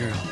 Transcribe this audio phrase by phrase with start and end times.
[0.00, 0.29] girl.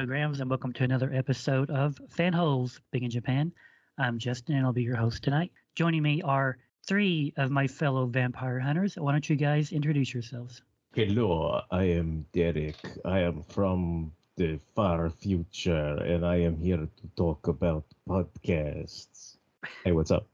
[0.00, 3.52] Programs, and welcome to another episode of Fanholes Big in Japan.
[3.98, 5.52] I'm Justin, and I'll be your host tonight.
[5.74, 8.94] Joining me are three of my fellow vampire hunters.
[8.94, 10.62] Why don't you guys introduce yourselves?
[10.94, 12.76] Hello, I am Derek.
[13.04, 19.36] I am from the far future and I am here to talk about podcasts.
[19.84, 20.26] Hey, what's up?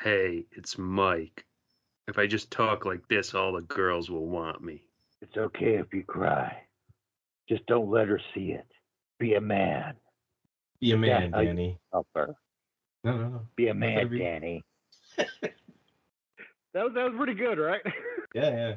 [0.00, 1.44] Hey, it's Mike.
[2.08, 4.82] If I just talk like this, all the girls will want me.
[5.22, 6.64] It's okay if you cry.
[7.48, 8.66] Just don't let her see it.
[9.24, 9.94] Be a man.
[10.82, 11.78] Be a man, I- Danny.
[11.90, 12.34] Help her.
[13.04, 13.40] No, no, no.
[13.56, 14.62] Be a man, be- Danny.
[16.74, 17.80] That was, that was pretty good, right?
[18.34, 18.74] Yeah, yeah.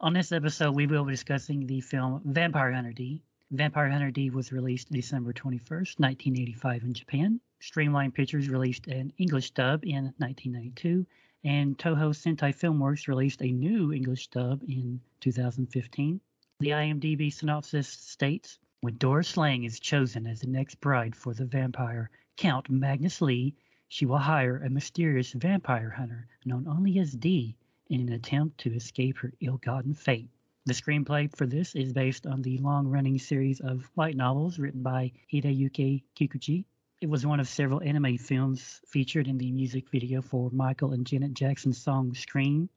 [0.00, 3.22] On this episode, we will be discussing the film Vampire Hunter D.
[3.50, 7.40] Vampire Hunter D was released December 21st, 1985 in Japan.
[7.60, 11.06] Streamline Pictures released an English dub in 1992,
[11.42, 16.20] and Toho Sentai Filmworks released a new English dub in 2015.
[16.60, 21.44] The IMDb synopsis states When Doris Lang is chosen as the next bride for the
[21.44, 23.56] vampire Count Magnus Lee,
[23.88, 27.56] she will hire a mysterious vampire hunter known only as D
[27.90, 30.30] in an attempt to escape her ill-gotten fate.
[30.64, 35.10] The screenplay for this is based on the long-running series of light novels written by
[35.32, 36.64] Hideyuki Kikuchi.
[37.00, 41.04] It was one of several anime films featured in the music video for Michael and
[41.04, 42.68] Janet Jackson's song Scream,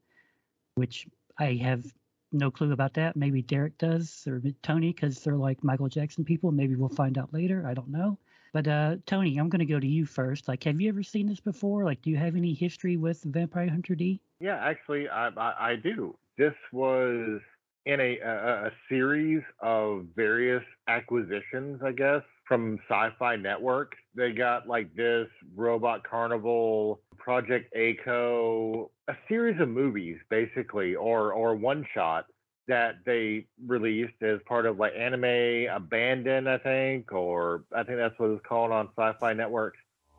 [0.74, 1.06] which
[1.38, 1.84] I have
[2.32, 3.16] no clue about that.
[3.16, 6.50] Maybe Derek does or Tony because they're like Michael Jackson people.
[6.52, 7.64] Maybe we'll find out later.
[7.66, 8.18] I don't know.
[8.52, 10.46] But uh, Tony, I'm going to go to you first.
[10.46, 11.84] Like, have you ever seen this before?
[11.84, 14.20] Like, do you have any history with Vampire Hunter D?
[14.40, 16.16] Yeah, actually, I, I, I do.
[16.36, 17.40] This was
[17.86, 23.94] in a, a, a series of various acquisitions, I guess, from Sci-Fi Network.
[24.14, 31.54] They got like this Robot Carnival, Project A-ko, a series of movies, basically, or or
[31.54, 32.26] one shot
[32.66, 38.18] that they released as part of like Anime Abandon, I think, or I think that's
[38.18, 39.74] what it's called on Sci-Fi Network.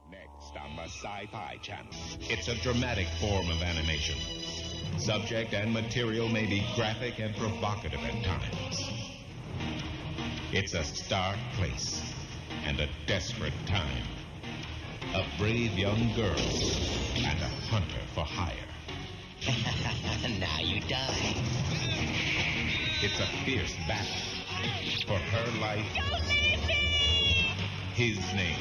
[0.10, 4.18] Next on the Sci-Fi Channel, it's a dramatic form of animation.
[4.98, 8.90] Subject and material may be graphic and provocative at times.
[10.54, 12.02] It's a stark place
[12.66, 14.23] and a desperate time.
[15.16, 16.40] A brave young girl
[17.16, 18.56] and a hunter for hire.
[20.40, 21.36] now you die.
[23.02, 24.16] It's a fierce battle
[25.06, 25.86] for her life,
[27.94, 28.56] his name,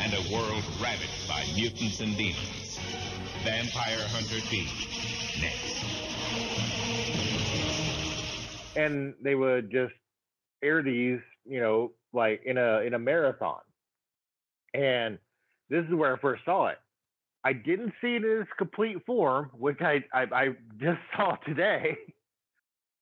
[0.00, 2.78] and a world ravaged by mutants and demons.
[3.44, 4.68] Vampire Hunter D.
[5.40, 5.76] Next.
[8.76, 9.94] and they would just
[10.62, 13.60] air these, you know, like in a in a marathon.
[14.74, 15.18] And
[15.68, 16.78] this is where I first saw it.
[17.44, 20.48] I didn't see it in its complete form, which I I, I
[20.80, 21.96] just saw today.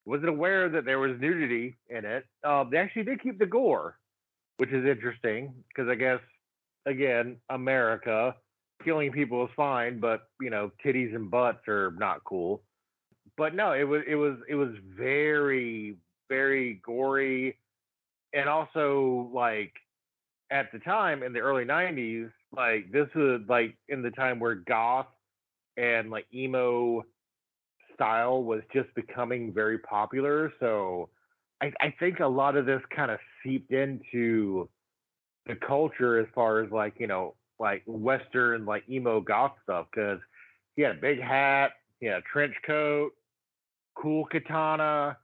[0.06, 2.26] Wasn't aware that there was nudity in it.
[2.42, 3.96] Uh, they actually did keep the gore,
[4.58, 6.20] which is interesting because I guess
[6.84, 8.34] again America
[8.84, 12.62] killing people is fine, but you know titties and butts are not cool
[13.36, 15.96] but no, it was it was it was very
[16.28, 17.58] very gory,
[18.32, 19.72] and also like
[20.50, 24.54] at the time in the early '90s, like this was like in the time where
[24.54, 25.06] goth
[25.76, 27.04] and like emo
[27.94, 30.52] style was just becoming very popular.
[30.60, 31.10] So
[31.62, 34.68] I, I think a lot of this kind of seeped into
[35.46, 40.18] the culture as far as like you know like western like emo goth stuff because
[40.74, 43.12] he had a big hat, he had a trench coat,
[43.94, 45.16] cool katana.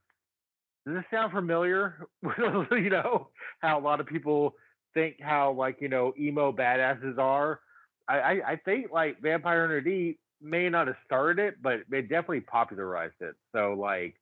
[0.87, 2.07] Does this sound familiar?
[2.23, 3.29] you know
[3.61, 4.55] how a lot of people
[4.95, 7.61] think how like you know emo badasses are.
[8.09, 12.03] I I, I think like Vampire Hunter D may not have started it, but it
[12.03, 13.35] definitely popularized it.
[13.53, 14.15] So like,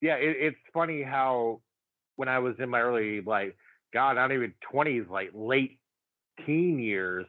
[0.00, 1.60] yeah, it, it's funny how
[2.16, 3.56] when I was in my early like
[3.92, 5.78] God, not even twenties, like late
[6.46, 7.26] teen years,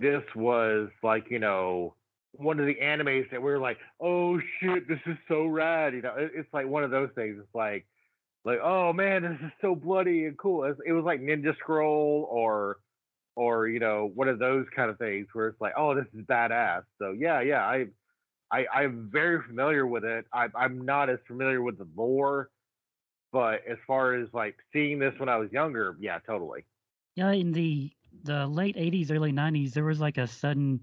[0.00, 1.94] this was like you know
[2.32, 5.94] one of the animes that we are like, oh shit, this is so rad.
[5.94, 7.36] You know, it, it's like one of those things.
[7.38, 7.86] It's like,
[8.48, 10.64] like oh man, this is so bloody and cool.
[10.64, 12.78] It, was like Ninja Scroll or,
[13.36, 16.24] or you know, one of those kind of things where it's like, oh, this is
[16.24, 16.82] badass.
[16.98, 17.86] So yeah, yeah, I,
[18.50, 20.24] I, I'm very familiar with it.
[20.32, 22.48] I, I'm not as familiar with the lore,
[23.32, 26.64] but as far as like seeing this when I was younger, yeah, totally.
[27.14, 27.92] Yeah, in the
[28.24, 30.80] the late 80s, early 90s, there was like a sudden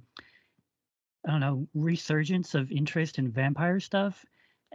[1.28, 4.24] I don't know, resurgence of interest in vampire stuff.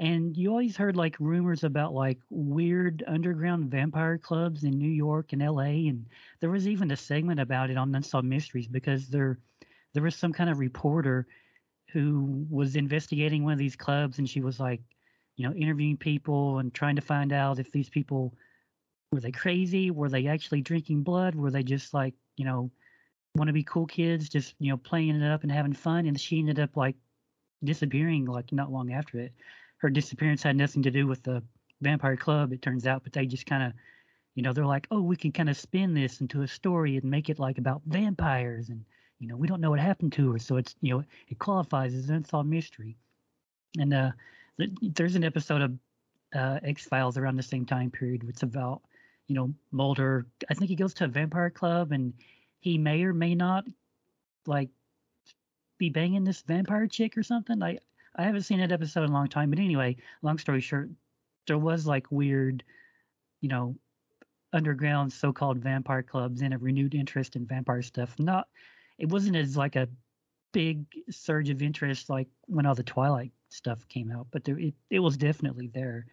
[0.01, 5.35] And you always heard like rumors about like weird underground vampire clubs in New York
[5.35, 5.89] and LA.
[5.91, 6.07] And
[6.41, 9.39] there was even a segment about it on Unsolved Mysteries because there
[9.93, 11.27] there was some kind of reporter
[11.93, 14.81] who was investigating one of these clubs and she was like,
[15.37, 18.33] you know, interviewing people and trying to find out if these people
[19.13, 19.91] were they crazy?
[19.91, 21.35] Were they actually drinking blood?
[21.35, 22.71] Were they just like, you know,
[23.35, 26.07] want to be cool kids, just you know playing it up and having fun.
[26.07, 26.97] And she ended up like
[27.63, 29.35] disappearing like not long after it.
[29.81, 31.43] Her disappearance had nothing to do with the
[31.81, 33.73] vampire club, it turns out, but they just kind of,
[34.35, 37.05] you know, they're like, oh, we can kind of spin this into a story and
[37.05, 38.85] make it like about vampires, and
[39.19, 41.95] you know, we don't know what happened to her, so it's you know, it qualifies
[41.95, 42.97] as an unsolved mystery.
[43.79, 44.11] And uh,
[44.83, 45.73] there's an episode of
[46.35, 48.25] uh, X Files around the same time period.
[48.29, 48.83] It's about
[49.29, 50.27] you know Mulder.
[50.51, 52.13] I think he goes to a vampire club and
[52.61, 53.65] he may or may not
[54.47, 54.69] like
[55.79, 57.63] be banging this vampire chick or something.
[57.63, 57.79] I
[58.17, 60.91] I haven't seen that episode in a long time, but anyway, long story short,
[61.47, 62.65] there was like weird,
[63.41, 63.77] you know,
[64.53, 68.19] underground so-called vampire clubs and a renewed interest in vampire stuff.
[68.19, 68.49] Not,
[68.99, 69.89] it wasn't as like a
[70.53, 74.75] big surge of interest like when all the Twilight stuff came out, but there it,
[74.91, 76.07] it was definitely there.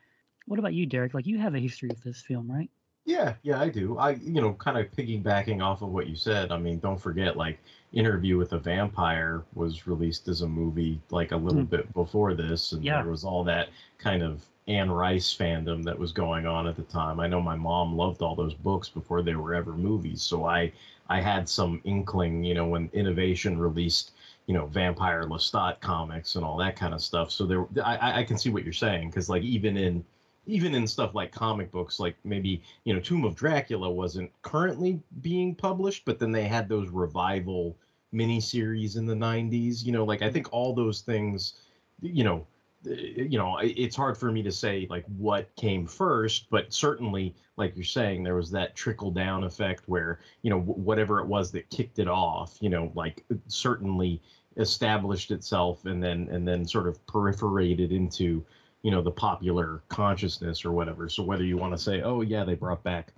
[0.46, 1.14] What about you, Derek?
[1.14, 2.70] Like you have a history with this film, right?
[3.08, 3.98] Yeah, yeah, I do.
[3.98, 6.52] I, you know, kind of piggybacking off of what you said.
[6.52, 7.58] I mean, don't forget, like,
[7.94, 11.70] Interview with a Vampire was released as a movie like a little mm.
[11.70, 13.02] bit before this, and yeah.
[13.02, 16.84] there was all that kind of Anne Rice fandom that was going on at the
[16.84, 17.22] time.
[17.22, 20.74] I know my mom loved all those books before they were ever movies, so I,
[21.08, 24.12] I had some inkling, you know, when Innovation released,
[24.48, 27.32] you know, Vampire Lestat comics and all that kind of stuff.
[27.32, 30.04] So there, I, I can see what you're saying because, like, even in
[30.48, 35.00] even in stuff like comic books, like maybe you know Tomb of Dracula wasn't currently
[35.22, 37.78] being published, but then they had those revival
[38.14, 39.84] miniseries in the '90s.
[39.86, 41.54] You know, like I think all those things,
[42.02, 42.48] you know,
[42.90, 47.36] eh, you know, it's hard for me to say like what came first, but certainly,
[47.58, 51.52] like you're saying, there was that trickle down effect where you know whatever it was
[51.52, 54.22] that kicked it off, you know, like certainly
[54.58, 58.44] established itself and then and then sort of periperated into
[58.84, 61.10] you know the popular consciousness or whatever.
[61.10, 63.14] So whether you want to say, oh yeah, they brought back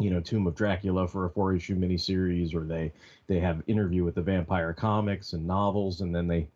[0.00, 2.92] you know Tomb of Dracula for a four issue miniseries, or they
[3.26, 6.48] they have interview with the vampire comics and novels, and then they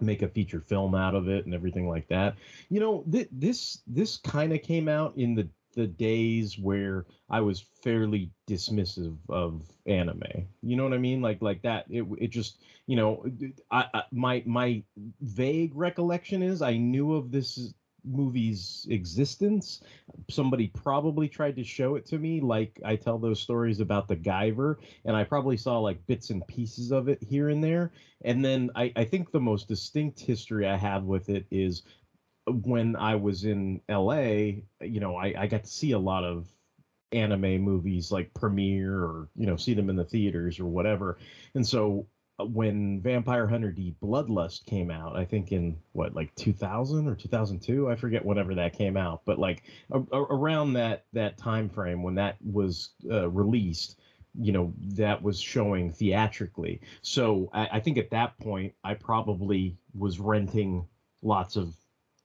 [0.00, 2.36] make a feature film out of it and everything like that.
[2.68, 7.40] You know, th- this this kind of came out in the the days where I
[7.40, 10.48] was fairly dismissive of anime.
[10.62, 11.20] You know what I mean?
[11.20, 11.84] Like like that.
[11.88, 13.24] It it just you know
[13.70, 14.82] I, I my my
[15.20, 17.72] vague recollection is I knew of this
[18.06, 19.82] movie's existence.
[20.30, 24.16] Somebody probably tried to show it to me, like I tell those stories about the
[24.16, 27.92] Guyver, and I probably saw like bits and pieces of it here and there.
[28.22, 31.82] And then I, I think the most distinct history I have with it is
[32.46, 36.46] when I was in LA, you know, I, I got to see a lot of
[37.12, 41.18] anime movies like premiere or you know see them in the theaters or whatever.
[41.54, 42.06] And so
[42.38, 47.14] uh, when Vampire Hunter D Bloodlust came out, I think in what like 2000 or
[47.14, 51.68] 2002, I forget whenever that came out, but like a, a, around that that time
[51.68, 53.98] frame when that was uh, released,
[54.38, 56.80] you know that was showing theatrically.
[57.02, 60.86] So I, I think at that point I probably was renting
[61.22, 61.74] lots of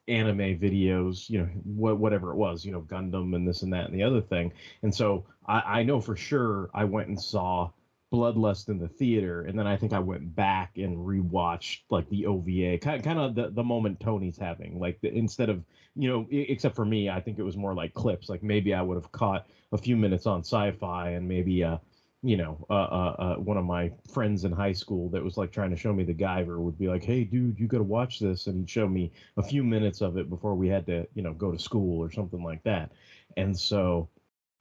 [0.07, 3.85] anime videos, you know, wh- whatever it was, you know, Gundam and this and that
[3.85, 4.51] and the other thing.
[4.83, 7.71] And so I, I know for sure I went and saw
[8.11, 12.25] Bloodlust in the theater, and then I think I went back and rewatched like the
[12.25, 15.63] OVA, kind kind of the, the moment Tony's having, like the, instead of
[15.95, 18.27] you know, except for me, I think it was more like clips.
[18.27, 21.77] Like maybe I would have caught a few minutes on Sci-Fi, and maybe uh,
[22.23, 25.51] you know, uh, uh, uh, one of my friends in high school that was like
[25.51, 28.19] trying to show me the Guyver would be like, "Hey, dude, you got to watch
[28.19, 31.23] this," and he'd show me a few minutes of it before we had to, you
[31.23, 32.91] know, go to school or something like that.
[33.37, 34.09] And so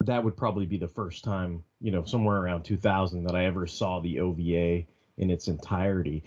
[0.00, 3.66] that would probably be the first time, you know, somewhere around 2000 that I ever
[3.66, 4.86] saw the OVA
[5.18, 6.24] in its entirety.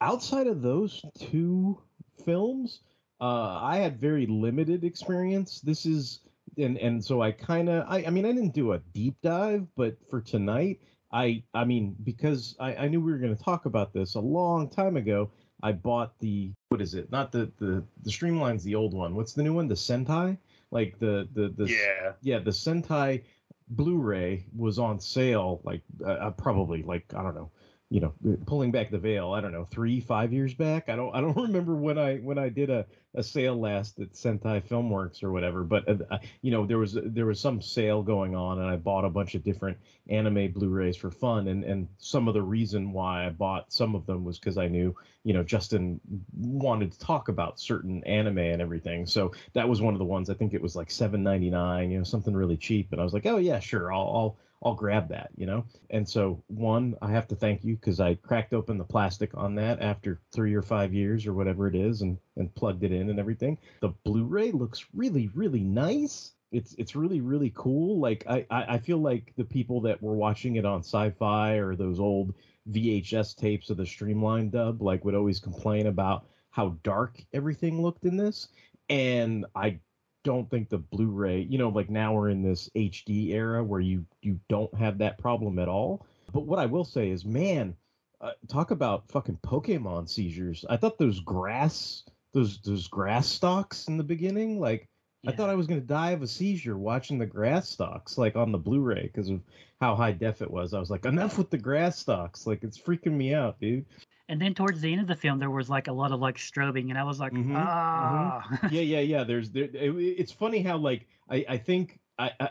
[0.00, 1.82] Outside of those two
[2.24, 2.82] films,
[3.20, 5.60] uh, I had very limited experience.
[5.60, 6.20] This is
[6.56, 9.66] and and so I kind of I, I mean I didn't do a deep dive,
[9.76, 10.80] but for tonight
[11.12, 14.20] I I mean because I, I knew we were going to talk about this a
[14.20, 15.30] long time ago.
[15.62, 17.10] I bought the what is it?
[17.10, 19.14] Not the the the Streamline's the old one.
[19.14, 19.68] What's the new one?
[19.68, 20.38] The Sentai?
[20.70, 22.12] Like the the the Yeah.
[22.22, 23.24] yeah the Sentai
[23.70, 27.50] Blu-ray was on sale like uh, uh, probably like I don't know
[27.90, 28.12] you know
[28.44, 30.88] pulling back the veil I don't know three five years back?
[30.88, 34.12] I don't I don't remember when I when I did a, a sale last at
[34.12, 38.02] Sentai Filmworks or whatever but uh, uh, you know there was there was some sale
[38.02, 39.78] going on and I bought a bunch of different
[40.08, 44.04] anime Blu-rays for fun and and some of the reason why I bought some of
[44.06, 46.00] them was because I knew you know Justin
[46.36, 49.06] wanted to talk about certain anime and everything.
[49.06, 52.04] So that was one of the ones I think it was like 7.99 you know
[52.04, 55.30] something really cheap and I was like oh yeah sure I'll I'll I'll grab that,
[55.36, 55.64] you know?
[55.90, 59.54] And so, one, I have to thank you because I cracked open the plastic on
[59.54, 63.08] that after three or five years or whatever it is and, and plugged it in
[63.08, 63.58] and everything.
[63.80, 66.32] The Blu ray looks really, really nice.
[66.50, 68.00] It's it's really, really cool.
[68.00, 71.76] Like, I, I, feel like the people that were watching it on sci fi or
[71.76, 72.34] those old
[72.70, 78.06] VHS tapes of the streamlined dub, like, would always complain about how dark everything looked
[78.06, 78.48] in this.
[78.88, 79.78] And I
[80.24, 84.04] don't think the Blu-ray, you know, like now we're in this HD era where you
[84.22, 86.06] you don't have that problem at all.
[86.32, 87.74] But what I will say is, man,
[88.20, 90.64] uh, talk about fucking Pokemon seizures.
[90.68, 94.88] I thought those grass those those grass stalks in the beginning, like
[95.26, 98.52] I thought I was gonna die of a seizure watching the grass stalks, like on
[98.52, 99.40] the Blu-ray, because of
[99.80, 100.74] how high def it was.
[100.74, 103.86] I was like, enough with the grass stalks, like it's freaking me out, dude.
[104.28, 106.36] And then towards the end of the film, there was like a lot of like
[106.36, 108.46] strobing, and I was like, Mhm, ah.
[108.50, 108.58] mhm.
[108.72, 109.24] yeah, yeah, yeah.
[109.24, 109.64] There's there.
[109.64, 112.50] it- it's funny how like I I think I, I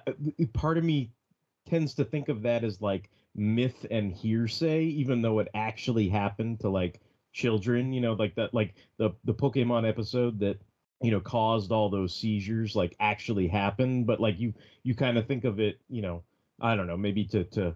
[0.54, 1.12] part of me
[1.66, 6.60] tends to think of that as like myth and hearsay, even though it actually happened
[6.62, 7.94] to like children.
[7.94, 10.60] You know, like that like the the Pokemon episode that
[11.02, 14.54] you know caused all those seizures like actually happened, but like you
[14.84, 16.24] you kind of think of it, you know,
[16.60, 17.76] I don't know, maybe to to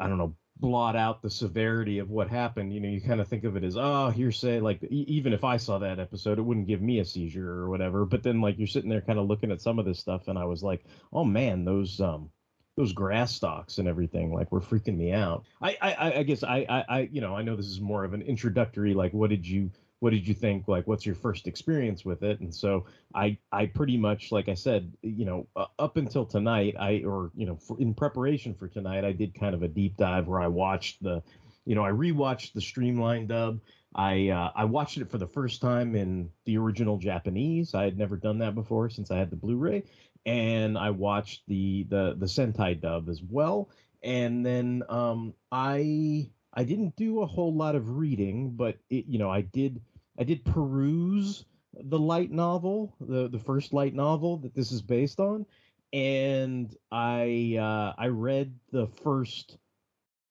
[0.00, 2.72] I don't know, blot out the severity of what happened.
[2.72, 4.60] You know, you kind of think of it as, oh, hearsay.
[4.60, 7.68] Like, e- even if I saw that episode, it wouldn't give me a seizure or
[7.68, 8.04] whatever.
[8.04, 10.38] But then, like, you're sitting there kind of looking at some of this stuff, and
[10.38, 12.30] I was like, oh man, those um,
[12.76, 15.44] those grass stalks and everything, like, were freaking me out.
[15.60, 18.14] I, I, I- guess I, I, I, you know, I know this is more of
[18.14, 18.94] an introductory.
[18.94, 19.70] Like, what did you?
[20.00, 20.68] What did you think?
[20.68, 22.40] Like, what's your first experience with it?
[22.40, 26.76] And so I, I pretty much, like I said, you know, uh, up until tonight,
[26.78, 29.96] I, or you know, for, in preparation for tonight, I did kind of a deep
[29.96, 31.22] dive where I watched the,
[31.64, 33.60] you know, I rewatched the streamlined dub.
[33.94, 37.74] I, uh, I watched it for the first time in the original Japanese.
[37.74, 39.82] I had never done that before since I had the Blu-ray,
[40.26, 43.70] and I watched the the the Sentai dub as well.
[44.02, 49.18] And then um, I I didn't do a whole lot of reading, but it, you
[49.18, 49.80] know, I did
[50.18, 51.44] I did peruse
[51.74, 55.46] the light novel, the the first light novel that this is based on,
[55.92, 59.58] and I uh, I read the first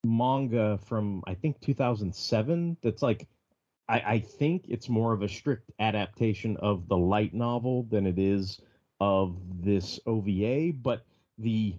[0.03, 2.77] manga from I think 2007.
[2.81, 3.27] That's like
[3.87, 8.19] I, I think it's more of a strict adaptation of the light novel than it
[8.19, 8.59] is
[8.99, 11.05] of this OVA, but
[11.37, 11.75] the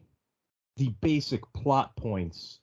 [0.76, 2.60] the basic plot points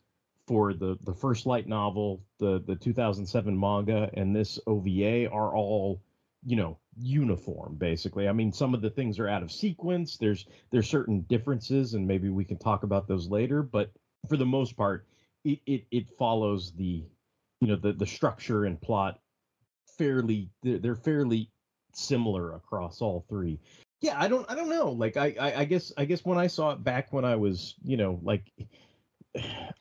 [0.48, 6.02] for the the first light novel, the the 2007 manga, and this OVA are all
[6.46, 8.28] you know uniform basically.
[8.28, 10.18] I mean, some of the things are out of sequence.
[10.18, 13.64] There's there's certain differences, and maybe we can talk about those later.
[13.64, 13.92] But
[14.30, 15.08] for the most part,
[15.44, 17.04] it it, it follows the
[17.62, 19.20] you know the the structure and plot
[19.98, 21.50] fairly they're, they're fairly
[21.94, 23.60] similar across all three
[24.02, 26.48] yeah i don't i don't know like I, I i guess i guess when i
[26.48, 28.52] saw it back when i was you know like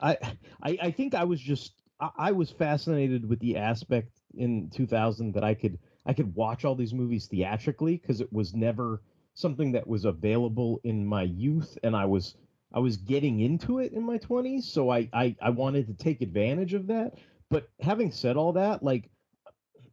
[0.01, 0.17] i
[0.61, 5.43] i, think i was just I, I was fascinated with the aspect in 2000 that
[5.43, 9.01] i could i could watch all these movies theatrically because it was never
[9.33, 12.35] something that was available in my youth and i was
[12.73, 16.21] i was getting into it in my 20s so i i, I wanted to take
[16.21, 17.13] advantage of that.
[17.49, 19.09] But having said all that like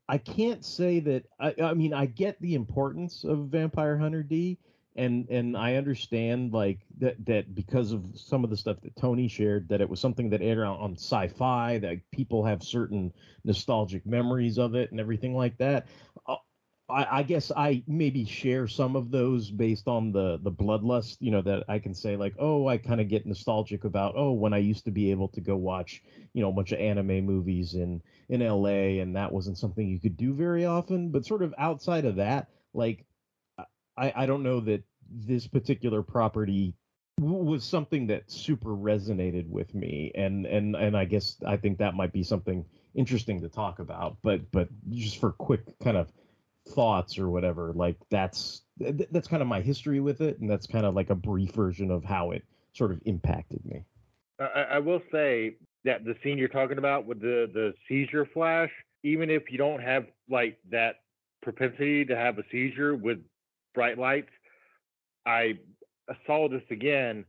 [0.09, 4.59] I can't say that I, I mean I get the importance of Vampire Hunter D
[4.97, 9.29] and and I understand like that that because of some of the stuff that Tony
[9.29, 13.13] shared that it was something that aired on, on sci-fi that people have certain
[13.45, 15.87] nostalgic memories of it and everything like that.
[16.27, 16.37] Uh,
[16.89, 21.31] I, I guess I maybe share some of those based on the the bloodlust, you
[21.31, 24.53] know, that I can say like, oh, I kind of get nostalgic about, oh, when
[24.53, 26.03] I used to be able to go watch,
[26.35, 30.01] you know, a bunch of anime movies in in LA, and that wasn't something you
[30.01, 31.11] could do very often.
[31.11, 33.07] But sort of outside of that, like,
[33.97, 36.75] I I don't know that this particular property
[37.21, 41.95] was something that super resonated with me, and and and I guess I think that
[41.95, 44.17] might be something interesting to talk about.
[44.23, 46.13] But but just for quick kind of
[46.75, 50.65] thoughts or whatever like that's th- that's kind of my history with it and that's
[50.65, 53.85] kind of like a brief version of how it sort of impacted me
[54.39, 58.71] I, I will say that the scene you're talking about with the the seizure flash,
[59.03, 60.97] even if you don't have like that
[61.43, 63.19] propensity to have a seizure with
[63.75, 64.31] bright lights,
[65.27, 65.59] I
[66.27, 67.25] saw this again,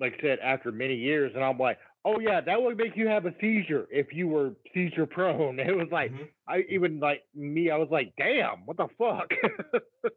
[0.00, 3.08] like I said, after many years, and I'm like, oh yeah, that would make you
[3.08, 5.58] have a seizure if you were seizure prone.
[5.60, 6.24] It was like, mm-hmm.
[6.46, 9.30] I even like me, I was like, damn, what the fuck?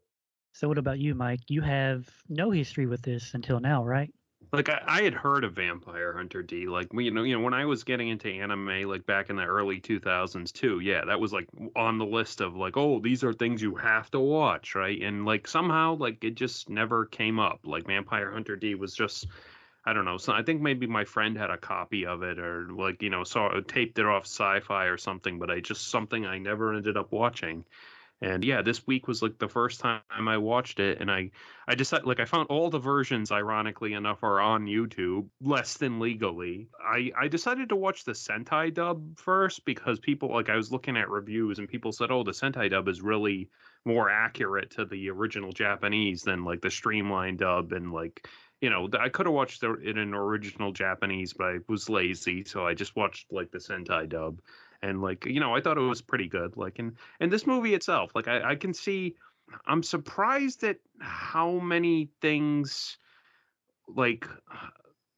[0.54, 1.40] So what about you, Mike?
[1.48, 4.14] You have no history with this until now, right?
[4.54, 6.68] Like I, I had heard of Vampire Hunter D.
[6.68, 9.46] Like you know, you know, when I was getting into anime, like back in the
[9.46, 10.80] early 2000s too.
[10.80, 14.12] Yeah, that was like on the list of like, oh, these are things you have
[14.12, 15.02] to watch, right?
[15.02, 17.62] And like somehow, like it just never came up.
[17.64, 19.28] Like Vampire Hunter D was just
[19.86, 20.18] I don't know.
[20.18, 23.24] So I think maybe my friend had a copy of it, or like you know,
[23.24, 25.40] saw taped it off Sci-Fi or something.
[25.40, 27.66] But I just something I never ended up watching.
[28.24, 31.32] And yeah, this week was like the first time I watched it, and I
[31.68, 36.00] I decided like I found all the versions, ironically enough, are on YouTube, less than
[36.00, 36.68] legally.
[36.80, 40.98] I I decided to watch the Sentai dub first because people like I was looking
[40.98, 43.50] at reviews and people said, oh, the Sentai dub is really
[43.86, 48.28] more accurate to the original Japanese than like the streamlined dub and like
[48.62, 52.66] you know, I could have watched it in original Japanese, but I was lazy, so
[52.66, 54.40] I just watched like the Sentai dub,
[54.82, 56.58] and like you know, I thought it was pretty good.
[56.58, 59.16] Like, and and this movie itself, like I, I can see,
[59.66, 62.98] I'm surprised at how many things,
[63.88, 64.28] like.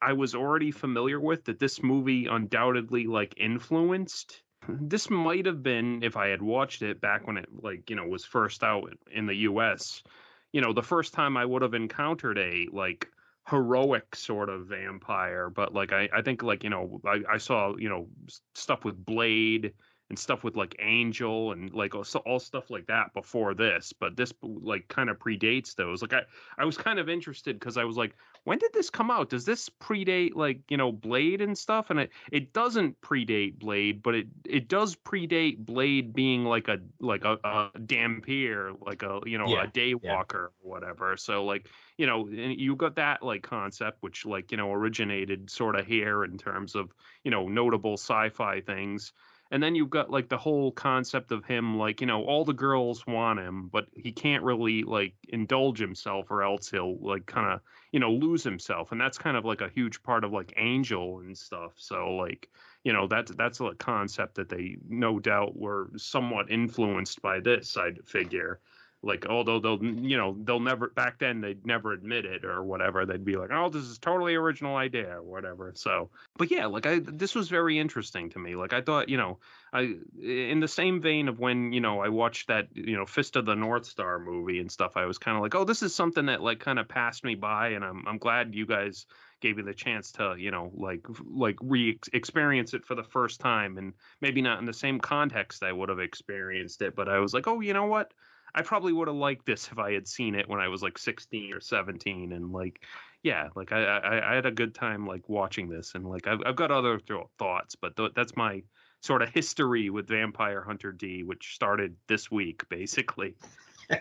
[0.06, 6.04] I was already familiar with that this movie undoubtedly like influenced this might have been
[6.04, 9.26] if I had watched it back when it like you know was first out in
[9.26, 10.04] the US
[10.52, 13.10] you know the first time I would have encountered a like
[13.49, 17.75] heroic sort of vampire but like i i think like you know i, I saw
[17.75, 18.08] you know
[18.56, 19.73] stuff with blade
[20.13, 24.15] and stuff with like angel and like all, all stuff like that before this but
[24.15, 26.21] this like kind of predates those like i
[26.60, 28.13] i was kind of interested because i was like
[28.45, 29.30] when did this come out?
[29.30, 31.89] Does this predate like you know blade and stuff?
[31.89, 36.80] And it it doesn't predate blade but it it does predate blade being like a
[36.99, 41.69] like a, a dhampir like a you know Yeah, a daywalker or whatever so like
[41.97, 45.86] you know and you got that like concept which like you know originated sort of
[45.86, 49.13] here in terms of you know notable sci-fi things
[49.53, 52.53] and then you've got like the whole concept of him like you know all the
[52.53, 57.53] girls want him but he can't really like indulge himself or else he'll like kind
[57.53, 57.61] of
[57.93, 58.91] you know lose himself.
[58.91, 61.73] And that's kind of like a huge part of like angel and stuff.
[61.77, 62.49] So like
[62.83, 67.77] you know that's that's a concept that they no doubt were somewhat influenced by this
[67.77, 68.59] i figure
[69.03, 73.05] like although they'll you know they'll never back then they'd never admit it or whatever.
[73.05, 75.73] They'd be like oh this is totally original idea or whatever.
[75.75, 78.55] So but yeah like i this was very interesting to me.
[78.55, 79.39] Like i thought you know
[79.73, 83.35] i in the same vein of when you know i watched that you know fist
[83.35, 85.93] of the north star movie and stuff i was kind of like oh this is
[85.93, 89.05] something that like kind of passed me by and i'm i'm glad you guys
[89.41, 93.41] gave me the chance to you know like like re experience it for the first
[93.41, 97.19] time and maybe not in the same context i would have experienced it but i
[97.19, 98.13] was like oh you know what
[98.55, 100.97] I probably would have liked this if I had seen it when I was like
[100.97, 102.83] 16 or 17, and like,
[103.23, 106.41] yeah, like I I, I had a good time like watching this, and like I've
[106.45, 108.63] I've got other th- thoughts, but th- that's my
[109.01, 113.35] sort of history with Vampire Hunter D, which started this week basically.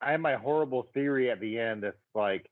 [0.00, 2.48] I have my horrible theory at the end that's like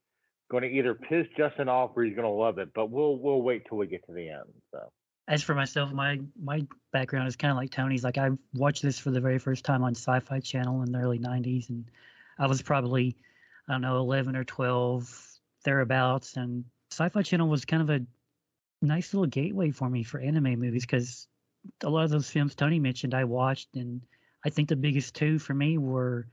[0.50, 3.42] going to either piss Justin off or he's going to love it, but we'll we'll
[3.42, 4.52] wait till we get to the end.
[4.72, 4.90] So
[5.28, 8.04] As for myself, my my background is kind of like Tony's.
[8.04, 11.18] Like I watched this for the very first time on Sci-Fi Channel in the early
[11.18, 11.90] '90s, and
[12.38, 13.16] I was probably
[13.68, 18.06] I don't know 11 or 12 thereabouts, and Sci-Fi Channel was kind of a
[18.82, 21.26] nice little gateway for me for anime movies because
[21.82, 24.02] a lot of those films Tony mentioned I watched, and
[24.44, 26.28] I think the biggest two for me were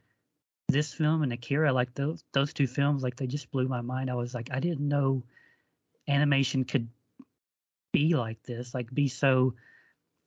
[0.70, 1.74] this film and Akira.
[1.74, 4.12] Like those those two films, like they just blew my mind.
[4.12, 5.24] I was like, I didn't know
[6.08, 6.88] animation could
[7.94, 9.54] be like this, like be so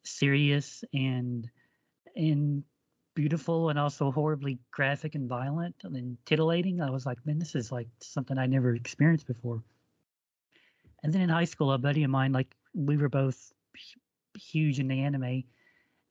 [0.04, 1.50] serious and
[2.14, 2.62] and
[3.14, 6.80] beautiful and also horribly graphic and violent and titillating.
[6.80, 9.62] I was like, man, this is like something I never experienced before.
[11.02, 13.52] And then in high school, a buddy of mine, like we were both
[14.38, 15.44] huge in the anime,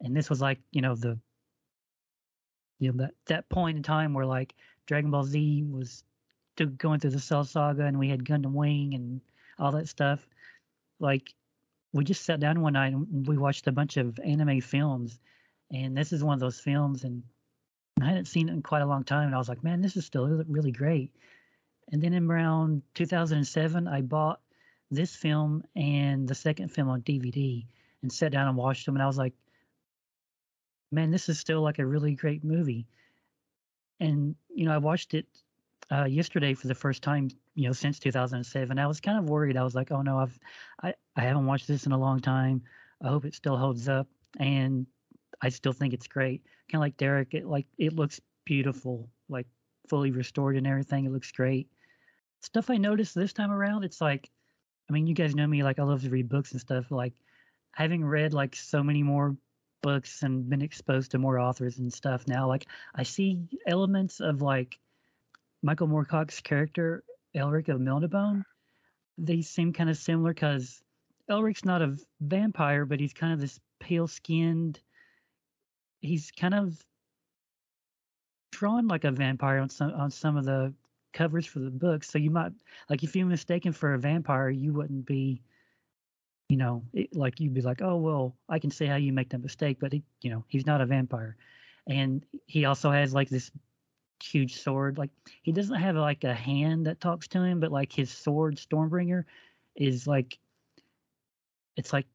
[0.01, 1.17] and this was like, you know, the
[2.79, 4.53] you know that that point in time where like
[4.85, 6.03] Dragon Ball Z was
[6.77, 9.21] going through the Cell Saga, and we had Gundam Wing and
[9.59, 10.27] all that stuff.
[10.99, 11.33] Like
[11.95, 15.17] we just sat down one night and we watched a bunch of anime films,
[15.71, 17.23] and this is one of those films, and
[18.01, 19.95] I hadn't seen it in quite a long time, and I was like, man, this
[19.95, 21.13] is still really, great.
[21.93, 24.41] And then in around 2007, I bought
[24.91, 27.65] this film and the second film on DVD
[28.01, 29.33] and sat down and watched them, and I was like,
[30.91, 32.87] man, this is still like a really great movie.
[34.01, 35.27] And you know, I watched it
[35.89, 38.77] uh, yesterday for the first time, you know, since 2007.
[38.77, 39.55] I was kind of worried.
[39.55, 40.37] I was like, oh no, I've
[40.83, 42.63] I, I haven't watched this in a long time.
[43.01, 44.85] I hope it still holds up, and
[45.41, 46.43] I still think it's great.
[46.71, 49.47] Kind of like Derek, it like it looks beautiful, like
[49.87, 51.05] fully restored and everything.
[51.05, 51.67] It looks great.
[52.41, 54.29] Stuff I noticed this time around, it's like,
[54.89, 56.91] I mean, you guys know me, like I love to read books and stuff.
[56.91, 57.13] Like
[57.71, 59.35] having read like so many more
[59.81, 64.41] books and been exposed to more authors and stuff now, like I see elements of
[64.41, 64.79] like
[65.61, 67.03] Michael Moorcock's character,
[67.35, 68.43] Elric of Melniboné.
[69.17, 70.81] They seem kind of similar because
[71.29, 74.79] Elric's not a vampire, but he's kind of this pale skinned.
[76.01, 76.83] He's kind of
[78.51, 80.73] drawn like a vampire on some on some of the
[81.13, 82.09] covers for the books.
[82.09, 82.51] So you might
[82.89, 85.41] like if you're mistaken for a vampire, you wouldn't be,
[86.49, 89.29] you know, it, like you'd be like, oh well, I can see how you make
[89.29, 91.35] that mistake, but he, you know, he's not a vampire,
[91.87, 93.51] and he also has like this
[94.23, 94.97] huge sword.
[94.97, 95.11] Like
[95.41, 99.23] he doesn't have like a hand that talks to him, but like his sword, Stormbringer,
[99.75, 100.37] is like
[101.75, 102.05] it's like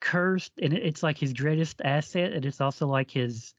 [0.00, 3.54] cursed, and it's like his greatest asset, and it's also like his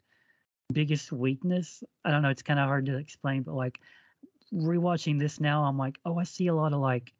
[0.73, 1.83] biggest weakness.
[2.05, 2.29] I don't know.
[2.29, 3.79] It's kind of hard to explain, but like
[4.53, 7.13] rewatching this now, I'm like, oh, I see a lot of like,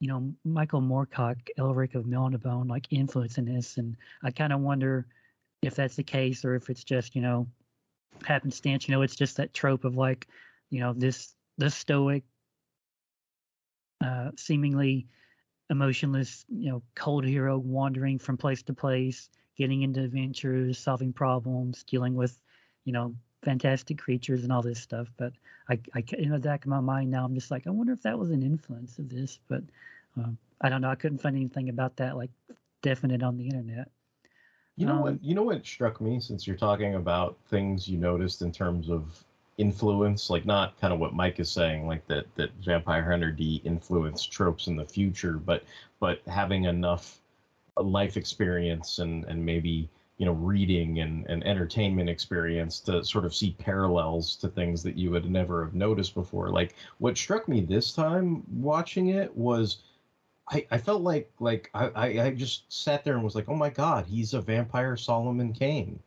[0.00, 4.60] you know, Michael Moorcock, Elric of Melniboné, like influence in this, and I kind of
[4.60, 5.06] wonder
[5.62, 7.46] if that's the case or if it's just you know
[8.24, 8.88] happenstance.
[8.88, 10.26] You know, it's just that trope of like,
[10.70, 12.24] you know, this this stoic,
[14.02, 15.06] uh, seemingly
[15.70, 21.84] emotionless, you know, cold hero wandering from place to place, getting into adventures, solving problems,
[21.84, 22.38] dealing with,
[22.84, 25.08] you know, fantastic creatures and all this stuff.
[25.16, 25.32] But
[25.68, 28.02] I, I in the back of my mind now, I'm just like, I wonder if
[28.02, 29.38] that was an influence of this.
[29.48, 29.62] But
[30.16, 30.90] um, I don't know.
[30.90, 32.30] I couldn't find anything about that like
[32.82, 33.88] definite on the internet.
[34.76, 35.24] You know um, what?
[35.24, 39.24] You know what struck me since you're talking about things you noticed in terms of
[39.60, 43.60] influence, like not kind of what Mike is saying, like that that Vampire Hunter D
[43.64, 45.64] influence tropes in the future, but
[46.00, 47.20] but having enough
[47.76, 53.34] life experience and and maybe you know reading and, and entertainment experience to sort of
[53.34, 57.62] see parallels to things that you would never have noticed before like what struck me
[57.62, 59.78] this time watching it was
[60.50, 63.70] I, I felt like like I, I just sat there and was like, oh my
[63.70, 66.00] god, he's a vampire Solomon Kane.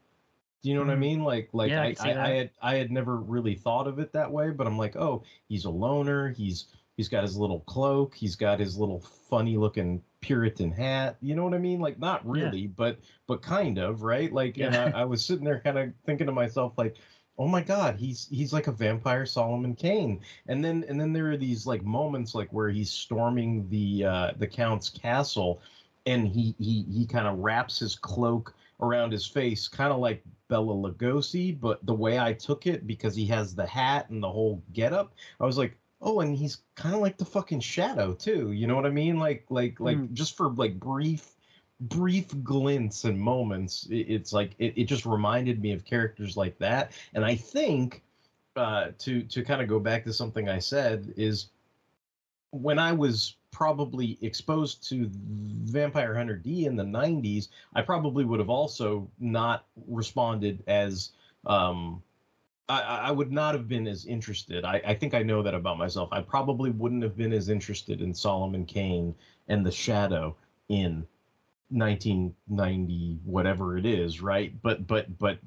[0.63, 0.87] Do you know mm.
[0.87, 1.01] what I mm-hmm.
[1.01, 1.23] mean?
[1.23, 4.31] Like like yeah, I, I, I, had I had never really thought of it that
[4.31, 6.29] way, but I'm like, oh, he's a loner.
[6.29, 8.15] He's he's got his little cloak.
[8.15, 11.17] He's got his little funny looking Puritan hat.
[11.21, 11.81] You know what I mean?
[11.81, 12.67] Like not really, yeah.
[12.75, 14.31] but but kind of right.
[14.31, 14.67] Like yeah.
[14.67, 16.95] and I, I was sitting there kind of thinking to myself like,
[17.39, 21.31] oh my god he's he's like a vampire solomon kane and then and then there
[21.31, 25.59] are these like moments like where he's storming the uh the count's castle
[26.05, 30.23] and he he he kind of wraps his cloak around his face kind of like
[30.53, 34.29] bela lugosi but the way i took it because he has the hat and the
[34.29, 38.51] whole getup i was like oh and he's kind of like the fucking shadow too
[38.51, 40.13] you know what i mean like like like mm.
[40.13, 41.31] just for like brief
[41.81, 46.91] brief glints and moments it's like it, it just reminded me of characters like that
[47.15, 48.03] and i think
[48.55, 51.47] uh, to to kind of go back to something i said is
[52.51, 58.39] when i was probably exposed to vampire hunter d in the 90s i probably would
[58.39, 61.11] have also not responded as
[61.45, 62.01] um,
[62.69, 64.63] I, I, would not have been as interested.
[64.63, 66.07] I, I, think I know that about myself.
[66.13, 69.13] I probably wouldn't have been as interested in Solomon Kane
[69.49, 70.37] and the Shadow
[70.69, 71.05] in
[71.73, 75.39] 1990 whatever it is right but but but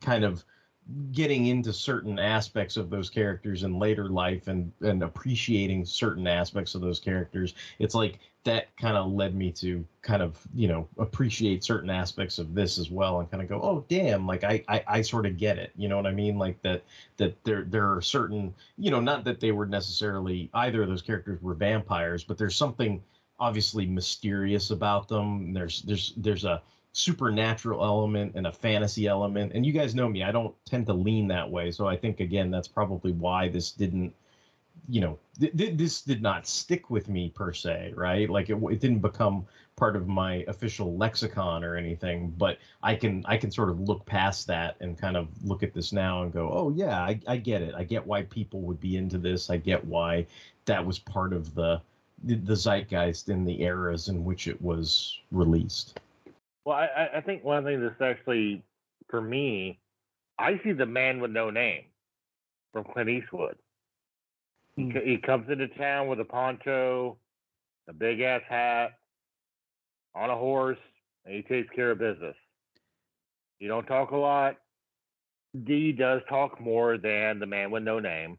[0.00, 0.44] kind of
[1.12, 6.74] getting into certain aspects of those characters in later life and and appreciating certain aspects
[6.74, 10.88] of those characters it's like that kind of led me to kind of you know
[10.98, 14.60] appreciate certain aspects of this as well and kind of go oh damn like I,
[14.68, 16.82] I i sort of get it you know what i mean like that
[17.16, 21.02] that there there are certain you know not that they were necessarily either of those
[21.02, 23.00] characters were vampires but there's something
[23.42, 25.52] obviously mysterious about them.
[25.52, 29.52] There's there's there's a supernatural element and a fantasy element.
[29.54, 31.70] And you guys know me, I don't tend to lean that way.
[31.70, 34.14] So I think again that's probably why this didn't
[34.88, 38.56] you know th- th- this did not stick with me per se right like it,
[38.70, 43.50] it didn't become part of my official lexicon or anything but i can i can
[43.50, 46.70] sort of look past that and kind of look at this now and go oh
[46.70, 49.84] yeah i, I get it i get why people would be into this i get
[49.84, 50.26] why
[50.64, 51.80] that was part of the
[52.24, 55.98] the, the zeitgeist in the eras in which it was released.
[56.64, 58.62] Well, I, I think one thing that's actually
[59.08, 59.78] for me,
[60.38, 61.84] I see the man with no name
[62.72, 63.56] from Clint Eastwood.
[64.74, 64.98] He, hmm.
[65.04, 67.18] he comes into town with a poncho,
[67.88, 68.92] a big ass hat,
[70.14, 70.78] on a horse,
[71.24, 72.34] and he takes care of business.
[73.58, 74.56] You don't talk a lot.
[75.64, 78.38] D does talk more than the man with no name,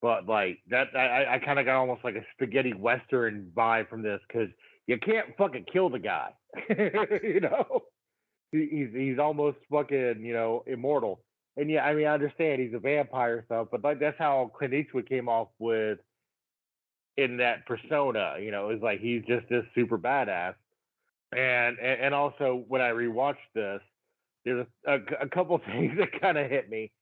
[0.00, 4.02] but like that, I, I kind of got almost like a spaghetti western vibe from
[4.02, 4.48] this because
[4.86, 6.30] you can't fucking kill the guy,
[7.22, 7.82] you know.
[8.52, 11.20] He's he's almost fucking you know immortal,
[11.56, 14.72] and yeah, I mean I understand he's a vampire stuff, but like that's how Clint
[14.72, 15.98] Eastwood came off with
[17.16, 18.36] in that persona.
[18.40, 20.54] You know, it's like he's just this super badass,
[21.32, 23.80] and and, and also when I rewatched this,
[24.44, 26.92] there's a, a, a couple things that kind of hit me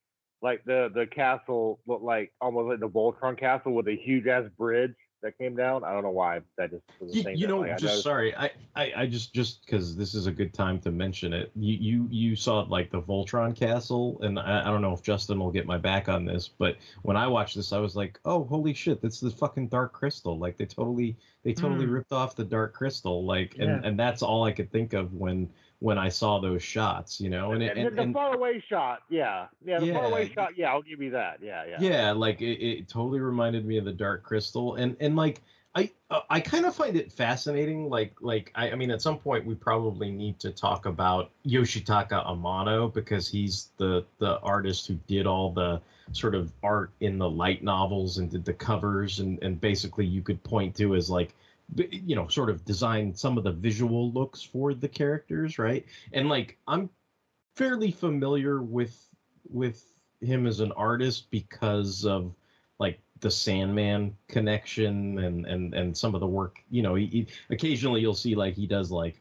[0.45, 4.45] like the the castle looked like almost like the Voltron castle with a huge ass
[4.59, 5.83] bridge that came down.
[5.85, 7.79] I don't know why that just was a You, thing you that, know, like, I
[7.79, 8.05] just noticed.
[8.05, 11.51] sorry, I, I, I just just because this is a good time to mention it.
[11.57, 15.41] You you you saw like the Voltron Castle, and I, I don't know if Justin
[15.41, 18.45] will get my back on this, but when I watched this, I was like, oh
[18.45, 20.39] holy shit, that's the fucking Dark Crystal.
[20.39, 21.93] Like they totally they totally Mm.
[21.93, 23.25] ripped off the Dark Crystal.
[23.25, 23.89] Like and Yeah.
[23.89, 25.49] and that's all I could think of when
[25.85, 27.21] when I saw those shots.
[27.21, 30.33] You know, and And, and, the, and far away shot, yeah, yeah, the far away
[30.35, 31.77] shot, yeah, I'll give you that, yeah, yeah.
[31.79, 35.43] yeah like it, it totally reminded me of the dark crystal and and like
[35.75, 39.19] i uh, i kind of find it fascinating like like I, I mean at some
[39.19, 44.95] point we probably need to talk about yoshitaka amano because he's the the artist who
[45.07, 45.81] did all the
[46.13, 50.23] sort of art in the light novels and did the covers and and basically you
[50.23, 51.35] could point to as like
[51.77, 56.29] you know sort of designed some of the visual looks for the characters right and
[56.29, 56.91] like i'm
[57.57, 59.09] fairly familiar with
[59.51, 62.35] with him as an artist because of
[62.79, 66.63] like the Sandman connection and and and some of the work.
[66.71, 69.21] You know, he, he- occasionally you'll see like he does like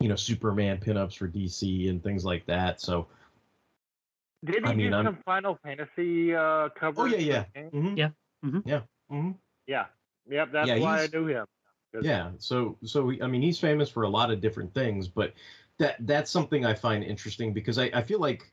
[0.00, 2.80] you know Superman pinups for DC and things like that.
[2.80, 3.06] So
[4.44, 6.98] Did he I mean, do I'm- some Final Fantasy uh, covers?
[6.98, 7.70] oh yeah, yeah, the game?
[7.70, 8.10] hmm Yeah.
[8.44, 8.62] Mhm.
[8.66, 9.30] yeah, hmm
[9.66, 9.86] yeah,
[10.28, 10.50] yep.
[10.52, 11.46] That's Yeah, why I knew him.
[12.02, 12.30] yeah.
[12.38, 15.34] So so I mean he's famous for a lot of different things, but
[15.78, 18.52] that that's something I find interesting because I I feel like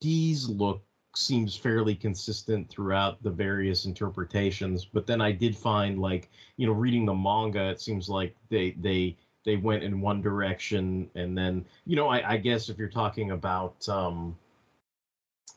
[0.00, 0.82] D's look
[1.16, 6.72] seems fairly consistent throughout the various interpretations but then i did find like you know
[6.74, 11.64] reading the manga it seems like they they they went in one direction and then
[11.86, 14.36] you know i, I guess if you're talking about um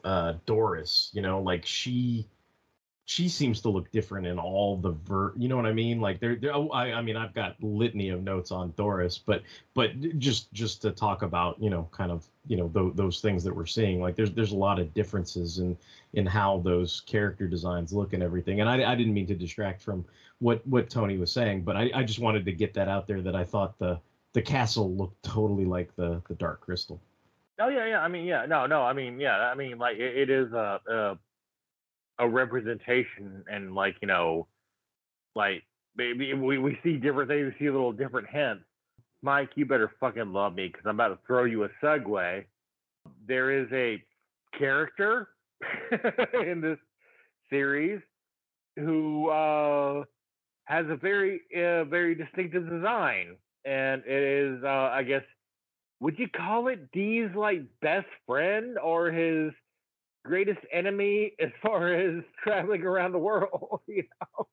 [0.05, 2.25] uh doris you know like she
[3.09, 6.19] she seems to look different in all the ver you know what i mean like
[6.19, 9.41] there oh, I, I mean i've got litany of notes on doris but
[9.73, 13.43] but just just to talk about you know kind of you know th- those things
[13.45, 15.75] that we're seeing like there's there's a lot of differences in
[16.13, 19.81] in how those character designs look and everything and i, I didn't mean to distract
[19.81, 20.05] from
[20.37, 23.23] what what tony was saying but I, I just wanted to get that out there
[23.23, 23.99] that i thought the
[24.33, 27.01] the castle looked totally like the the dark crystal
[27.61, 27.99] Oh yeah, yeah.
[27.99, 28.45] I mean, yeah.
[28.45, 28.83] No, no.
[28.83, 29.35] I mean, yeah.
[29.37, 31.19] I mean, like it, it is a
[32.19, 34.47] a representation, and like you know,
[35.35, 35.63] like
[35.95, 37.53] maybe we we see different things.
[37.53, 38.63] We see a little different hints.
[39.21, 42.45] Mike, you better fucking love me because I'm about to throw you a segue.
[43.27, 44.01] There is a
[44.57, 45.29] character
[46.45, 46.77] in this
[47.49, 48.01] series
[48.77, 50.03] who uh,
[50.65, 55.23] has a very uh, very distinctive design, and it is, uh, I guess,
[55.99, 59.51] would you call it D's like best friend or his
[60.23, 63.81] greatest enemy as far as traveling around the world?
[63.87, 64.47] you know?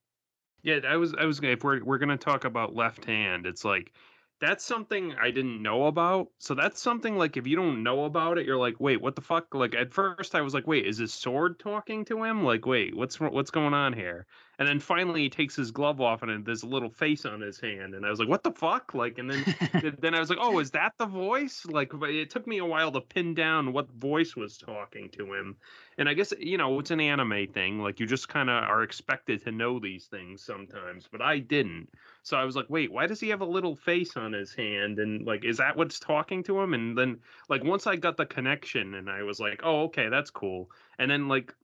[0.62, 3.64] Yeah, I was I was gonna if we're we're gonna talk about left hand, it's
[3.64, 3.92] like
[4.40, 6.28] that's something I didn't know about.
[6.38, 9.22] So that's something like if you don't know about it, you're like, wait, what the
[9.22, 9.54] fuck?
[9.54, 12.44] Like at first I was like, wait, is his sword talking to him?
[12.44, 14.26] Like, wait, what's what's going on here?
[14.58, 17.60] And then finally he takes his glove off and there's a little face on his
[17.60, 18.94] hand, and I was like, what the fuck?
[18.94, 21.66] Like, and then then I was like, oh, is that the voice?
[21.66, 25.34] Like, but it took me a while to pin down what voice was talking to
[25.34, 25.56] him.
[25.98, 27.80] And I guess you know it's an anime thing.
[27.80, 31.88] Like you just kind of are expected to know these things sometimes, but I didn't.
[32.22, 34.98] So I was like, wait, why does he have a little face on his hand?
[34.98, 36.72] And like, is that what's talking to him?
[36.72, 37.18] And then
[37.50, 40.70] like once I got the connection, and I was like, oh, okay, that's cool.
[40.98, 41.54] And then like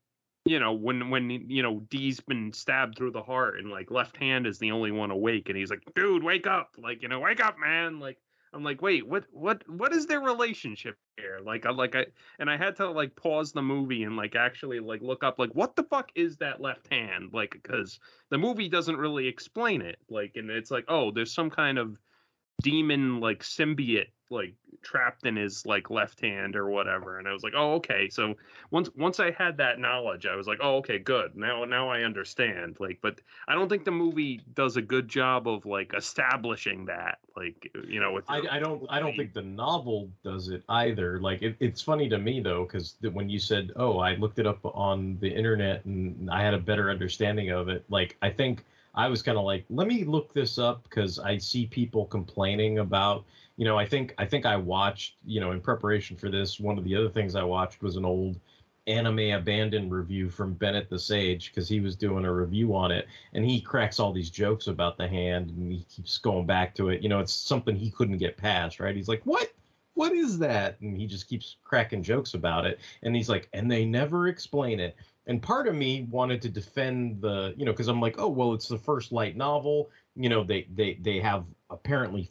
[0.45, 4.17] you know when when you know D's been stabbed through the heart and like left
[4.17, 6.75] hand is the only one awake and he's like dude wake up.
[6.79, 8.01] Like you know wake up man.
[8.01, 8.19] Like
[8.53, 11.39] I'm like wait what what what is their relationship here?
[11.45, 12.07] Like I like I
[12.39, 15.55] and I had to like pause the movie and like actually like look up like
[15.55, 17.31] what the fuck is that left hand?
[17.33, 18.01] Like because
[18.31, 19.99] the movie doesn't really explain it.
[20.11, 21.97] Like and it's like oh there's some kind of
[22.63, 27.45] demon like symbiote like trapped in his like left hand or whatever and i was
[27.45, 28.35] like oh okay so
[28.73, 32.03] once once i had that knowledge i was like oh okay good now now i
[32.03, 36.85] understand like but i don't think the movie does a good job of like establishing
[36.87, 40.62] that like you know with I, I don't I don't think the novel does it
[40.68, 41.21] either.
[41.21, 44.47] Like it, it's funny to me though, because when you said, "Oh, I looked it
[44.47, 48.64] up on the internet and I had a better understanding of it," like I think
[48.95, 52.79] I was kind of like, "Let me look this up," because I see people complaining
[52.79, 53.25] about.
[53.62, 55.18] You know, I think I think I watched.
[55.25, 58.05] You know, in preparation for this, one of the other things I watched was an
[58.05, 58.40] old
[58.88, 63.07] anime abandoned review from Bennett the Sage because he was doing a review on it
[63.35, 66.88] and he cracks all these jokes about the hand and he keeps going back to
[66.88, 67.03] it.
[67.03, 68.96] You know, it's something he couldn't get past, right?
[68.96, 69.53] He's like, "What?
[69.94, 72.81] What is that?" And he just keeps cracking jokes about it.
[73.05, 74.96] And he's like, "And they never explain it."
[75.29, 78.55] And part of me wanted to defend the, you know, because I'm like, "Oh, well,
[78.55, 79.88] it's the first light novel.
[80.16, 82.29] You know, they they they have apparently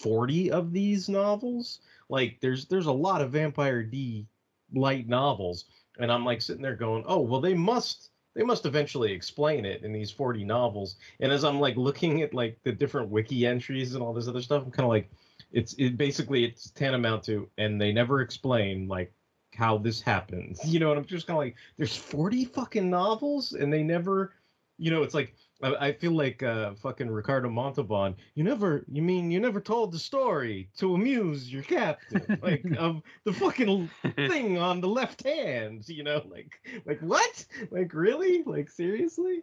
[0.00, 1.80] 40 of these novels.
[2.08, 4.26] Like there's there's a lot of Vampire D
[4.72, 5.66] light novels
[5.98, 9.82] and I'm like sitting there going, "Oh, well they must they must eventually explain it
[9.82, 13.94] in these 40 novels." And as I'm like looking at like the different wiki entries
[13.94, 15.10] and all this other stuff, I'm kind of like
[15.52, 19.12] it's it basically it's tantamount to and they never explain like
[19.54, 20.60] how this happens.
[20.64, 24.32] You know, and I'm just kind of like there's 40 fucking novels and they never
[24.78, 28.16] you know, it's like I, I feel like uh, fucking Ricardo Montalban.
[28.34, 33.02] You never, you mean you never told the story to amuse your captain, like of
[33.24, 35.88] the fucking thing on the left hand.
[35.88, 36.52] You know, like
[36.86, 37.44] like what?
[37.70, 38.42] Like really?
[38.44, 39.42] Like seriously?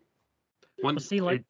[0.82, 1.46] One, see, like-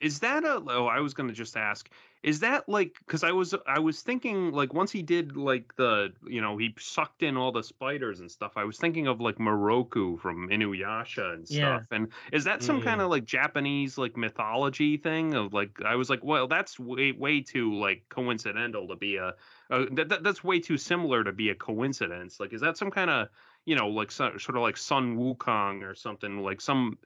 [0.00, 0.62] is that a?
[0.68, 1.88] Oh, I was gonna just ask.
[2.24, 2.96] Is that like?
[3.00, 6.74] Because I was I was thinking like once he did like the you know he
[6.78, 8.54] sucked in all the spiders and stuff.
[8.56, 11.84] I was thinking of like Miroku from Inuyasha and Yeah.
[11.86, 11.86] stuff.
[11.90, 13.02] And is that some kind Mm.
[13.02, 17.42] of like Japanese like mythology thing of like I was like, well, that's way way
[17.42, 19.34] too like coincidental to be a.
[19.70, 22.40] Uh, that that's way too similar to be a coincidence.
[22.40, 23.28] Like, is that some kind of
[23.66, 26.98] you know like so, sort of like Sun Wukong or something like some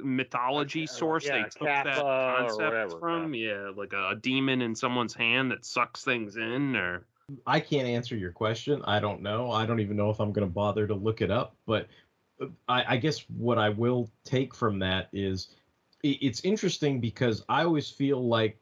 [0.00, 4.16] mythology source yeah, they took that Kappa or concept whatever, from yeah like a, a
[4.16, 7.06] demon in someone's hand that sucks things in or
[7.46, 8.82] I can't answer your question.
[8.84, 9.50] I don't know.
[9.50, 11.54] I don't even know if I'm going to bother to look it up.
[11.66, 11.88] But
[12.40, 15.48] uh, I, I guess what I will take from that is
[16.02, 18.58] it's interesting because I always feel like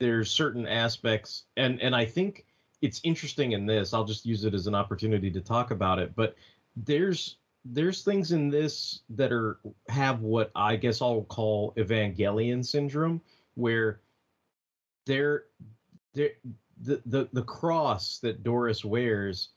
[0.00, 2.46] there's certain aspects, and and I think
[2.82, 3.94] it's interesting in this.
[3.94, 6.16] I'll just use it as an opportunity to talk about it.
[6.16, 6.34] But
[6.76, 13.20] there's there's things in this that are have what I guess I'll call Evangelion syndrome,
[13.54, 14.00] where
[15.06, 15.44] they're
[16.14, 16.32] they're
[16.82, 19.50] the, the the cross that Doris wears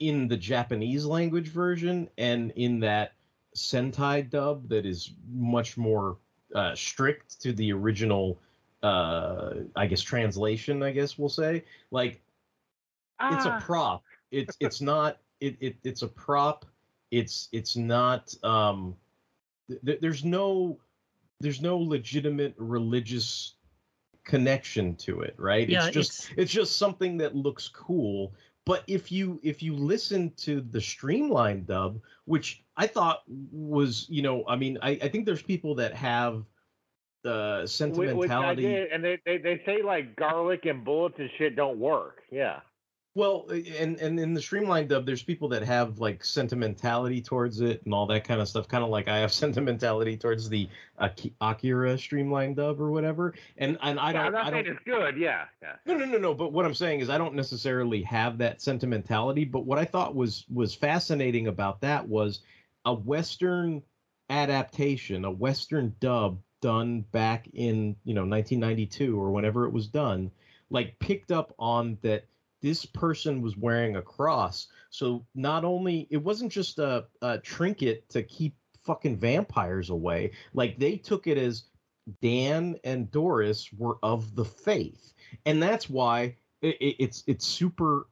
[0.00, 3.12] in the Japanese language version and in that
[3.56, 6.18] Sentai dub that is much more
[6.54, 8.38] uh, strict to the original
[8.82, 12.20] uh I guess translation I guess we'll say like
[13.22, 13.60] it's a Ah.
[13.60, 16.66] prop it's it's not it, it it's a prop
[17.10, 18.94] it's it's not um
[19.84, 20.78] th- there's no
[21.40, 23.54] there's no legitimate religious
[24.24, 29.12] connection to it right Yeah, it's just it's, just something that looks cool but if
[29.12, 34.56] you if you listen to the streamlined dub which i thought was you know i
[34.56, 36.44] mean i, I think there's people that have
[37.26, 41.16] the Wh- Which I sentimentality did, and they, they they say like garlic and bullets
[41.18, 42.22] and shit don't work.
[42.30, 42.60] Yeah.
[43.16, 47.62] Well, uh, and and in the streamlined dub, there's people that have like sentimentality towards
[47.62, 48.68] it and all that kind of stuff.
[48.68, 53.32] Kind of like I have sentimentality towards the Aki- Akira streamlined dub or whatever.
[53.56, 54.26] And and I don't.
[54.26, 55.16] I'm not I saying it's good.
[55.16, 55.46] Yeah.
[55.62, 55.76] Yeah.
[55.86, 56.34] no, no, no, no.
[56.34, 59.46] But what I'm saying is, I don't necessarily have that sentimentality.
[59.46, 62.40] But what I thought was was fascinating about that was
[62.84, 63.82] a Western
[64.28, 70.30] adaptation, a Western dub done back in you know 1992 or whenever it was done,
[70.68, 72.26] like picked up on that
[72.62, 74.68] this person was wearing a cross.
[74.90, 80.78] So not only it wasn't just a, a trinket to keep fucking vampires away, like
[80.78, 81.64] they took it as
[82.22, 85.12] Dan and Doris were of the faith,
[85.44, 88.06] and that's why it, it, it's it's super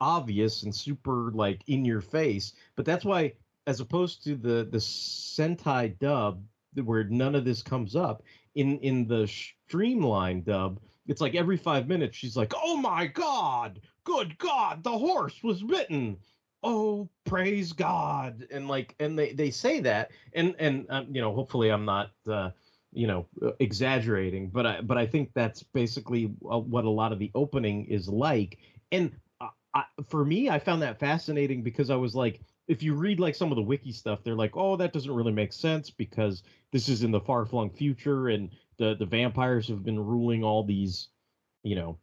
[0.00, 2.52] obvious and super like in your face.
[2.76, 3.32] But that's why,
[3.66, 6.44] as opposed to the the Sentai dub,
[6.84, 8.22] where none of this comes up
[8.54, 13.80] in in the streamlined dub, it's like every five minutes she's like, "Oh my god,
[14.04, 16.18] good god, the horse was bitten."
[16.64, 18.46] Oh, praise God!
[18.50, 22.10] And like, and they they say that, and and um, you know, hopefully I'm not.
[22.28, 22.50] uh
[22.94, 23.26] you know
[23.60, 27.86] exaggerating but i but i think that's basically uh, what a lot of the opening
[27.86, 28.58] is like
[28.92, 29.12] and
[29.74, 33.34] I, for me i found that fascinating because i was like if you read like
[33.34, 36.88] some of the wiki stuff they're like oh that doesn't really make sense because this
[36.88, 38.50] is in the far-flung future and
[38.82, 41.08] the the vampires have been ruling all these
[41.62, 41.96] you know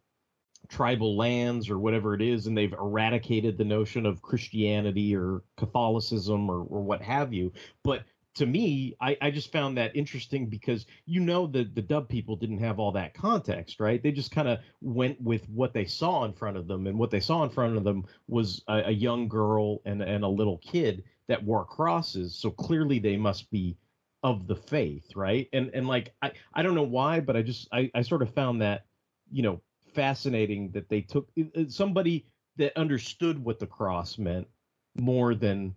[0.70, 6.50] tribal lands or whatever it is and they've eradicated the notion of christianity or catholicism
[6.50, 7.52] or, or what have you
[7.84, 8.04] but
[8.36, 12.38] to me, I, I just found that interesting because you know the the dub people
[12.38, 14.02] didn't have all that context, right?
[14.02, 17.10] They just kind of went with what they saw in front of them, and what
[17.10, 20.58] they saw in front of them was a, a young girl and and a little
[20.60, 22.36] kid that wore crosses.
[22.36, 23.76] So clearly they must be
[24.24, 25.48] of the faith, right?
[25.54, 28.34] And and like I I don't know why, but I just I I sort of
[28.34, 28.86] found that
[29.32, 29.62] you know
[29.94, 31.30] fascinating that they took
[31.68, 32.26] somebody
[32.58, 34.48] that understood what the cross meant
[34.96, 35.76] more than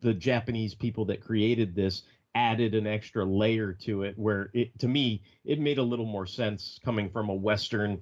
[0.00, 2.02] the Japanese people that created this
[2.34, 6.26] added an extra layer to it where it to me it made a little more
[6.26, 8.00] sense coming from a western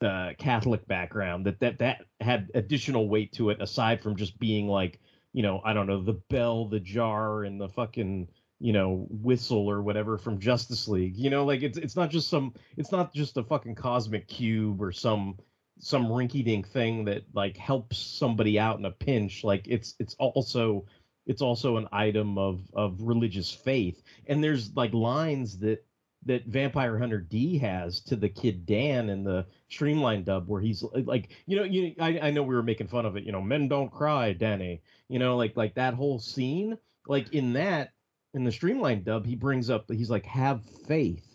[0.00, 4.68] uh, catholic background that that that had additional weight to it aside from just being
[4.68, 5.00] like
[5.32, 8.28] you know i don't know the bell the jar and the fucking
[8.62, 12.28] you know whistle or whatever from justice league you know like it's it's not just
[12.28, 15.36] some it's not just a fucking cosmic cube or some
[15.82, 19.44] some rinky dink thing that like helps somebody out in a pinch.
[19.44, 20.86] Like it's it's also
[21.26, 24.02] it's also an item of of religious faith.
[24.26, 25.84] And there's like lines that
[26.24, 30.84] that vampire hunter d has to the kid dan in the streamline dub where he's
[30.94, 33.42] like you know you I, I know we were making fun of it you know
[33.42, 37.90] men don't cry danny you know like like that whole scene like in that
[38.34, 41.26] in the streamlined dub he brings up he's like have faith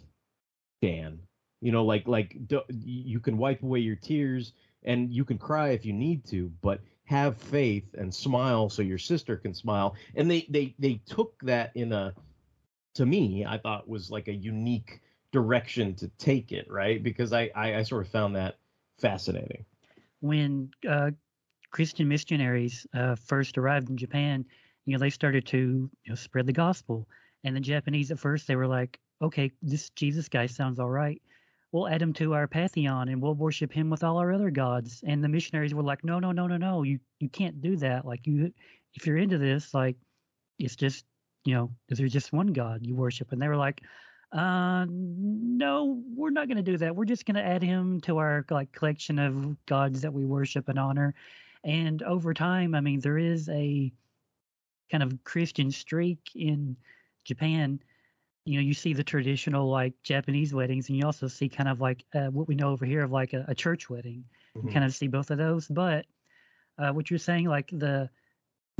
[0.81, 1.19] dan.
[1.61, 2.37] You know like like
[2.69, 6.81] you can wipe away your tears and you can cry if you need to but
[7.05, 9.95] have faith and smile so your sister can smile.
[10.15, 12.13] And they they they took that in a
[12.95, 17.01] to me i thought was like a unique direction to take it right?
[17.01, 18.57] Because i i, I sort of found that
[18.99, 19.65] fascinating.
[20.19, 21.11] When uh,
[21.71, 24.45] christian missionaries uh, first arrived in japan
[24.87, 27.07] you know they started to you know, spread the gospel
[27.43, 31.21] and the japanese at first they were like okay this jesus guy sounds all right
[31.71, 35.03] we'll add him to our pantheon and we'll worship him with all our other gods.
[35.05, 38.05] And the missionaries were like, no, no, no, no, no, you you can't do that.
[38.05, 38.53] Like you,
[38.93, 39.97] if you're into this, like
[40.59, 41.05] it's just
[41.45, 43.31] you know, there's just one God you worship.
[43.31, 43.81] And they were like,
[44.33, 46.95] uh, no, we're not going to do that.
[46.95, 50.67] We're just going to add him to our like collection of gods that we worship
[50.67, 51.15] and honor.
[51.63, 53.93] And over time, I mean, there is a
[54.91, 56.75] kind of Christian streak in
[57.25, 57.79] Japan
[58.47, 61.81] you know you see the traditional like japanese weddings and you also see kind of
[61.81, 64.23] like uh, what we know over here of like a, a church wedding
[64.55, 64.67] mm-hmm.
[64.67, 66.05] you kind of see both of those but
[66.79, 68.09] uh, what you're saying like the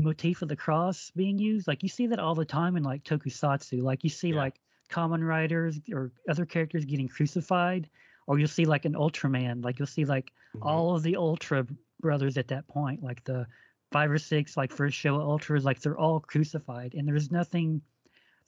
[0.00, 3.04] motif of the cross being used like you see that all the time in like
[3.04, 4.36] tokusatsu like you see yeah.
[4.36, 7.90] like Kamen Riders or other characters getting crucified
[8.26, 10.66] or you'll see like an ultraman like you'll see like mm-hmm.
[10.66, 11.66] all of the ultra
[12.00, 13.46] brothers at that point like the
[13.90, 17.80] five or six like first show ultras like they're all crucified and there's nothing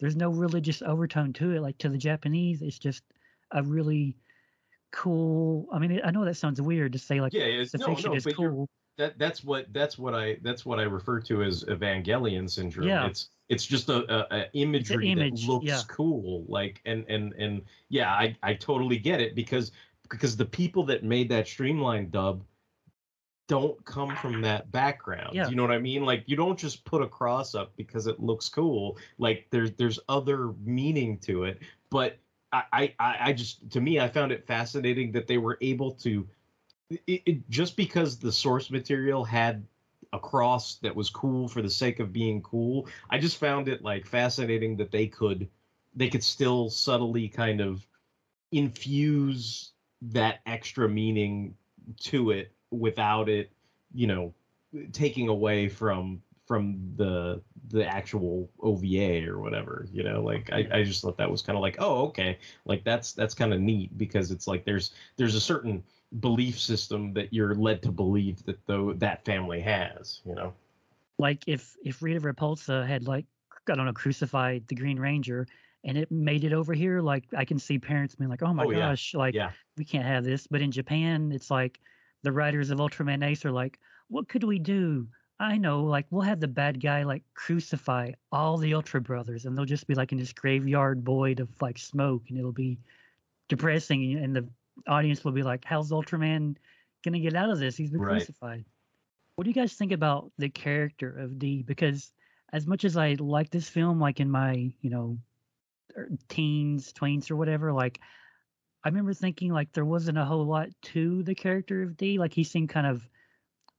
[0.01, 1.61] there's no religious overtone to it.
[1.61, 3.05] Like to the Japanese, it's just
[3.53, 4.17] a really
[4.91, 5.69] cool.
[5.73, 8.11] I mean, I know that sounds weird to say like yeah, it's, the no, fiction
[8.11, 8.69] no, is cool.
[8.97, 12.89] That that's what that's what I that's what I refer to as Evangelion syndrome.
[12.89, 13.07] Yeah.
[13.07, 15.81] It's it's just a, a, a imagery image, that looks yeah.
[15.89, 16.45] cool.
[16.49, 19.71] Like and and and yeah, I I totally get it because
[20.09, 22.43] because the people that made that streamline dub
[23.51, 25.35] don't come from that background.
[25.35, 25.49] Yeah.
[25.49, 26.05] You know what I mean?
[26.05, 28.97] Like you don't just put a cross up because it looks cool.
[29.19, 31.59] Like there's there's other meaning to it.
[31.91, 32.19] But
[32.53, 36.29] I I, I just to me I found it fascinating that they were able to
[36.91, 39.67] it, it, just because the source material had
[40.13, 42.87] a cross that was cool for the sake of being cool.
[43.11, 45.49] I just found it like fascinating that they could
[45.97, 47.85] they could still subtly kind of
[48.53, 49.73] infuse
[50.03, 51.57] that extra meaning
[51.99, 53.51] to it without it,
[53.93, 54.35] you know,
[54.93, 60.83] taking away from from the the actual OVA or whatever, you know, like I, I
[60.83, 63.97] just thought that was kind of like, oh, okay, like that's that's kind of neat
[63.97, 65.85] because it's like there's there's a certain
[66.21, 70.53] belief system that you're led to believe that though that family has, you know.
[71.19, 73.27] Like if if Rita Repulsa had like
[73.69, 75.47] I don't know crucified the Green Ranger
[75.85, 78.67] and it made it over here, like I can see parents being like, oh my
[78.67, 78.79] Oh, yeah.
[78.91, 79.53] gosh, like Yeah.
[79.77, 80.47] we can't have this.
[80.47, 81.81] But in Japan, it's like
[82.23, 85.09] the writers of Ultraman Ace are like, what could we do?
[85.39, 89.57] I know, like we'll have the bad guy like crucify all the Ultra Brothers, and
[89.57, 92.79] they'll just be like in this graveyard void of like smoke, and it'll be
[93.49, 94.47] depressing, and the
[94.87, 96.57] audience will be like, "How's Ultraman
[97.03, 97.75] gonna get out of this?
[97.75, 98.17] He's been Right.
[98.19, 98.67] crucified."
[99.37, 101.63] What do you guys think about the character of D?
[101.63, 102.13] Because
[102.53, 105.19] as much as I like this film, like in my you know
[105.97, 107.99] er, teens, tweens, or whatever, like
[108.83, 112.19] I remember thinking like there wasn't a whole lot to the character of D.
[112.19, 113.07] Like he seemed kind of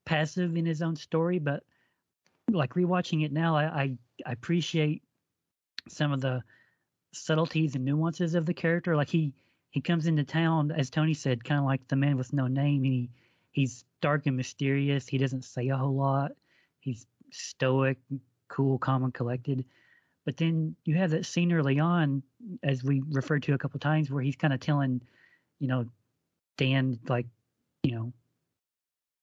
[0.06, 1.64] passive in his own story, but
[2.50, 5.04] like rewatching it now, I I, I appreciate
[5.90, 6.44] some of the
[7.14, 8.96] subtleties and nuances of the character.
[8.96, 9.34] Like he
[9.72, 12.84] he comes into town, as Tony said, kind of like the man with no name.
[12.84, 13.10] He
[13.52, 15.08] he's dark and mysterious.
[15.08, 16.34] He doesn't say a whole lot.
[16.80, 17.98] He's stoic,
[18.50, 19.66] cool, calm, and collected.
[20.26, 22.22] But then you have that scene early on,
[22.64, 25.02] as we referred to a couple times, where he's kind of telling,
[25.60, 25.86] you know,
[26.58, 27.26] Dan like,
[27.84, 28.14] you know,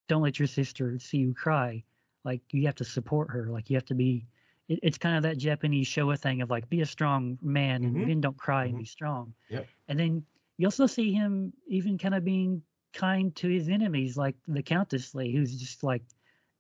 [0.09, 1.83] don't let your sister see you cry.
[2.25, 3.47] Like you have to support her.
[3.51, 4.27] Like you have to be.
[4.69, 7.97] It, it's kind of that Japanese Showa thing of like be a strong man and
[7.97, 8.07] Mhm.
[8.09, 9.33] men don't cry and be strong.
[9.49, 9.67] Yep.
[9.89, 10.25] And then
[10.57, 15.15] you also see him even kind of being kind to his enemies, like the Countess
[15.15, 16.03] Lee, who's just like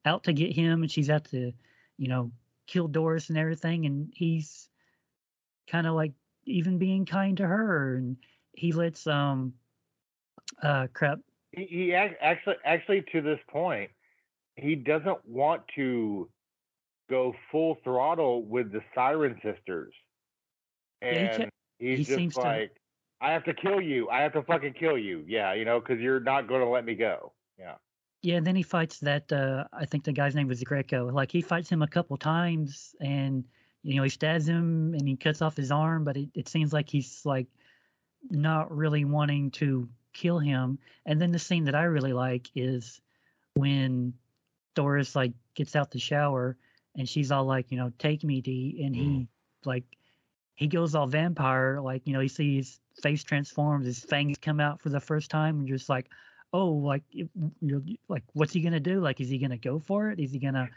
[0.05, 1.53] out to get him, and she's out to,
[1.99, 2.31] you know,
[2.69, 4.71] killed Doris and everything, and he's
[5.71, 6.15] kind of like
[6.47, 8.17] even being kind to her, and
[8.55, 9.55] he lets um
[10.63, 11.19] uh crap
[11.53, 13.91] He, he actually actually to this point,
[14.57, 16.31] he doesn't want to
[17.11, 19.95] go full throttle with the Siren Sisters,
[21.11, 22.73] Yeah, he and he's he just seems to- like,
[23.21, 24.09] I have to kill you.
[24.11, 25.25] I have to fucking kill you.
[25.27, 27.33] Yeah, you know, because you're not going to let me go.
[27.59, 27.77] Yeah.
[28.23, 31.11] Yeah, and then he fights that uh I think the guy's name was Greco.
[31.11, 33.45] Like he fights him a couple times and
[33.83, 36.73] you know, he stabs him and he cuts off his arm, but it, it seems
[36.73, 37.47] like he's like
[38.29, 40.79] not really wanting to kill him.
[41.07, 43.01] And then the scene that I really like is
[43.55, 44.15] when
[44.75, 46.57] Doris like gets out the shower
[46.97, 49.29] and she's all like, you know, take me D and he
[49.65, 49.85] like
[50.57, 54.59] he goes all vampire, like, you know, he sees his face transforms, his fangs come
[54.59, 56.09] out for the first time, and you're just like,
[56.53, 57.03] oh, like,
[57.61, 59.01] you're like, what's he gonna do?
[59.01, 60.19] Like, is he gonna go for it?
[60.19, 60.69] Is he gonna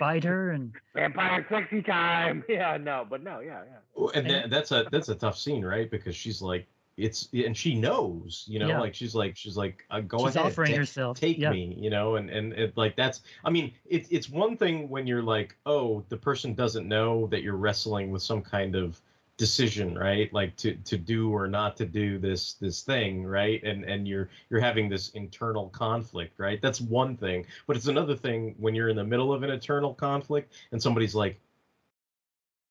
[0.00, 0.50] bite her?
[0.52, 2.44] And Vampire sexy time.
[2.48, 3.78] Yeah, no, but no, yeah, yeah.
[3.94, 5.90] Well, and that, that's a that's a tough scene, right?
[5.90, 6.66] Because she's like,
[6.96, 8.80] it's and she knows, you know, Yeah.
[8.80, 11.50] like she's like she's like, uh, go She's ahead, offering ta- herself, take yeah.
[11.50, 15.06] me, you know, and and it, like that's, I mean, it's it's one thing when
[15.06, 19.00] you're like, oh, the person doesn't know that you're wrestling with some kind of
[19.38, 20.32] decision right?
[20.34, 23.62] Like to to do or not to do this this thing right?
[23.64, 26.60] And and you're you're having this internal conflict right?
[26.62, 27.46] That's one thing.
[27.66, 31.14] But it's another thing when you're in the middle of an internal conflict and somebody's
[31.14, 31.40] like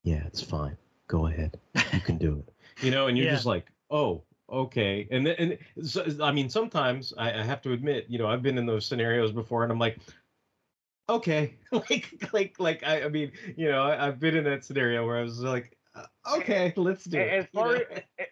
[0.04, 0.78] yeah it's fine.
[1.08, 1.60] Go ahead.
[1.94, 2.54] You can do it.
[2.80, 3.34] You know and you're Yeah.
[3.34, 5.08] just like oh okay.
[5.12, 8.44] And then and so, i mean sometimes I, I have to admit you know i've
[8.44, 9.98] been in those scenarios before and i'm like
[11.10, 11.56] okay.
[11.72, 15.18] Like like like i, I mean you know I, i've been in that scenario where
[15.18, 15.77] i was like
[16.38, 17.82] okay let's do A- it as you far know?
[18.20, 18.28] as,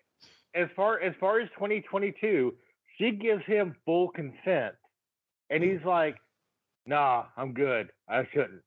[0.56, 2.54] as far as far as 2022,
[2.98, 4.76] she gives him full consent,
[5.50, 5.70] and Hmm.
[5.70, 6.18] he's like,
[6.86, 7.92] "Nah, I'm good.
[8.08, 8.62] I shouldn't."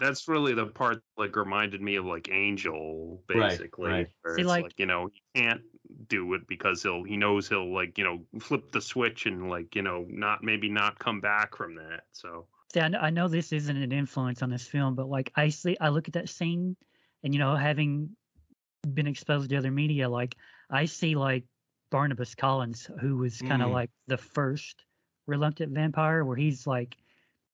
[0.00, 3.90] That's really the part like reminded me of like Angel, basically.
[3.90, 4.06] right.
[4.22, 5.60] Where See, it's like- like, you know, he can't
[6.08, 9.74] do it because he'll he knows he'll like, you know, flip the switch and like,
[9.76, 12.04] you know, not maybe not come back from that.
[12.12, 15.30] So See, I, kn- I know this isn't an influence on this film, but like
[15.36, 16.74] I see, I look at that scene,
[17.22, 18.16] and you know, having
[18.84, 20.36] been exposed to other media, like
[20.70, 21.44] I see like
[21.90, 23.72] Barnabas Collins, who was kind of Mm.
[23.72, 24.84] like the first
[25.26, 26.96] reluctant vampire, where he's like,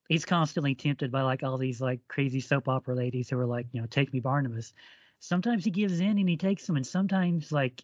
[0.09, 3.67] he's constantly tempted by like all these like crazy soap opera ladies who are like,
[3.73, 4.73] you know, take me Barnabas.
[5.19, 7.83] Sometimes he gives in and he takes them, and sometimes like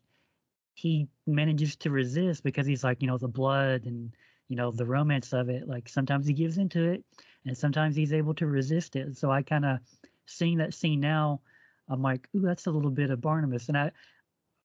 [0.73, 4.15] he manages to resist because he's like, you know, the blood and
[4.47, 5.67] you know the romance of it.
[5.67, 7.03] Like sometimes he gives into it,
[7.45, 9.17] and sometimes he's able to resist it.
[9.17, 9.79] So I kind of
[10.25, 11.41] seeing that scene now,
[11.89, 13.91] I'm like, ooh, that's a little bit of Barnabas, and I,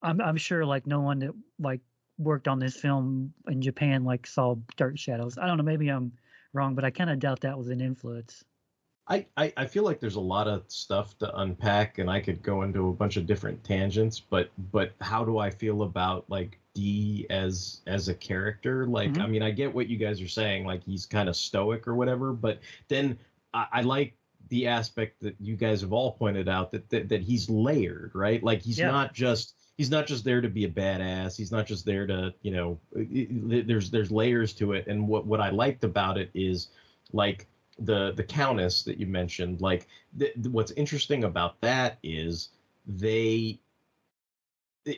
[0.02, 1.80] I'm I'm sure like no one that like
[2.18, 5.38] worked on this film in Japan like saw Dark Shadows.
[5.38, 6.12] I don't know, maybe I'm
[6.52, 8.44] wrong, but I kind of doubt that was an influence.
[9.08, 12.42] I, I, I feel like there's a lot of stuff to unpack and I could
[12.42, 16.58] go into a bunch of different tangents, but but how do I feel about like
[16.74, 18.86] D as as a character?
[18.86, 19.20] Like Mhm.
[19.20, 21.94] I mean I get what you guys are saying, like he's kind of stoic or
[21.96, 23.18] whatever, but then
[23.52, 24.14] I, I like
[24.48, 28.42] the aspect that you guys have all pointed out that that, that he's layered, right?
[28.42, 28.90] Like he's Yeah.
[28.90, 31.36] not just he's not just there to be a badass.
[31.36, 34.86] He's not just there to, you know, there's there's layers to it.
[34.86, 36.68] And what what I liked about it is
[37.12, 37.46] like
[37.78, 39.60] the the countess that you mentioned.
[39.60, 39.86] Like
[40.18, 42.50] th- what's interesting about that is
[42.86, 43.58] they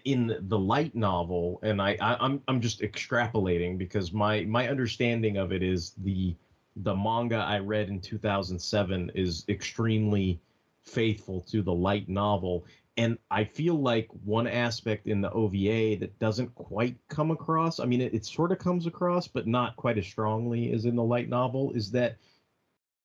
[0.04, 5.36] in the light novel, and I, I I'm I'm just extrapolating because my my understanding
[5.36, 6.34] of it is the
[6.76, 10.40] the manga I read in 2007 is extremely
[10.82, 12.64] faithful to the light novel
[12.96, 17.86] and I feel like one aspect in the OVA that doesn't quite come across, I
[17.86, 21.02] mean, it, it sort of comes across, but not quite as strongly as in the
[21.02, 22.16] light novel, is that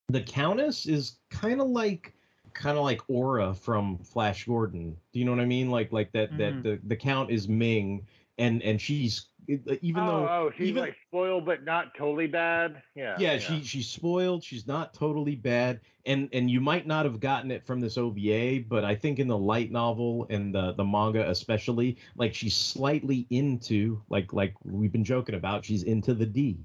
[0.09, 2.13] the Countess is kind of like
[2.53, 4.95] kind of like Aura from Flash Gordon.
[5.13, 5.69] Do you know what I mean?
[5.69, 6.37] Like like that Mhm.
[6.37, 8.05] that the, the Count is Ming
[8.37, 12.81] and and she's even oh, though oh, she's even like spoiled but not totally bad.
[12.95, 13.15] Yeah.
[13.17, 14.43] yeah, she she's spoiled.
[14.43, 18.61] She's not totally bad, and and you might not have gotten it from this OVA,
[18.67, 23.25] but I think in the light novel and the the manga especially, like she's slightly
[23.29, 26.59] into like like we've been joking about, she's into the D.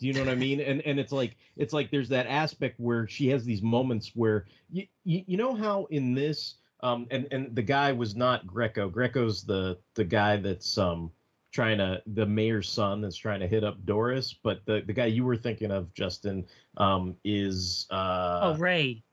[0.00, 0.60] Do you know what I mean?
[0.60, 4.46] And and it's like it's like there's that aspect where she has these moments where
[4.70, 8.90] you you, you know how in this um and and the guy was not Greco.
[8.90, 11.12] Greco's the the guy that's um
[11.54, 15.06] trying to the mayor's son that's trying to hit up Doris, but the the guy
[15.06, 16.44] you were thinking of, Justin,
[16.76, 19.04] um, is uh oh, Ray.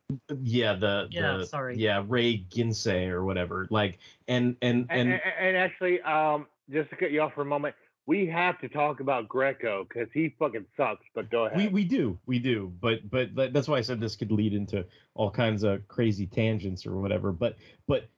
[0.41, 1.77] yeah the Yeah, the, sorry.
[1.77, 6.89] yeah Rei Ginsei or whatever like and and And, and and, and actually, um, just
[6.89, 7.75] to cut you off for a moment,
[8.07, 11.05] we have to talk about Greco because he fucking sucks.
[11.13, 11.57] But go ahead.
[11.57, 14.83] We we do we do, but but that's why I said this could lead into
[15.13, 17.31] all kinds of crazy tangents or whatever.
[17.31, 18.09] But but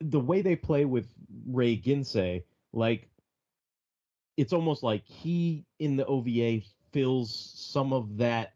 [0.00, 1.08] the way they play with
[1.48, 3.08] Rei Ginsei, like
[4.36, 6.60] it's almost like he in the OVA
[6.92, 8.54] fills some of that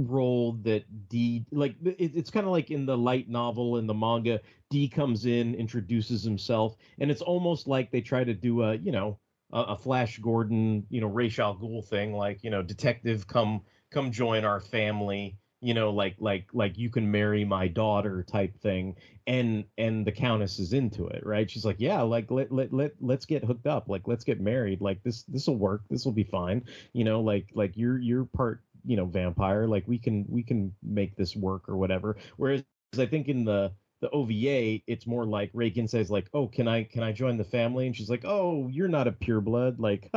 [0.00, 3.94] role that D like it, it's kind of like in the light novel in the
[3.94, 4.40] manga
[4.70, 8.92] D comes in introduces himself and it's almost like they try to do a you
[8.92, 9.18] know
[9.52, 13.60] a, a Flash Gordon you know Ra's al Ghul thing like you know detective come
[13.90, 18.58] come join our family you know like like like you can marry my daughter type
[18.60, 18.96] thing
[19.26, 21.50] and and the countess is into it right?
[21.50, 24.80] She's like yeah like let let, let let's get hooked up like let's get married
[24.80, 28.24] like this this will work this will be fine you know like like you're you're
[28.24, 32.16] part you know vampire like we can we can make this work or whatever.
[32.36, 32.62] Whereas
[32.98, 36.84] i think in the the OVA, it's more like Reagan says, like, "Oh, can I
[36.84, 39.78] can I join the family?" And she's like, "Oh, you're not a pureblood.
[39.78, 40.10] Like,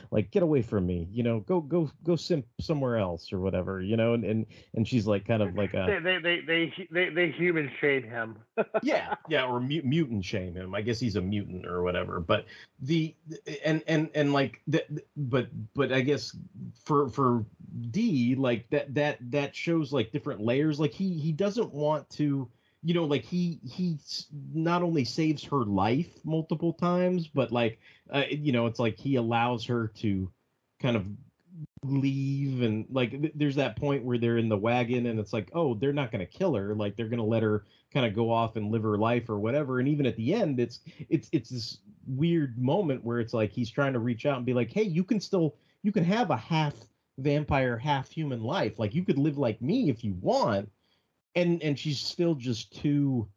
[0.10, 1.06] like get away from me.
[1.12, 3.82] You know, go go go simp somewhere else or whatever.
[3.82, 6.72] You know." And and, and she's like, kind of like they, a they, they, they,
[6.90, 8.38] they, they human shade him.
[8.82, 10.74] yeah yeah or mu- mutant shame him.
[10.74, 12.20] I guess he's a mutant or whatever.
[12.20, 12.46] But
[12.80, 13.14] the
[13.64, 14.84] and and and like the,
[15.16, 16.34] but but I guess
[16.84, 17.44] for for
[17.90, 20.80] D like that that that shows like different layers.
[20.80, 22.48] Like he he doesn't want to
[22.82, 23.98] you know like he he
[24.52, 27.78] not only saves her life multiple times but like
[28.12, 30.30] uh, you know it's like he allows her to
[30.80, 31.06] kind of
[31.84, 35.50] leave and like th- there's that point where they're in the wagon and it's like
[35.54, 36.74] oh they're not going to kill her.
[36.74, 39.38] Like they're going to let her kind of go off and live her life or
[39.38, 39.78] whatever.
[39.78, 43.70] And even at the end it's it's it's this weird moment where it's like he's
[43.70, 46.36] trying to reach out and be like hey you can still you can have a
[46.36, 46.74] half
[47.18, 48.78] vampire half human life.
[48.78, 50.70] Like you could live like me if you want
[51.34, 53.28] and and she's still just too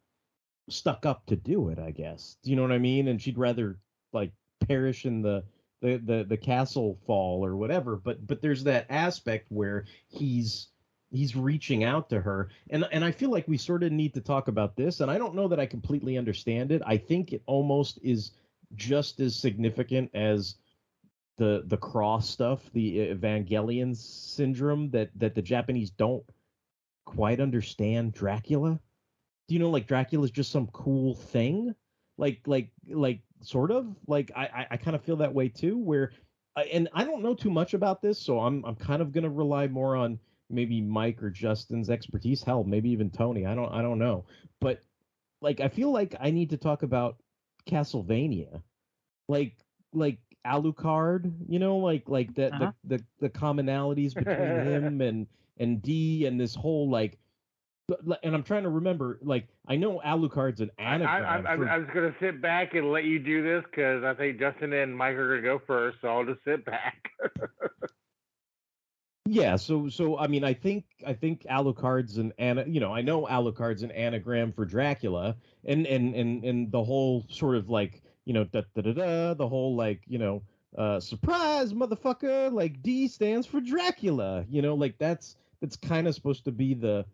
[0.68, 2.36] stuck up to do it i guess.
[2.42, 3.08] Do you know what i mean?
[3.08, 3.78] And she'd rather
[4.12, 4.32] like
[4.66, 5.44] perish in the
[5.82, 10.68] the the, the castle fall or whatever but but there's that aspect where he's
[11.10, 12.48] he's reaching out to her.
[12.70, 15.18] And and i feel like we sort of need to talk about this and i
[15.18, 16.82] don't know that i completely understand it.
[16.86, 18.32] I think it almost is
[18.74, 20.56] just as significant as
[21.36, 26.24] the the cross stuff the evangelion syndrome that that the japanese don't
[27.04, 28.80] quite understand Dracula.
[29.48, 31.74] Do you know like Dracula's just some cool thing?
[32.16, 35.76] Like like like sort of like I I, I kind of feel that way too.
[35.78, 36.12] Where
[36.56, 39.30] uh, and I don't know too much about this, so I'm I'm kind of gonna
[39.30, 40.18] rely more on
[40.50, 42.42] maybe Mike or Justin's expertise.
[42.42, 43.46] Hell, maybe even Tony.
[43.46, 44.24] I don't I don't know,
[44.60, 44.80] but
[45.40, 47.16] like I feel like I need to talk about
[47.68, 48.62] Castlevania,
[49.28, 49.56] like
[49.92, 51.32] like Alucard.
[51.48, 52.72] You know, like like the Uh-huh.
[52.84, 55.26] the, the the commonalities between him and
[55.58, 57.18] and D and this whole like.
[58.22, 61.46] And I'm trying to remember, like I know Alucard's an I, I, anagram.
[61.46, 64.14] I, for- I was going to sit back and let you do this because I
[64.14, 67.10] think Justin and Mike are going to go first, so I'll just sit back.
[69.26, 73.00] Yeah, so so I mean I think I think Alucard's an ana you know, I
[73.00, 75.34] know Alucard's an anagram for Dracula
[75.64, 79.34] and and and and the whole sort of like, you know, da da da da,
[79.34, 80.42] the whole like, you know,
[80.76, 86.14] uh surprise motherfucker, like D stands for Dracula, you know, like that's that's kind of
[86.14, 87.04] supposed to be the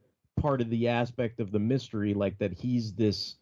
[0.40, 3.36] part of the aspect of the mystery like that he's this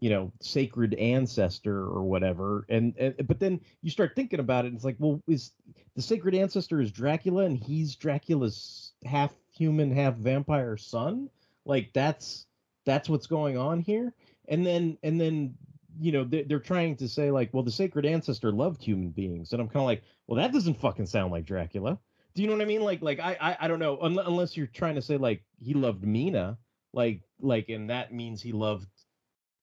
[0.00, 4.68] you know sacred ancestor or whatever and, and but then you start thinking about it
[4.68, 5.52] and it's like well is
[5.96, 11.28] the sacred ancestor is dracula and he's dracula's half human half vampire son?
[11.64, 12.46] Like that's
[12.84, 14.12] that's what's going on here?
[14.48, 15.54] And then and then
[16.00, 19.60] you know they're, trying to say like well the sacred ancestor loved human beings and
[19.60, 21.98] i'm kind of like well that doesn't fucking sound like dracula.
[22.34, 22.82] Do you know what i mean?
[22.82, 25.74] Like like i i, I don't know un- unless you're trying to say like he
[25.74, 26.56] loved mina
[26.92, 28.88] like like and that means he loved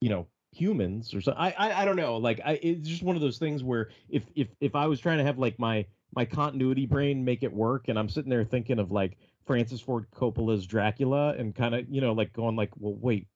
[0.01, 3.15] you know humans or so I, I i don't know like i it's just one
[3.15, 6.25] of those things where if if if i was trying to have like my my
[6.25, 10.65] continuity brain make it work and i'm sitting there thinking of like francis ford coppola's
[10.65, 13.27] dracula and kind of you know like going like well wait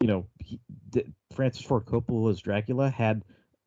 [0.00, 0.60] you know he,
[1.34, 3.24] francis ford coppola's dracula had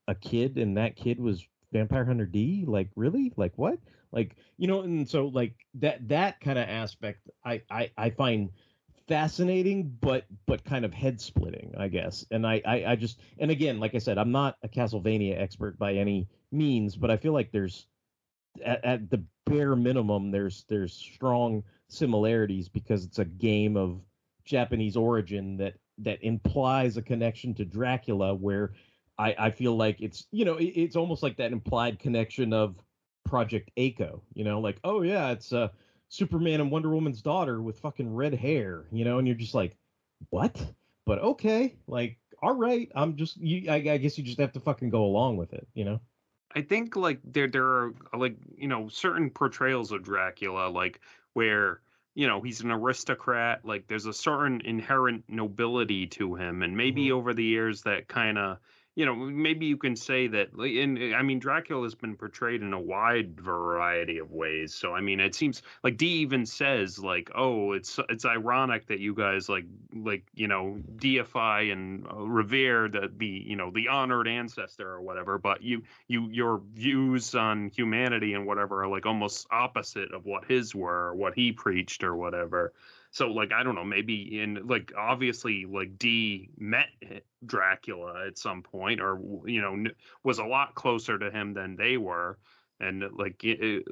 [0.08, 2.66] a kid and that kid was vampire hunter d?
[2.68, 3.34] Like really?
[3.36, 3.80] Like what?
[4.12, 8.50] Like you know and so like that that kind of aspect i i i find
[9.08, 12.26] fascinating but but kind of head splitting i guess.
[12.32, 15.78] And I, I i just and again like i said i'm not a castlevania expert
[15.78, 17.86] by any means but i feel like there's
[18.66, 24.02] at, at the bare minimum there's there's strong similarities because it's a game of
[24.46, 28.74] japanese origin that that implies a connection to dracula where
[29.18, 32.76] i i feel like it's you know it, it's almost like that implied connection of
[33.26, 35.68] project A-ko, you know like oh yeah it's uh
[36.10, 39.76] Superman and Wonder Woman's daughter with fucking red hair, you know, and you're just like,
[40.30, 40.74] what?
[41.06, 43.70] But okay, like, all right, I'm just you.
[43.70, 46.00] I, I guess you just have to fucking go along with it, you know.
[46.56, 51.02] I think like there there are like you know certain portrayals of Dracula like
[51.34, 51.82] where
[52.18, 57.06] you know he's an aristocrat like there's a certain inherent nobility to him and maybe
[57.06, 57.16] Mm-hmm.
[57.16, 58.58] over the years that kind of
[58.98, 62.74] you know maybe you can say that and i mean dracula has been portrayed in
[62.74, 67.30] a wide variety of ways so i mean it seems like d even says like
[67.36, 72.90] oh it's it's ironic that you guys like like you know deify and uh, revere
[72.90, 77.70] the the you know the honored ancestor or whatever but you you your views on
[77.70, 82.04] humanity and whatever are like almost opposite of what his were or what he preached
[82.04, 82.74] or whatever
[83.18, 86.88] so like i don't know maybe in like obviously like d met
[87.46, 89.90] dracula at some point or you know
[90.24, 92.38] was a lot closer to him than they were.
[92.80, 93.86] And uh, like it,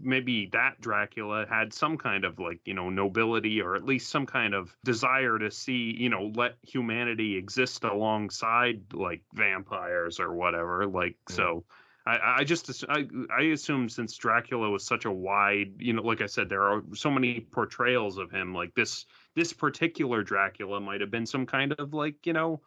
[0.00, 4.24] maybe that dracula had some kind of like you know nobility or at least some
[4.24, 10.86] kind of desire to see you know let humanity exist alongside like vampires or whatever
[10.86, 11.64] like so
[12.06, 16.20] I, I just I, I assume since Dracula was such a wide, you know, like
[16.20, 18.54] I said, there are so many portrayals of him.
[18.54, 22.60] Like this, this particular Dracula might have been some kind of like, you know,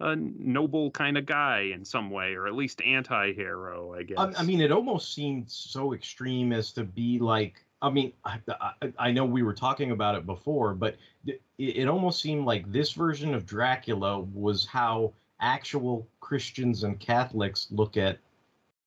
[0.00, 4.18] a noble kind of guy in some way, or at least anti-hero, I guess.
[4.18, 7.64] I, I mean, it almost seemed so extreme as to be like.
[7.82, 11.88] I mean, I, I, I know we were talking about it before, but it, it
[11.88, 18.18] almost seemed like this version of Dracula was how actual Christians and Catholics look at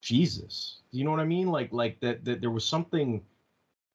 [0.04, 0.82] Jesus.
[0.92, 1.48] Do you know what I mean?
[1.48, 3.24] Like, like that, that there was something,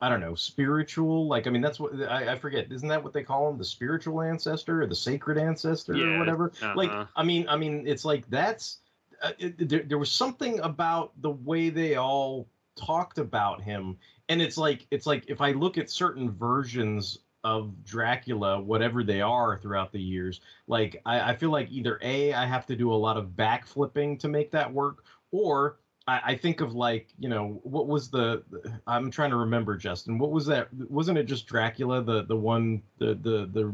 [0.00, 1.28] I don't know, spiritual.
[1.28, 2.72] Like, I mean, that's what I, I forget.
[2.72, 3.59] Isn't that what they call him?
[3.59, 6.52] The spiritual ancestor or the sacred ancestor Yeah, or whatever?
[6.74, 7.06] Like, uh-huh.
[7.14, 8.78] I mean, I mean, it's like that's
[9.22, 13.98] uh, it, there, there was something about the way they all talked about him
[14.28, 19.20] and it's like it's like if i look at certain versions of dracula whatever they
[19.20, 22.92] are throughout the years like i, I feel like either a i have to do
[22.92, 25.78] a lot of backflipping to make that work or
[26.09, 28.42] I, I think of like you know what was the
[28.86, 32.82] i'm trying to remember justin what was that wasn't it just dracula the the one
[32.98, 33.72] the the the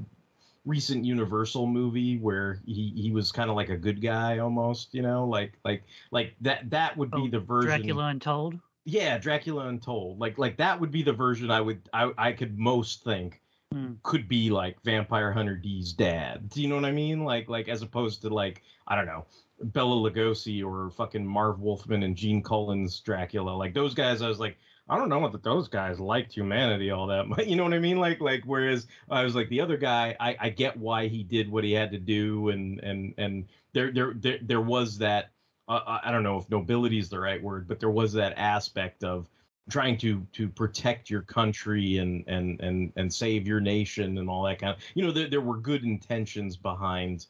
[0.66, 5.02] recent Universal movie where he he was kind of like a good guy almost, you
[5.02, 7.68] know, like like like that that would be Oh, the version.
[7.68, 8.58] Dracula Untold.
[8.86, 10.18] Yeah, Dracula Untold.
[10.18, 13.94] Like like that would be the version I would I I could most think Hmm.
[14.02, 16.48] could be like Vampire Hunter D's dad.
[16.48, 17.24] Do you know what I mean?
[17.24, 19.26] Like like as opposed to like I don't know.
[19.62, 23.50] Bela Lugosi or fucking Marv Wolfman and Gene Colan's Dracula.
[23.50, 24.56] Like those guys, I was like,
[24.88, 27.46] I don't know that those guys liked humanity all that much.
[27.46, 27.98] You know what I mean?
[27.98, 31.50] Like, like whereas I was like the other guy, I, I get why he did
[31.50, 35.30] what he had to do, and and and there there there, there was that.
[35.66, 38.34] Uh, I- I don't know if nobility is the right word, but there was that
[38.36, 39.30] aspect of
[39.70, 44.42] trying to to protect your country and and and and save your nation and all
[44.44, 44.82] that kind of.
[44.94, 47.26] You know, there there were good intentions behind,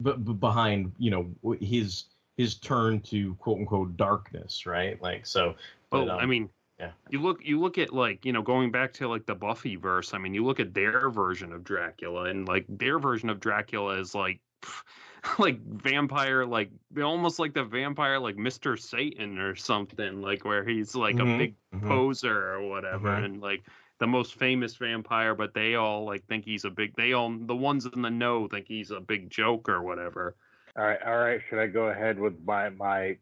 [0.00, 5.00] but behind you know his his turn to quote unquote darkness, right?
[5.00, 5.54] Like so.
[5.90, 6.92] But, I um, mean, yeah.
[7.10, 10.14] you look you look at like you know going back to like the Buffy verse.
[10.14, 13.98] I mean, you look at their version of Dracula, and like their version of Dracula
[14.00, 14.40] is like
[15.38, 16.70] like vampire, like
[17.02, 21.26] almost like the vampire, like Mister Satan or something, like where he's like Mhm, a
[21.26, 21.88] big mhm.
[21.88, 23.24] poser or whatever, Mhm.
[23.24, 23.64] and like
[23.98, 26.94] the most famous vampire, but they all like think he's a big.
[26.96, 30.36] They all the ones in the know think he's a big joke or whatever.
[30.76, 31.40] All right, all right.
[31.48, 33.16] Should I go ahead with my my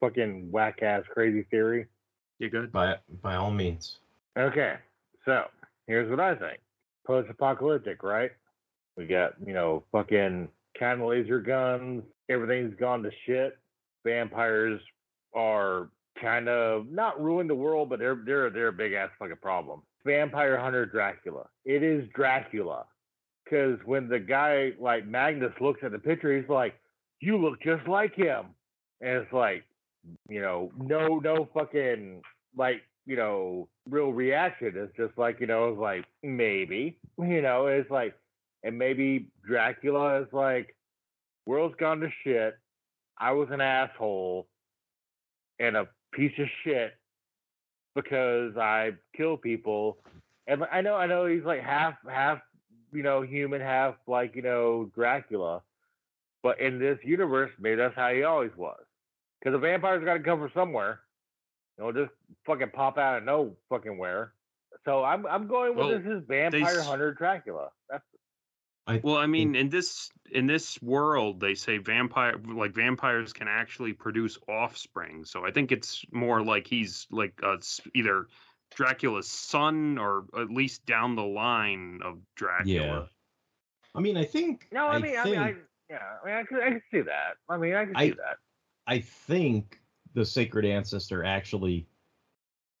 [0.00, 1.86] fucking whack ass crazy theory?
[2.38, 2.72] You good?
[2.72, 3.98] by by all means.
[4.38, 4.76] Okay,
[5.24, 5.44] so
[5.86, 6.60] here's what I think.
[7.06, 8.30] Post-apocalyptic, right?
[8.96, 12.04] We got you know fucking cannon laser guns.
[12.28, 13.58] Everything's gone to shit.
[14.04, 14.80] Vampires
[15.34, 19.36] are kind of not ruin the world, but they're they're they're a big ass fucking
[19.42, 19.82] problem.
[20.04, 21.46] Vampire hunter Dracula.
[21.64, 22.86] It is Dracula.
[23.44, 26.74] Because when the guy like Magnus looks at the picture, he's like,
[27.20, 28.54] "You look just like him,"
[29.00, 29.64] and it's like,
[30.28, 32.22] you know, no, no fucking
[32.56, 34.72] like, you know, real reaction.
[34.76, 38.14] It's just like, you know, it's like maybe, you know, it's like,
[38.62, 40.76] and maybe Dracula is like,
[41.46, 42.56] world's gone to shit.
[43.18, 44.46] I was an asshole
[45.58, 46.92] and a piece of shit
[47.94, 49.98] because I kill people.
[50.46, 52.40] And I know, I know he's like half, half,
[52.92, 55.62] you know, human, half like, you know, Dracula.
[56.42, 58.80] But in this universe, maybe that's how he always was.
[59.38, 61.00] Because the vampire's got to come from somewhere.
[61.78, 62.12] You know, just
[62.46, 64.32] fucking pop out of no fucking where.
[64.84, 67.68] So I'm I'm going with Well, this is vampire s- hunter Dracula.
[67.88, 68.04] That's
[68.98, 73.92] Well, I mean, in this in this world, they say vampire like vampires can actually
[73.92, 75.24] produce offspring.
[75.24, 77.56] So I think it's more like he's like uh,
[77.94, 78.26] either
[78.74, 82.66] Dracula's son or at least down the line of Dracula.
[82.66, 83.02] Yeah.
[83.94, 84.68] I mean, I think.
[84.72, 84.86] no.
[84.86, 85.54] I, mean, I mean, I
[85.88, 85.98] yeah.
[86.22, 87.36] I mean, I can I can see that.
[87.48, 88.36] I mean, I can I- see that.
[88.86, 89.80] I think
[90.14, 91.86] the sacred ancestor actually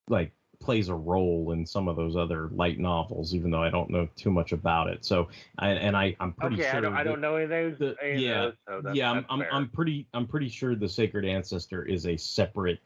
[0.08, 3.88] like plays a role in some of those other light novels, even though I don't
[3.88, 5.04] know too much about it.
[5.04, 6.76] So, I, and I, I'm pretty okay, sure.
[6.76, 7.78] I don't, I don't know any of those.
[7.78, 9.54] the- any yeah, those, so that's, yeah, I'm, that's I'm, fair.
[9.54, 12.80] I'm pretty, I'm pretty sure the sacred ancestor is a separate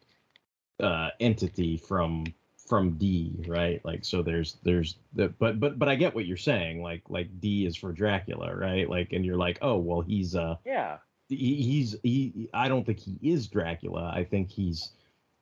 [0.81, 2.25] uh, entity from
[2.67, 3.85] from D, right?
[3.85, 6.81] Like, so there's, there's the, but, but, but I get what you're saying.
[6.81, 8.89] Like, like D is for Dracula, right?
[8.89, 10.97] Like, and you're like, oh, well, he's uh, yeah.
[11.29, 12.49] he, he's he.
[12.55, 14.11] I don't think he is Dracula.
[14.15, 14.93] I think he's,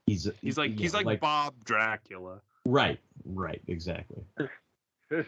[0.06, 2.40] he's, He's like you he's know, like, Bob Dracula.
[2.64, 4.24] right, right, exactly.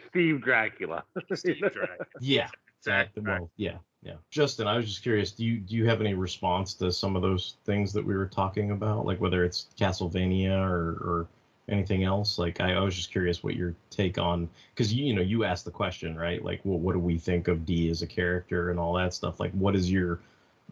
[0.08, 1.04] Steve Dracula.
[1.34, 1.96] Steve Dracula.
[2.20, 2.48] Yeah,
[2.80, 3.22] exactly.
[3.22, 4.14] Well, yeah, yeah.
[4.30, 5.32] Justin, I was just curious.
[5.32, 8.26] Do you do you have any response to some of those things that we were
[8.26, 11.28] talking about, like whether it's Castlevania or or
[11.68, 12.38] anything else?
[12.38, 15.44] Like, I, I was just curious what your take on because you you know you
[15.44, 18.70] asked the question right, like, well, what do we think of D as a character
[18.70, 19.38] and all that stuff?
[19.38, 20.20] Like, what is your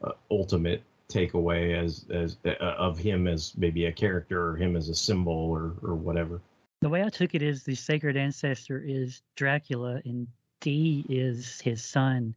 [0.03, 0.83] uh, ultimate
[1.13, 5.33] takeaway as as uh, of him as maybe a character or him as a symbol
[5.33, 6.41] or or whatever?
[6.81, 10.27] The way I took it is the sacred ancestor is Dracula and
[10.61, 12.35] D is his son.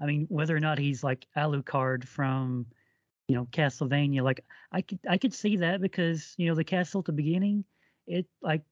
[0.00, 2.66] I mean, whether or not he's like Alucard from,
[3.28, 7.00] you know, Castlevania, like I could I could see that because you know the castle
[7.00, 7.64] at the beginning,
[8.06, 8.62] it like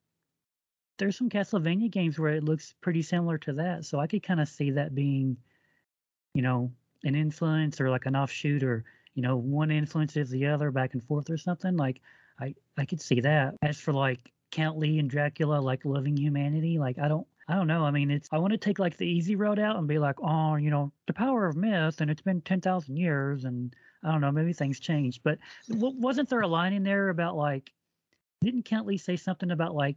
[0.98, 4.40] there's some Castlevania games where it looks pretty similar to that, so I could kind
[4.40, 5.36] of see that being,
[6.34, 6.70] you know,
[7.04, 8.84] an influence or like an offshoot or
[9.20, 11.76] you know one influences the other back and forth or something.
[11.76, 12.00] Like
[12.40, 13.54] I I could see that.
[13.60, 17.66] As for like Count Lee and Dracula like loving humanity, like I don't I don't
[17.66, 17.84] know.
[17.84, 20.16] I mean, it's I want to take like the easy road out and be like,
[20.22, 24.10] oh, you know, the power of myth, and it's been ten thousand years, and I
[24.10, 25.20] don't know, maybe things changed.
[25.22, 27.70] But w- wasn't there a line in there about like,
[28.40, 29.96] didn't Count Lee say something about like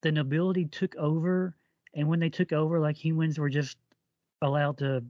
[0.00, 1.54] the nobility took over,
[1.92, 3.76] and when they took over, like humans were just
[4.40, 5.04] allowed to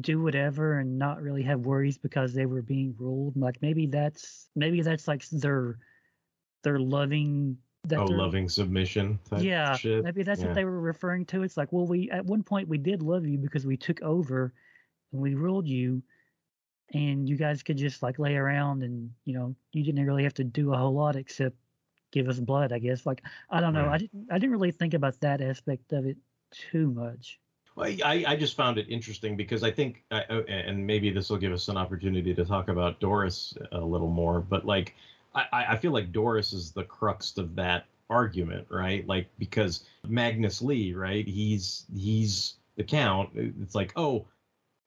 [0.00, 3.36] do whatever and not really have worries because they were being ruled.
[3.36, 5.78] Like maybe that's maybe that's like their
[6.62, 10.04] their loving that oh, loving submission type yeah, shit.
[10.04, 10.48] maybe that's Yeah.
[10.48, 11.42] what they were referring to.
[11.42, 14.52] It's like, well, we at one point we did love you because we took over
[15.12, 16.02] and we ruled you,
[16.92, 20.34] and you guys could just like lay around and you know you didn't really have
[20.34, 21.56] to do a whole lot except
[22.10, 22.72] give us blood.
[22.72, 23.06] I guess.
[23.06, 23.88] Like I don't know.
[23.88, 26.18] I didn't I didn't really think about that aspect of it
[26.50, 27.40] too much.
[27.80, 31.52] I, I just found it interesting because I think, I- and maybe this will give
[31.52, 34.94] us an opportunity to talk about Doris a little more, but like,
[35.34, 39.06] I I feel like Doris is the crux of that argument, right?
[39.06, 41.26] Like, because Magnus Lee, right?
[41.28, 43.30] He's, he's the count.
[43.34, 44.24] It's like, oh,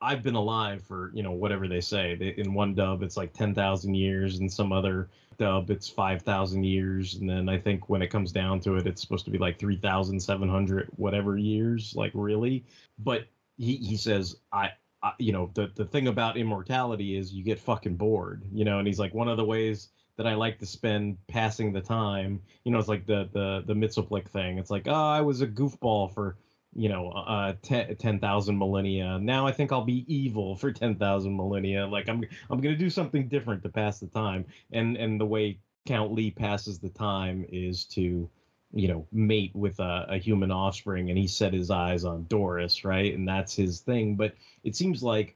[0.01, 2.33] I've been alive for, you know, whatever they say.
[2.37, 4.39] In one dub, it's like 10,000 years.
[4.39, 7.15] In some other dub, it's 5,000 years.
[7.15, 9.59] And then I think when it comes down to it, it's supposed to be like
[9.59, 11.93] 3,700 whatever years.
[11.95, 12.65] Like, really?
[12.97, 13.25] But
[13.57, 14.71] he, he says, I,
[15.03, 18.79] I, you know, the, the thing about immortality is you get fucking bored, you know,
[18.79, 22.41] and he's like, one of the ways that I like to spend passing the time,
[22.63, 24.57] you know, it's like the, the, the Mxyzptlk thing.
[24.57, 26.37] It's like, oh, I was a goofball for,
[26.73, 29.19] you know, uh, 10 10,000 millennia.
[29.19, 31.85] Now I think I'll be evil for 10,000 millennia.
[31.85, 34.45] Like I'm, I'm going to do something different to pass the time.
[34.71, 38.29] And, and the way Count Lee passes the time is to,
[38.73, 41.09] you know, mate with a, a human offspring.
[41.09, 43.13] And he set his eyes on Doris, right?
[43.13, 44.15] And that's his thing.
[44.15, 45.35] But it seems like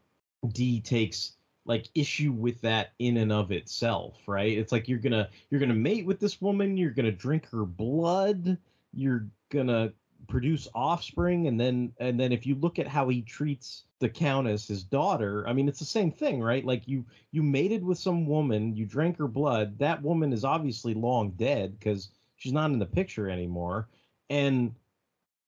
[0.54, 1.34] D takes
[1.66, 4.58] like issue with that in and of itself, right?
[4.58, 8.58] It's like you're gonna you're gonna mate with this woman, you're gonna drink her blood,
[8.94, 9.92] you're gonna
[10.28, 14.68] produce offspring, and then and then if you look at how he treats the countess,
[14.68, 16.66] his daughter, I mean it's the same thing, right?
[16.66, 20.94] Like you you mated with some woman, you drank her blood, that woman is obviously
[20.94, 23.88] long dead because she's not in the picture anymore,
[24.30, 24.74] and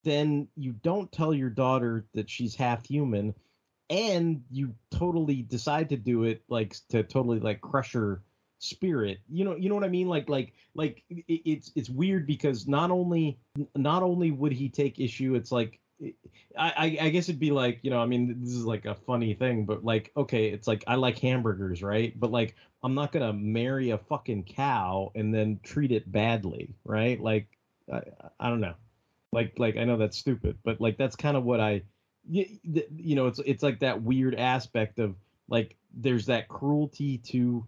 [0.03, 3.33] then you don't tell your daughter that she's half human
[3.89, 8.21] and you totally decide to do it like to totally like crush her
[8.59, 10.07] spirit you know you know what i mean?
[10.07, 13.37] Like like like it, it's it's weird because not only
[13.75, 16.09] not only would he take issue it's like I,
[16.57, 19.33] I I guess it'd be like you know I mean this is like a funny
[19.33, 22.17] thing but like okay it's like I like hamburgers right?
[22.17, 27.19] But like I'm not gonna marry a fucking cow and then treat it badly right?
[27.19, 27.47] Like
[27.91, 28.01] I,
[28.39, 28.75] I don't know.
[29.31, 31.81] Like like I know that's stupid but like that's kind of what I
[32.29, 32.45] you,
[32.95, 35.15] you know it's it's like that weird aspect of
[35.49, 37.65] like there's that cruelty to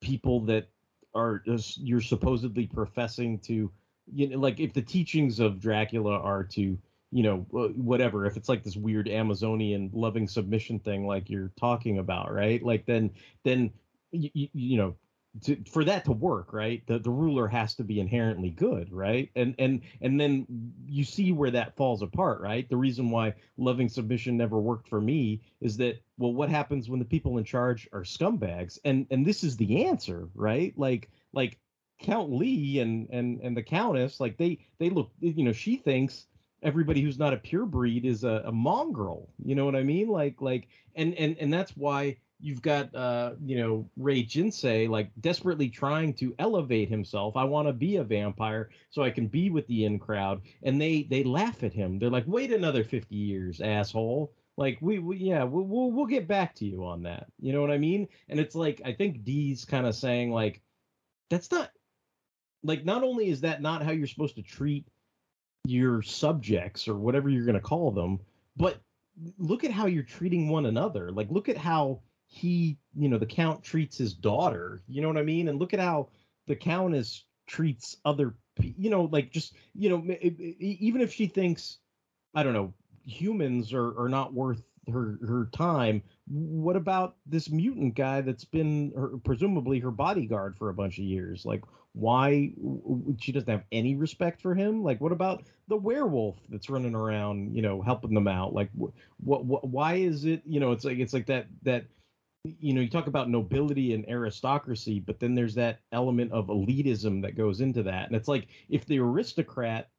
[0.00, 0.68] people that
[1.14, 3.70] are just- you're supposedly professing to
[4.12, 6.78] you know like if the teachings of Dracula are to
[7.10, 11.52] you know uh, whatever if it's like this weird amazonian loving submission thing like you're
[11.58, 12.62] talking about right?
[12.62, 13.10] Like then
[13.44, 13.70] then
[14.12, 14.96] you, you know
[15.42, 16.84] to, for that to work, right?
[16.86, 19.30] The the ruler has to be inherently good, right?
[19.36, 20.46] And and and then
[20.86, 22.68] you see where that falls apart, right?
[22.68, 26.98] The reason why loving submission never worked for me is that well, what happens when
[26.98, 28.78] the people in charge are scumbags?
[28.84, 30.74] And and this is the answer, right?
[30.76, 31.58] Like like
[32.00, 36.26] Count Lee and and and the Countess, like they they look, you know, she thinks
[36.62, 39.30] everybody who's not a pure breed is a, a mongrel.
[39.44, 40.08] You know what I mean?
[40.08, 40.66] Like like
[40.96, 46.14] and and and that's why you've got uh you know Rei Ginsei like desperately trying
[46.14, 47.36] to elevate himself.
[47.36, 50.80] I want to be a vampire so I can be with the in crowd, and
[50.80, 51.98] they they laugh at him.
[51.98, 56.28] They're like, "Wait another fifty years, asshole." Like we, we yeah, we'll, we'll we'll get
[56.28, 57.26] back to you on that.
[57.38, 58.08] You know what I mean?
[58.28, 60.60] And it's like I think D's kind of saying like,
[61.30, 61.70] that's not
[62.62, 64.86] like not only is that not how you're supposed to treat
[65.64, 68.20] your subjects or whatever you're going to call them,
[68.56, 68.80] but
[69.38, 71.10] look at how you're treating one another.
[71.10, 72.00] Like look at how
[72.32, 74.82] he, you know, the count treats his daughter.
[74.88, 75.48] You know what I mean?
[75.48, 76.08] And look at how
[76.46, 80.14] the countess treats other, you know, like just, you know,
[80.60, 81.78] even if she thinks,
[82.32, 82.72] I don't know,
[83.04, 84.62] humans are, are not worth
[84.92, 86.02] her her time.
[86.28, 91.04] What about this mutant guy that's been her, presumably her bodyguard for a bunch of
[91.04, 91.44] years?
[91.44, 92.52] Like, why
[93.18, 94.84] she doesn't have any respect for him?
[94.84, 98.54] Like, what about the werewolf that's running around, you know, helping them out?
[98.54, 101.86] Like, what, what, why is it, you know, it's like it's like that that
[102.44, 107.20] you know, you talk about nobility and aristocracy, but then there's that element of elitism
[107.22, 108.06] that goes into that.
[108.06, 109.90] And it's like if the aristocrat,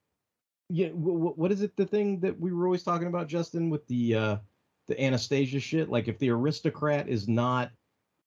[0.70, 1.76] yeah, what, what is it?
[1.78, 4.38] The thing that we were always talking about, Justin, with the uh,
[4.88, 5.90] the Anastasia shit.
[5.90, 7.72] Like if the aristocrat is not,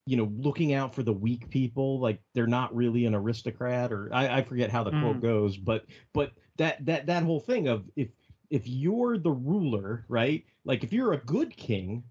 [0.07, 4.11] you know, looking out for the weak people, like they're not really an aristocrat, or
[4.13, 5.03] I, I forget how the mm.
[5.03, 8.09] quote goes, but but that that that whole thing of if
[8.51, 10.45] if you're the ruler, right?
[10.65, 12.05] Like if you're a good king,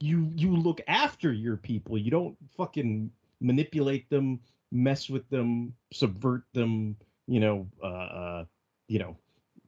[0.00, 1.98] you you look after your people.
[1.98, 4.40] You don't fucking manipulate them,
[4.72, 6.96] mess with them, subvert them.
[7.26, 8.44] You know, uh, uh
[8.88, 9.16] you know,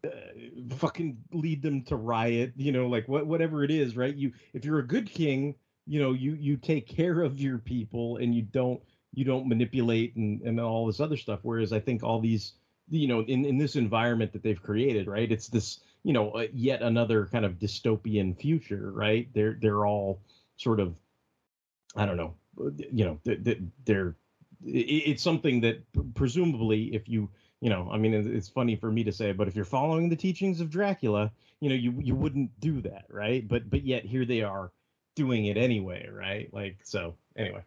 [0.04, 2.52] uh, fucking lead them to riot.
[2.56, 4.14] You know, like what whatever it is, right?
[4.14, 5.54] You if you're a good king,
[5.86, 8.82] you know, you you take care of your people and you don't
[9.14, 11.40] you don't manipulate and and all this other stuff.
[11.42, 12.54] Whereas I think all these
[12.88, 16.46] you know in in this environment that they've created right it's this you know uh,
[16.52, 19.28] yet another kind of dystopian future right?
[19.34, 20.20] They're they're all
[20.56, 20.96] sort of
[21.96, 22.34] i don't know
[22.92, 24.14] you know they're, they're
[24.64, 25.82] it's something that
[26.14, 27.28] presumably if you
[27.60, 30.16] you know i mean it's funny for me to say but if you're following the
[30.16, 31.32] teachings of dracula
[31.62, 33.46] you know you you wouldn't do that right?
[33.46, 34.72] But but yet here they are
[35.14, 36.52] doing it anyway right?
[36.52, 37.62] Like so anyway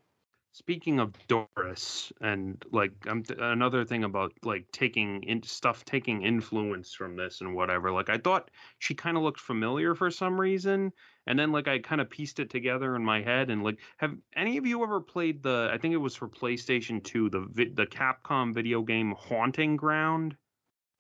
[0.56, 6.94] Speaking of Doris, and like um, another thing about like taking in stuff, taking influence
[6.94, 7.92] from this and whatever.
[7.92, 8.50] Like I thought
[8.80, 10.94] she kind of looked familiar for some reason,
[11.28, 13.50] and then like I kind of pieced it together in my head.
[13.50, 15.70] And like, have any of you ever played the?
[15.74, 17.42] I think it was for PlayStation Two, the
[17.74, 20.38] the Capcom video game Haunting Ground.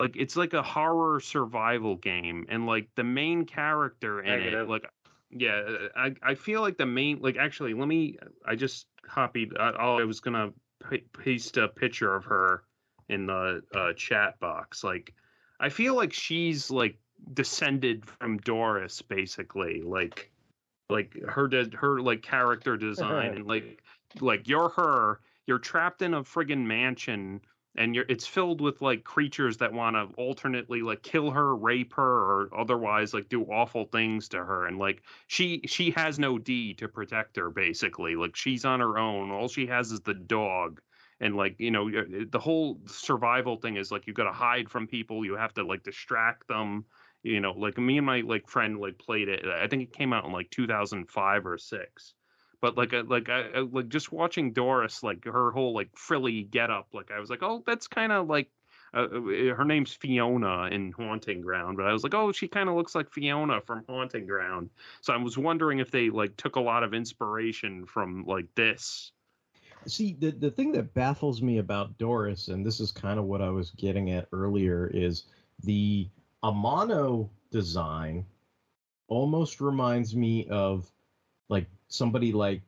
[0.01, 4.67] Like it's like a horror survival game, and like the main character in Negative.
[4.67, 4.85] it, like
[5.31, 5.61] yeah,
[5.95, 9.53] I I feel like the main like actually let me I just copied.
[9.57, 10.51] I, I was gonna
[11.23, 12.63] paste a picture of her
[13.09, 14.83] in the uh, chat box.
[14.83, 15.13] Like,
[15.59, 16.97] I feel like she's like
[17.33, 19.81] descended from Doris, basically.
[19.81, 20.31] Like,
[20.89, 23.81] like her her like character design and like
[24.19, 25.19] like you're her.
[25.47, 27.41] You're trapped in a friggin' mansion
[27.77, 32.03] and it's filled with like creatures that want to alternately like kill her rape her
[32.03, 36.73] or otherwise like do awful things to her and like she she has no d
[36.73, 39.31] to protect her basically like she's on her own.
[39.31, 40.81] All she has is the dog
[41.19, 41.89] and like you know
[42.29, 45.63] the whole survival thing is like you got to hide from people you have to
[45.63, 46.85] like distract them
[47.23, 50.13] you know like me and my like friend like played it i think it came
[50.13, 52.13] out in like 2005 or 6
[52.61, 56.43] but like a, uh, like uh, like just watching Doris like her whole like frilly
[56.43, 58.49] get up like I was like oh that's kind of like
[58.93, 62.69] uh, uh her name's Fiona in Haunting Ground but I was like oh she kind
[62.69, 64.69] of looks like Fiona from Haunting Ground.
[65.01, 69.11] So I was wondering if they like took a lot of inspiration from like this.
[69.87, 73.41] See the the thing that baffles me about Doris and this is kind of what
[73.41, 75.25] I was getting at earlier is
[75.63, 76.09] the
[76.43, 78.25] Amano design
[79.07, 80.91] almost reminds me of
[81.49, 82.61] like somebody like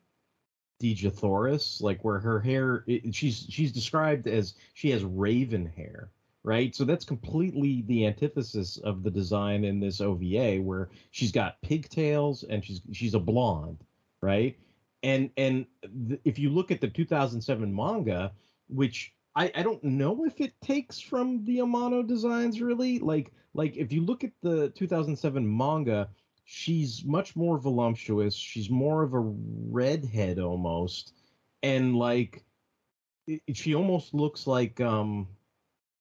[0.82, 6.11] Dejah Thoris, like where her hair, it, she's she's described as she has raven hair,
[6.43, 6.75] right?
[6.75, 12.43] So that's completely the antithesis of the design in this OVA, where she's got pigtails
[12.43, 13.84] and she's she's a blonde,
[14.21, 14.55] right?
[15.03, 15.65] And and
[16.07, 18.32] th- if you look at the 2007 manga,
[18.67, 23.78] which I, I don't know if it takes from the Amano designs really, like like
[23.78, 26.09] if you look at the 2007 manga,
[26.49, 28.33] she's much more voluptuous.
[28.33, 31.13] She's more of a redhead almost,
[31.61, 32.43] and like
[33.27, 35.27] it, she almost looks like um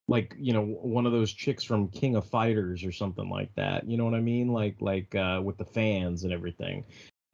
[0.09, 3.91] like you know one of those chicks from King of Fighters or something like that.
[3.91, 4.49] You know what I mean?
[4.49, 6.85] Like like uh, with the fans and everything.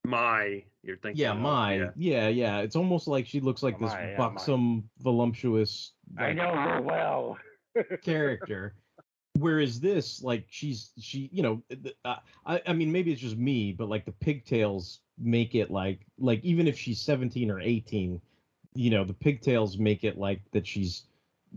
[0.04, 1.20] My, you're thinking.
[1.20, 1.90] Yeah, of, my yeah.
[1.94, 2.28] yeah.
[2.28, 6.80] yeah It's almost like she looks like this My, yeah, buxom, voluptuous I know her
[6.80, 7.38] well.
[8.02, 8.74] character.
[9.38, 11.62] Whereas this, like, she's she, you know,
[12.04, 12.16] uh,
[12.46, 16.44] I I mean maybe it's just me, but like the pigtails make it like like
[16.44, 18.20] even if she's 17 or 18,
[18.74, 21.04] you know, the pigtails make it like that she's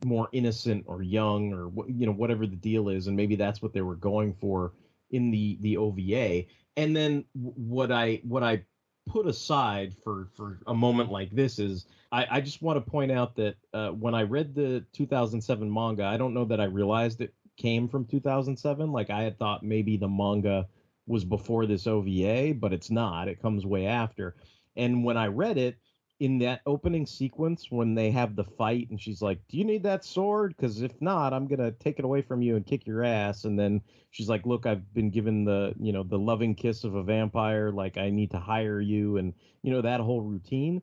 [0.04, 3.74] more innocent or young or you know whatever the deal is, and maybe that's what
[3.74, 4.74] they were going for
[5.12, 6.46] in the the OVA.
[6.78, 8.64] And then what I what I
[9.08, 13.12] put aside for for a moment like this is I, I just want to point
[13.12, 17.22] out that uh, when I read the 2007 manga, I don't know that I realized
[17.22, 18.92] it came from 2007.
[18.92, 20.68] Like I had thought maybe the manga
[21.08, 23.28] was before this OVA, but it's not.
[23.28, 24.36] It comes way after.
[24.76, 25.78] And when I read it,
[26.20, 29.84] in that opening sequence when they have the fight and she's like do you need
[29.84, 33.04] that sword because if not i'm gonna take it away from you and kick your
[33.04, 33.82] ass and then
[34.12, 37.70] she's like look i've been given the you know the loving kiss of a vampire
[37.70, 40.82] like i need to hire you and you know that whole routine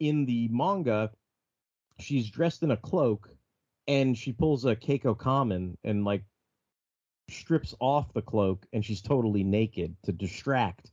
[0.00, 1.10] in the manga
[1.98, 3.30] she's dressed in a cloak
[3.88, 6.22] and she pulls a Kekko Kamen and like
[7.30, 10.92] strips off the cloak and she's totally naked to distract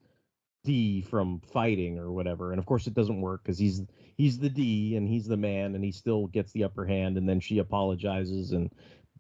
[0.63, 2.51] D from fighting or whatever.
[2.51, 3.83] And of course, it doesn't work because he's
[4.17, 7.17] he's the D and he's the man, and he still gets the upper hand.
[7.17, 8.71] And then she apologizes, and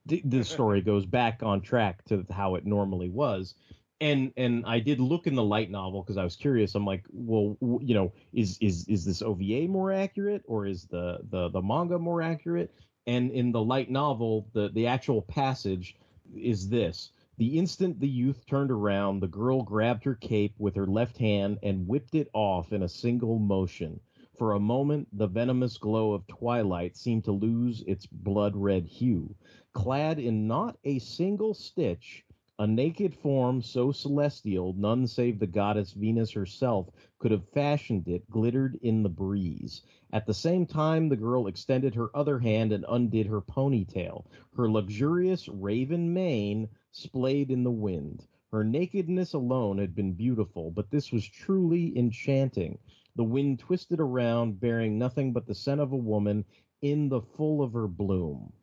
[0.07, 3.53] the, the story goes back on track to how it normally was.
[4.01, 6.73] And and I did look in the light novel because I was curious.
[6.75, 10.85] I'm like, well, w- you know, is is is this OVA more accurate or is
[10.87, 12.73] the the the manga more accurate?
[13.07, 15.95] And in the light novel, the the actual passage
[16.35, 17.11] is this.
[17.37, 21.59] The instant the youth turned around, the girl grabbed her cape with her left hand
[21.61, 23.99] and whipped it off in a single motion.
[24.37, 29.35] For a moment, the venomous glow of twilight seemed to lose its blood red hue.
[29.73, 32.24] Clad in not a single stitch,
[32.57, 36.89] a naked form so celestial none save the goddess Venus herself
[37.19, 39.81] could have fashioned it glittered in the breeze.
[40.13, 44.25] At the same time, the girl extended her other hand and undid her ponytail.
[44.55, 48.25] Her luxurious raven mane splayed in the wind.
[48.53, 52.77] Her nakedness alone had been beautiful, but this was truly enchanting.
[53.17, 56.45] The wind twisted around, bearing nothing but the scent of a woman
[56.81, 58.53] in the full of her bloom.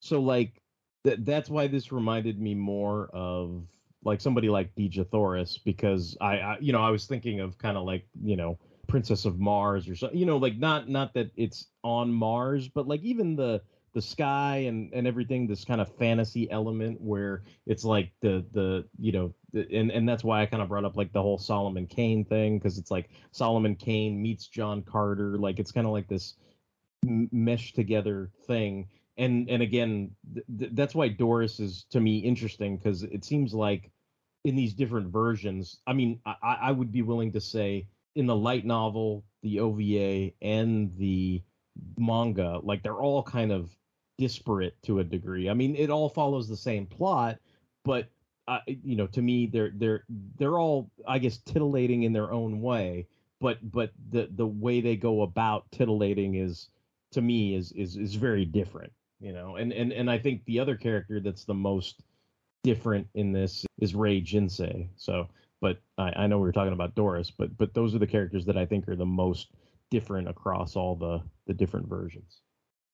[0.00, 0.62] So, like,
[1.04, 3.66] that that's why this reminded me more of
[4.04, 7.76] like somebody like Dejah Thoris because I, I you know I was thinking of kind
[7.76, 11.30] of like you know Princess of Mars or something you know like not not that
[11.36, 13.62] it's on Mars but like even the
[13.94, 18.84] the sky and and everything this kind of fantasy element where it's like the the
[18.98, 21.38] you know the, and and that's why I kind of brought up like the whole
[21.38, 25.92] Solomon Kane thing because it's like Solomon Kane meets John Carter like it's kind of
[25.92, 26.34] like this
[27.04, 32.76] mesh together thing and and again th- th- that's why doris is to me interesting
[32.76, 33.90] because it seems like
[34.44, 38.36] in these different versions i mean I, I would be willing to say in the
[38.36, 41.42] light novel the ova and the
[41.98, 43.70] manga like they're all kind of
[44.18, 45.48] disparate to a degree.
[45.48, 47.38] I mean it all follows the same plot
[47.84, 48.08] but
[48.48, 50.04] uh, you know to me they're they're
[50.36, 53.06] they're all i guess titillating in their own way
[53.40, 56.68] but but the the way they go about titillating is
[57.12, 58.92] to me is is is very different
[59.22, 62.02] you know and and and i think the other character that's the most
[62.64, 65.28] different in this is rei ginsei so
[65.60, 68.44] but i i know we were talking about doris but but those are the characters
[68.44, 69.48] that i think are the most
[69.90, 72.42] different across all the the different versions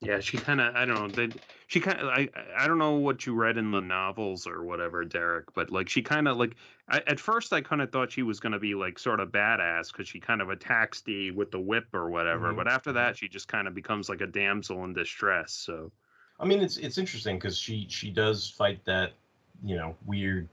[0.00, 1.26] Yeah, she kind of I don't know.
[1.26, 1.34] They,
[1.66, 5.04] she kind of I I don't know what you read in the novels or whatever,
[5.04, 6.54] Derek, but like she kind of like
[6.88, 9.32] I, at first I kind of thought she was going to be like sort of
[9.32, 12.56] badass because she kind of attacks D with the whip or whatever, Mhm.
[12.56, 15.52] but after that she just kind of becomes like a damsel in distress.
[15.52, 15.90] So
[16.40, 19.12] I mean, it's it's interesting because she she does fight that
[19.62, 20.48] you know weird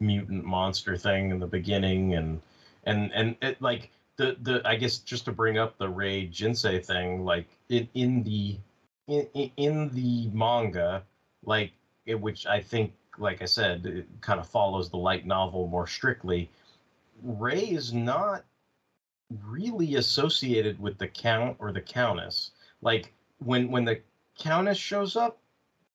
[0.00, 2.40] mutant monster thing in the beginning, and
[2.84, 6.78] and and it like the the I guess just to bring up the Rei Ginsei
[6.78, 8.58] thing, like in in the
[9.08, 9.26] in,
[9.56, 11.02] in the manga,
[11.44, 11.72] like
[12.06, 15.86] it, which I think, like I said, it kind of follows the light novel more
[15.86, 16.50] strictly.
[17.22, 18.44] Ray is not
[19.46, 22.50] really associated with the count or the countess.
[22.82, 23.98] Like when when the
[24.38, 25.38] countess shows up,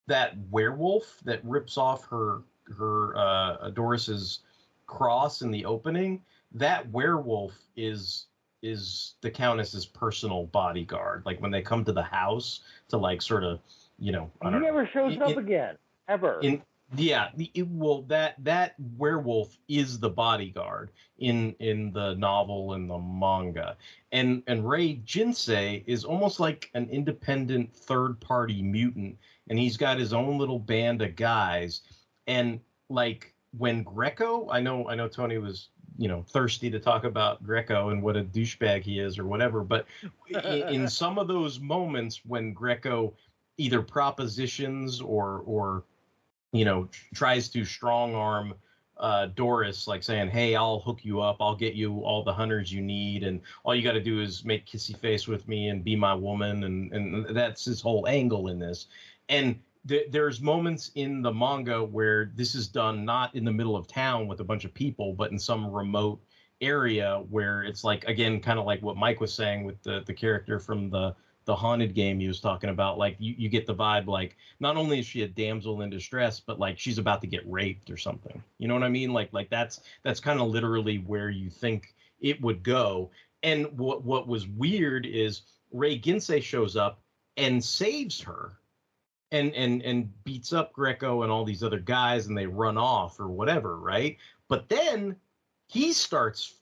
[0.08, 2.42] that werewolf that rips off her
[2.78, 4.40] her uh, Doris's
[4.88, 6.22] cross in the opening,
[6.54, 8.26] that werewolf is
[8.64, 11.24] is the countess's personal bodyguard.
[11.26, 13.60] Like when they come to the house to like sort of,
[14.00, 15.78] you know, I He never shows In- up in- again,
[16.08, 16.40] ever.
[16.42, 16.62] in
[16.96, 22.98] Yeah, it, well, that that werewolf is the bodyguard in in the novel and the
[22.98, 23.76] manga,
[24.14, 29.18] and and Rei Ginsei is almost like an independent third party mutant,
[29.50, 31.82] and he's got his own little band of guys,
[32.26, 37.04] and like when Greco, I know I know Tony was you know thirsty to talk
[37.04, 39.88] about Greco and what a douchebag he is or whatever, but
[40.30, 43.14] in, in some of those moments when Greco
[43.58, 45.84] either propositions or or
[46.52, 48.54] you know tries to strong arm
[49.00, 51.38] uh, Doris, like saying, "Hey, I'll hook you up.
[51.40, 54.44] I'll get you all the hunters you need, and all you got to do is
[54.44, 58.48] make kissy face with me and be my woman." And and that's his whole angle
[58.48, 58.88] in this.
[59.30, 63.76] And th- there's moments in the manga where this is done not in the middle
[63.76, 66.20] of town with a bunch of people, but in some remote
[66.62, 70.14] area where it's like again, kind of like what Mike was saying with the the
[70.14, 71.14] character from the
[71.48, 74.76] the haunted game he was talking about like you, you get the vibe like not
[74.76, 77.96] only is she a damsel in distress but like she's about to get raped or
[77.96, 78.44] something.
[78.60, 79.14] You know what i mean?
[79.14, 83.10] Like like that's that's kind of literally where you think it would go.
[83.44, 87.00] And what what was weird is rei ginsei shows up
[87.38, 88.58] and saves her
[89.32, 93.22] and and and beats up greco and all these other guys and they run off
[93.22, 94.18] or whatever right?
[94.50, 95.16] But then
[95.68, 96.56] he starts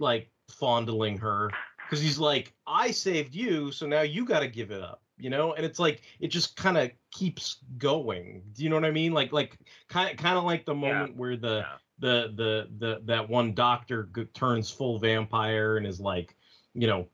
[0.00, 1.52] like fondling her
[1.94, 5.30] because he's like, I saved you, so now you got to give it up, you
[5.30, 5.52] know.
[5.52, 8.42] And it's like it just kind of keeps going.
[8.52, 9.12] Do you know what I mean?
[9.12, 9.56] Like like
[9.88, 11.16] kind of kind of like the moment yeah.
[11.16, 11.76] where the, yeah.
[12.00, 16.34] the the the that one doctor g- turns full vampire and is like,
[16.74, 17.06] you know,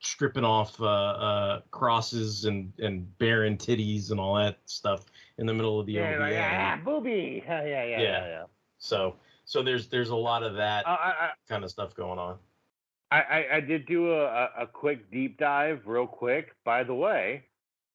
[0.00, 5.04] stripping off uh, uh, crosses and and barren titties and all that stuff
[5.36, 6.30] in the middle of the yeah, OVA.
[6.32, 7.42] Yeah, booby.
[7.44, 8.44] Yeah, yeah, yeah, yeah, yeah.
[8.78, 12.18] So so there's there's a lot of that uh, I, I, kind of stuff going
[12.18, 12.38] on.
[13.18, 16.48] I, I, did do a, a quick deep dive, real quick.
[16.64, 17.44] By the way,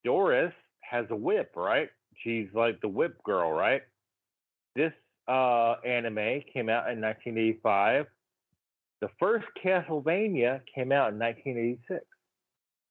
[0.04, 1.90] Doris has a whip, right?
[2.24, 3.82] She's like the whip girl, right?
[4.76, 4.94] This
[5.28, 8.08] uh, anime came out in 1985.
[9.02, 12.04] The first Castlevania came out in 1986.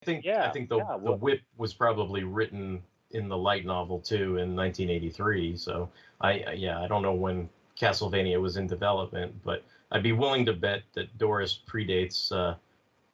[0.03, 3.67] I think Yeah, I think the yeah, the whip was probably written in the light
[3.67, 5.57] novel too in 1983.
[5.57, 5.91] So
[6.21, 7.49] I I- yeah I don't know when
[7.79, 12.55] Castlevania was in development, but I'd be willing to bet that Doris predates uh,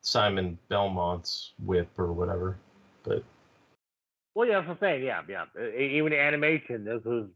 [0.00, 2.56] Simon Belmont's whip or whatever.
[3.04, 3.22] But
[4.34, 5.04] Well, yeah, that's I'm saying.
[5.04, 5.44] Yeah, yeah.
[5.78, 7.28] Even animation, this was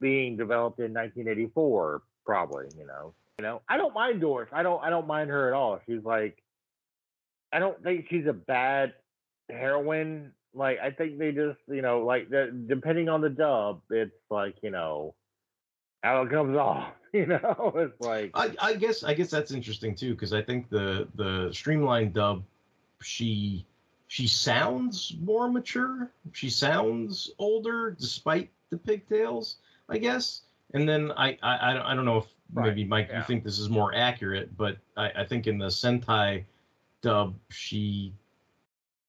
[0.00, 2.66] being developed in 1984, probably.
[2.76, 3.62] You know, you know.
[3.68, 4.48] I don't mind Doris.
[4.52, 4.82] I don't.
[4.82, 5.80] I don't mind her at all.
[5.86, 6.42] She's like,
[7.52, 8.94] I don't think she's a bad
[9.48, 10.32] heroine.
[10.54, 14.56] Like, I think they just, you know, like the, depending on the dub, it's like,
[14.62, 15.14] you know,
[16.02, 16.88] how it comes off.
[17.14, 20.70] You know, it's like, I, I guess I guess that's interesting too because I think
[20.70, 22.42] the the streamlined dub
[23.02, 23.66] she
[24.08, 26.10] she sounds more mature.
[26.32, 29.56] She sounds older despite the pigtails,
[29.90, 30.40] I guess.
[30.72, 33.94] And then I I, I don't- know if maybe Mike you think this is more
[33.94, 36.44] accurate, but I, I think in the Sentai
[37.02, 38.14] dub she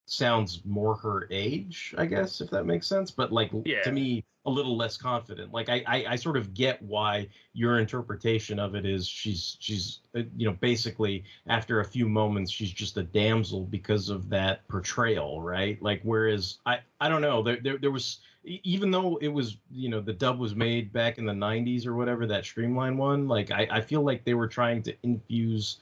[0.07, 3.11] sounds more her age, I guess, if that makes sense.
[3.11, 3.81] But like Yeah.
[3.83, 5.53] to me, a little less confident.
[5.53, 9.99] Like I, I, I sort of get why your interpretation of it is she's she's
[10.15, 14.67] uh, you know basically after a few moments she's just a damsel because of that
[14.67, 15.81] portrayal, right?
[15.81, 19.87] Like whereas I I don't know there there, there was even though it was you
[19.87, 23.51] know the dub was made back in the 90s or whatever that streamline one like
[23.51, 25.77] I, I feel like they were trying to infuse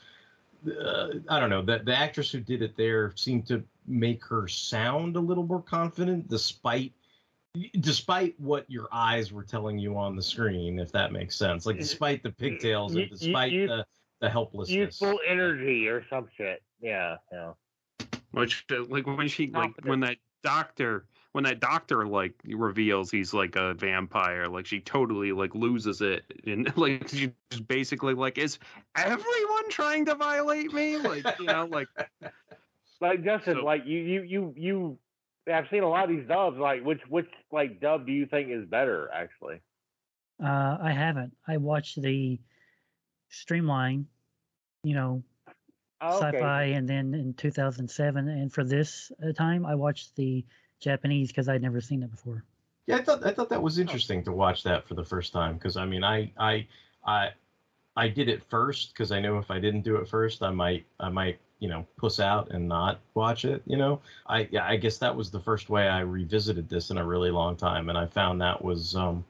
[0.67, 1.61] uh, I don't know.
[1.61, 5.61] The the actress who did it there seemed to make her sound a little more
[5.61, 6.93] confident, despite
[7.79, 11.65] despite what your eyes were telling you on the screen, if that makes sense.
[11.65, 13.85] Like despite the pigtails and despite you- the
[14.19, 14.75] the helplessness.
[15.01, 16.61] youthful energy or some shit.
[16.79, 17.53] Yeah, yeah.
[18.31, 23.33] Which uh, like when she like when that doctor when that doctor like reveals he's
[23.33, 27.31] like a vampire, like she totally like loses it and like she's
[27.67, 28.59] basically like, is
[28.95, 30.97] everyone trying to violate me?
[30.97, 31.87] Like you know, like
[33.01, 34.97] Like Justin, So- like you, you, you, you.
[35.51, 36.57] I've seen a lot of these dubs.
[36.57, 39.09] Like, which, which, like dub do you think is better?
[39.13, 39.61] Actually,
[40.43, 41.35] Uh, I haven't.
[41.47, 42.39] I watched the
[43.29, 44.07] Streamline,
[44.83, 45.23] you know,
[46.03, 46.37] Oh, okay.
[46.37, 50.43] sci-fi, and then in 2007, and for this uh, time, I watched the
[50.79, 52.43] Japanese because I'd never seen it before.
[52.87, 55.53] Yeah, I thought I thought that was interesting to watch that for the first time
[55.53, 56.67] because I mean I I
[57.05, 57.29] I
[57.95, 60.85] I did it first because I knew if I didn't do it first I might
[60.99, 64.01] I might you know puss out and not watch it you know?
[64.27, 67.31] I yeah I guess that was the first way I revisited this in a really
[67.31, 69.23] long time and I found that was um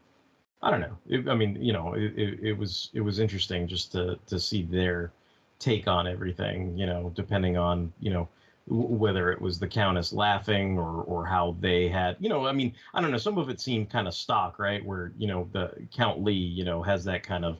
[0.63, 0.97] I don't know.
[1.07, 4.39] It, I mean you know it, it, it was it was interesting just to to
[4.39, 5.11] see their
[5.59, 8.27] take on everything you know depending on you know
[8.67, 12.73] whether it was the countess laughing or or how they had you know i mean
[12.93, 15.71] i don't know some of it seemed kind of stock right where you know the
[15.93, 17.57] count lee you know has that kind of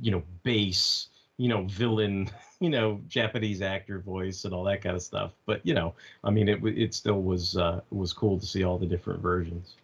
[0.00, 2.30] you know bass you know villain
[2.60, 5.32] you know japanese actor voice and all that kind of stuff.
[5.46, 8.78] But you know i mean it it still was uh was cool to see all
[8.78, 9.74] the different versions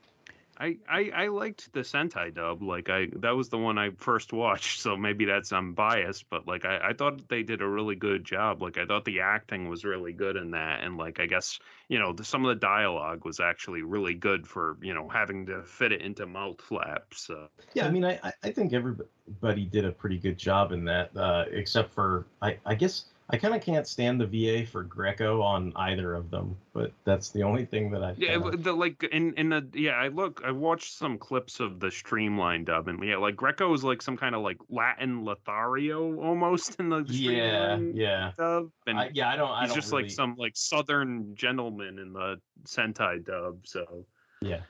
[0.60, 2.62] I, I I liked the Sentai dub.
[2.62, 6.46] Like I that was the one I first watched, so maybe that's I'm biased, but
[6.46, 8.60] like I, I thought they did a really good job.
[8.62, 11.58] Like I thought the acting was really good in that, and like I guess
[11.88, 15.46] you know the, some of the dialogue was actually really good for you know having
[15.46, 17.26] to fit it into mouth flaps.
[17.26, 17.48] So.
[17.74, 21.44] yeah i mean i I- think everybody did a pretty good job in that uh
[21.50, 25.72] except for i i guess i kind of can't stand the va for greco on
[25.76, 29.34] either of them but that's the only thing that i Yeah, kinda- the like in
[29.34, 33.16] in the yeah, I look, I watched some clips of the streamlined dub, and yeah,
[33.16, 38.32] like Greco is like some kind of like Latin Lothario almost in the yeah yeah
[38.36, 41.34] dub, and I, yeah i don't i he's don't just really, like some like Southern
[41.34, 43.66] gentleman in the Sentai dub.
[43.66, 44.04] So
[44.42, 44.60] yeah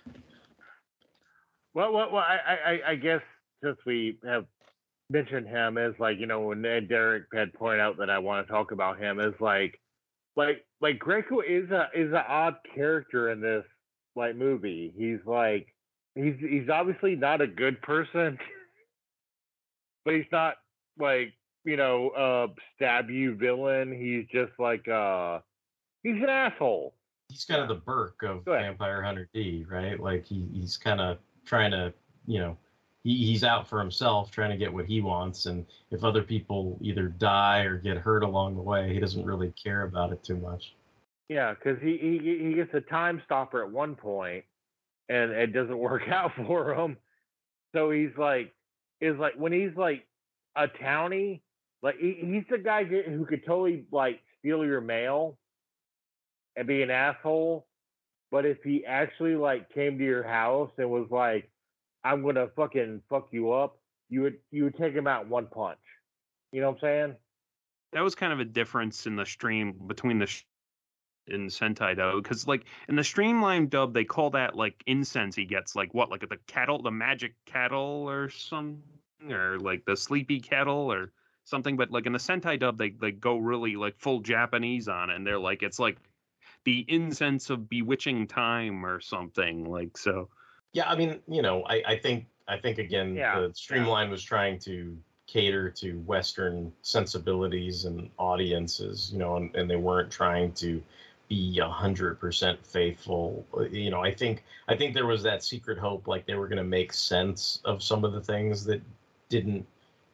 [1.74, 3.23] Well, well, well I, I, I- I guess
[3.62, 4.47] since we have
[5.11, 8.53] mentioned him as like you know when Derek had pointed out that I want to
[8.53, 9.78] talk about him is like
[10.37, 13.65] like like Greco is a is an odd character in this
[14.16, 14.93] like movie.
[14.97, 15.66] He's like
[16.15, 18.39] he's he's obviously not a good person,
[20.05, 20.55] but he's not
[20.99, 21.32] like
[21.65, 22.47] you know uh
[22.77, 23.93] stab you villain.
[23.93, 25.41] He's just like uh
[26.03, 26.95] he's an asshole.
[27.28, 29.99] he's kind of the Burke of Vampire Hunter D, right?
[29.99, 31.93] Like he, he's kind of trying to,
[32.27, 32.57] you know,
[33.05, 36.78] he, he's out for himself, trying to get what he wants, and if other people
[36.81, 40.36] either die or get hurt along the way, he doesn't really care about it too
[40.36, 40.74] much.
[41.28, 44.44] Yeah, because he, he he gets a time stopper at one point,
[45.09, 46.97] and it doesn't work out for him.
[47.74, 48.52] So he's like,
[49.01, 50.06] is like when he's like
[50.56, 51.40] a townie,
[51.82, 55.39] like he, he's the guy who could totally like steal your mail
[56.56, 57.66] and be an asshole.
[58.31, 61.49] But if he actually like came to your house and was like,
[62.05, 63.78] "I'm gonna fucking fuck you up,"
[64.09, 65.78] you would you would take him out one punch.
[66.52, 67.16] You know what I'm saying?
[67.93, 70.44] that was kind of a difference in the stream between the sh-
[71.27, 75.44] in Sentai dub because like in the streamlined dub they call that like incense he
[75.44, 78.82] gets like what like the kettle the magic kettle or something
[79.31, 81.12] or like the sleepy kettle or
[81.44, 85.10] something but like in the Sentai dub they they go really like full Japanese on
[85.10, 85.98] it and they're like it's like
[86.64, 90.28] the incense of bewitching time or something like so
[90.73, 94.23] Yeah, I mean, you know, I, I think I think again, Yeah, the Streamline was
[94.23, 100.53] trying to cater to Western sensibilities and audiences, you know, and, and they weren't trying
[100.55, 100.83] to
[101.29, 103.47] be a hundred percent faithful.
[103.57, 106.49] Uh, You know, I think I think there was that secret hope, like they were
[106.49, 108.83] going to make sense of some of the things that
[109.29, 109.67] didn't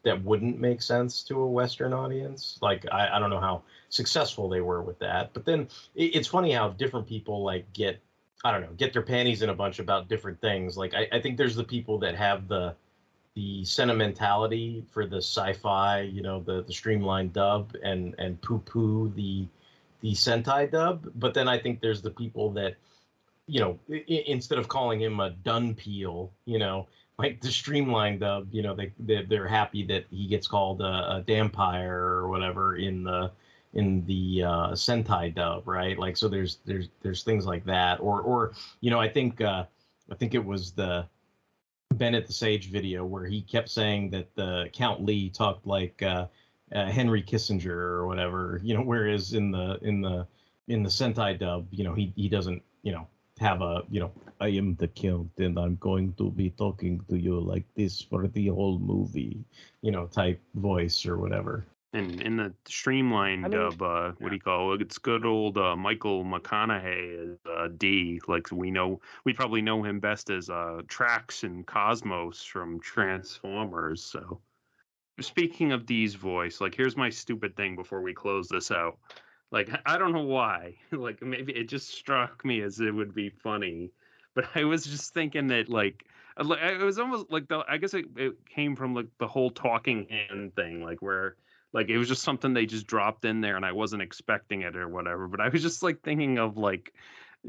[0.02, 2.58] that wouldn't make sense to a Western audience.
[2.62, 6.28] Like I, I don't know how successful they were with that, but then it, it's
[6.28, 8.00] funny how different people like get
[8.44, 10.76] I don't know, get their panties in a bunch about different things.
[10.76, 12.74] Like I, I think there's the people that have the
[13.34, 19.48] the sentimentality for the sci-fi, you know, the the streamlined dub and and poo-poo the
[20.00, 21.08] the Sentai dub.
[21.14, 22.74] But then I think there's the people that,
[23.46, 26.86] you know, i- instead of calling him a dun peel, you know,
[27.18, 31.16] like the streamlined dub, you know, they, they they're happy that he gets called a,
[31.16, 33.30] a dampire or whatever in the
[33.76, 35.98] in the uh, Sentai dub, right?
[35.98, 39.64] Like, so there's there's there's things like that, or or you know, I think uh,
[40.10, 41.06] I think it was the
[41.94, 46.26] Bennett the Sage video where he kept saying that the Count Lee talked like uh,
[46.74, 50.26] uh, Henry Kissinger or whatever, you know, whereas in the in the
[50.68, 53.06] in the Sentai dub, you know, he he doesn't, you know,
[53.38, 57.18] have a, you know, I am the count and I'm going to be talking to
[57.18, 59.44] you like this for the whole movie,
[59.82, 61.66] you know, type voice or whatever.
[61.92, 64.82] And in the streamlined I mean- dub, uh, what do you call it?
[64.82, 68.20] It's good old uh, Michael McConnohie as uh, D.
[68.26, 74.02] Like we know, we probably know him best as uh, Tracks and Cosmos from Transformers.
[74.02, 74.40] So,
[75.20, 78.98] speaking of D's voice, like here's my stupid thing before we close this out.
[79.52, 83.30] Like I don't know why, like maybe it just struck me as it would be
[83.30, 83.90] funny,
[84.34, 86.04] but I was just thinking that like
[86.38, 89.50] like, it was almost like the I guess it, it came from like the whole
[89.50, 91.36] talking hand thing, like where
[91.72, 94.76] like it was just something they just dropped in there and I wasn't expecting it
[94.76, 95.28] or whatever.
[95.28, 96.92] But I was just like thinking of like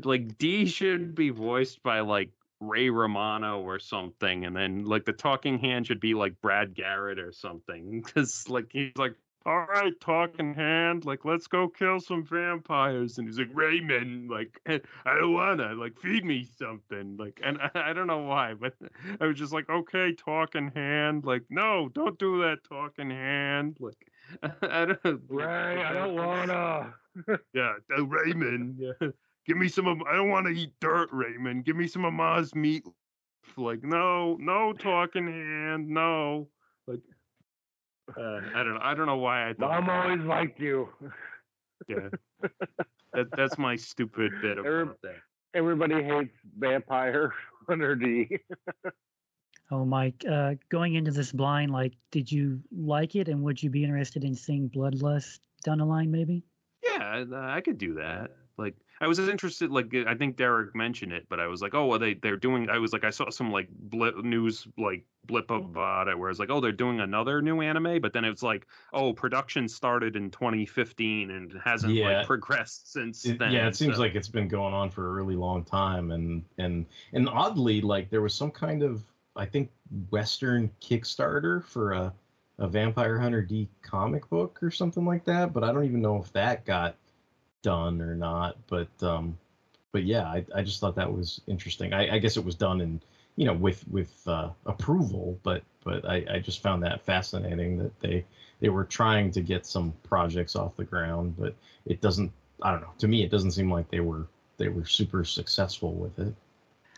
[0.04, 5.14] like D should be voiced by like Ray Romano or something, and then like the
[5.14, 9.16] talking hand should be like Brad Garrett or something, because like he's like.
[9.48, 14.60] All right, talking hand, like let's go kill some vampires, and he's like Raymond, like
[14.68, 18.74] I don't wanna, like feed me something, like, and I, I don't know why, but
[19.22, 24.12] I was just like, okay, talking hand, like no, don't do that, talking hand, like
[24.64, 26.94] I don't, Ray, I don't wanna.
[27.54, 28.80] Yeah, uh, Raymond.
[28.80, 29.08] Yeah.
[29.46, 30.02] Give me some of.
[30.02, 31.64] I don't want to eat dirt, Raymond.
[31.64, 32.84] Give me some of Ma's meat.
[33.56, 36.50] Like, no, no, talking hand, no.
[36.86, 37.00] Like,
[38.16, 38.80] uh, I don't know.
[38.82, 39.84] I don't know why I thought.
[39.84, 40.90] Mom always liked you.
[41.88, 42.10] Yeah.
[43.14, 45.16] that, that's my stupid bit Every- about that.
[45.54, 47.34] Everybody hates Vampire
[47.68, 48.40] Hunter D.
[49.72, 53.70] Oh, Mike, uh, going into this blind, like, did you like it, and would you
[53.70, 56.44] be interested in seeing Bloodlust down the line, maybe?
[56.84, 58.32] Yeah, I, I could do that.
[58.58, 59.70] Like, I was interested.
[59.70, 62.70] Like, I think Derek mentioned it, but I was like, oh, well, they they're doing.
[62.70, 65.58] I was like, I saw some like blip news like blip mm.
[65.58, 68.66] about it, where it's like, oh, they're doing another new anime, but then it's like,
[68.94, 72.20] oh, production started in 2015 and hasn't Yeah.
[72.20, 73.52] like progressed since It- then.
[73.52, 76.86] yeah, it seems like it's been going on for a really long time, and and
[77.14, 79.04] and oddly, like there was some kind of
[79.36, 79.70] I think
[80.10, 82.14] Western Kickstarter for a
[82.60, 86.18] a Vampire Hunter D comic book or something like that, but I don't even know
[86.20, 86.96] if that got
[87.62, 88.58] done or not.
[88.68, 89.38] But um,
[89.92, 91.94] but yeah, I, I just thought that was interesting.
[91.94, 93.02] I, I guess it was done in
[93.36, 98.00] you know with with uh, approval, but but I, I just found that fascinating that
[98.00, 98.26] they
[98.60, 101.56] they were trying to get some projects off the ground, but
[101.86, 102.32] it doesn't.
[102.62, 102.94] I don't know.
[102.98, 104.28] To me, it doesn't seem like they were
[104.58, 106.34] they were super successful with it.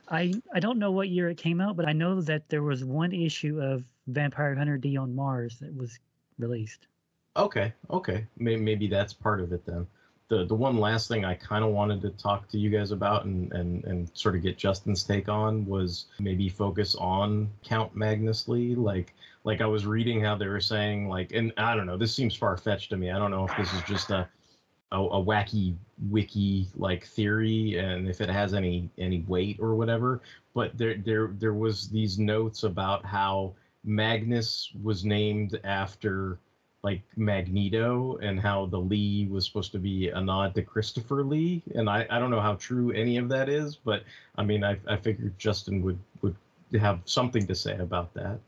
[0.09, 2.83] I I don't know what year it came out, but I know that there was
[2.83, 5.99] one issue of Vampire Hunter D on Mars that was
[6.37, 6.87] released.
[7.37, 9.85] Okay, okay, maybe, maybe that's part of it then.
[10.29, 13.25] The the one last thing I kind of wanted to talk to you guys about
[13.25, 18.47] and, and and sort of get Justin's take on was maybe focus on Count Magnus
[18.47, 18.75] Lee.
[18.75, 22.13] Like like I was reading how they were saying like, and I don't know, this
[22.13, 23.09] seems far fetched to me.
[23.11, 24.27] I don't know if this is just a
[24.91, 25.75] a, a wacky
[26.09, 30.21] wiki like theory and if it has any any weight or whatever.
[30.53, 33.53] But there there there was these notes about how
[33.83, 36.39] Magnus was named after
[36.83, 41.61] like Magneto and how the Lee was supposed to be a nod to Christopher Lee.
[41.75, 44.03] And I, I don't know how true any of that is, but
[44.37, 46.35] I mean, I, I figured Justin would, would
[46.79, 48.39] have something to say about that.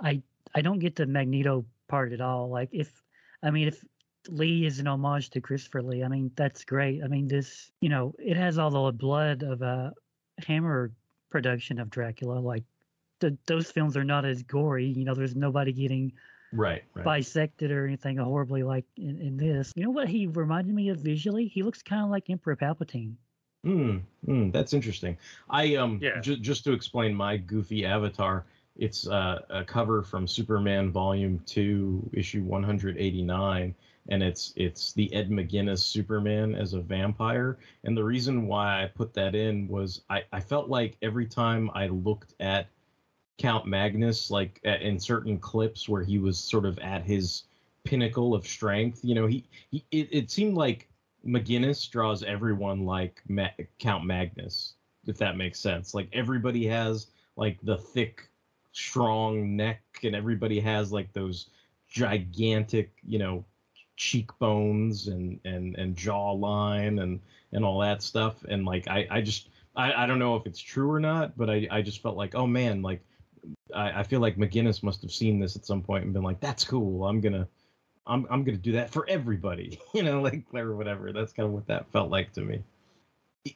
[0.00, 0.22] I
[0.54, 2.48] I don't get the Magneto part at all.
[2.48, 3.02] Like if
[3.42, 3.84] I mean if
[4.28, 7.02] Lee is an homage to Christopher Lee, I mean that's great.
[7.02, 9.92] I mean this you know it has all the blood of a
[10.46, 10.92] Hammer
[11.30, 12.40] production of Dracula.
[12.40, 12.64] Like
[13.20, 14.86] the, those films are not as gory.
[14.86, 16.12] You know, there's nobody getting
[16.52, 16.82] Right.
[16.94, 17.04] right.
[17.04, 19.72] bisected or anything horribly like in, in this.
[19.76, 21.46] You know what he reminded me of visually?
[21.46, 23.14] He looks kind of like Emperor Palpatine.
[23.64, 25.18] Hmm, hmm, that's interesting.
[25.48, 26.20] I um Yeah.
[26.20, 28.46] ju- just to explain my goofy avatar,
[28.76, 33.74] it's uh, a cover from Superman Volume Two, issue 189,
[34.08, 37.58] and it's it's the Ed McGuinness Superman as a vampire.
[37.84, 41.70] And the reason why I put that in was I I felt like every time
[41.74, 42.68] I looked at
[43.40, 47.44] Count Magnus, like in certain clips where he was sort of at his
[47.84, 50.88] pinnacle of strength, you know, he, he it, it seemed like
[51.26, 54.74] McGuinness draws everyone like Ma- Count Magnus,
[55.06, 55.94] if that makes sense.
[55.94, 57.06] Like everybody has
[57.36, 58.28] like the thick,
[58.72, 61.48] strong neck, and everybody has like those
[61.88, 63.42] gigantic, you know,
[63.96, 67.20] cheekbones and and and jawline and
[67.52, 68.44] and all that stuff.
[68.50, 71.48] And like I I just I I don't know if it's true or not, but
[71.48, 73.00] I I just felt like oh man like.
[73.74, 76.40] I, I feel like McGuinness must have seen this at some point and been like,
[76.40, 77.06] "That's cool.
[77.06, 77.48] I'm gonna,
[78.06, 81.12] I'm I'm gonna do that for everybody, you know, like or whatever.
[81.12, 82.62] That's kind of what that felt like to me.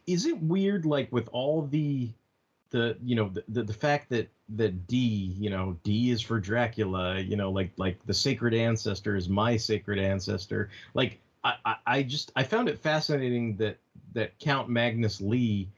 [0.07, 2.11] Is it weird, like with all the,
[2.71, 6.39] the you know the, the the fact that that D, you know, D is for
[6.39, 10.71] Dracula, you know, like like the sacred ancestor is my sacred ancestor.
[10.95, 13.79] Like I I, I just I found it fascinating that
[14.15, 15.69] that Count Magnus Lee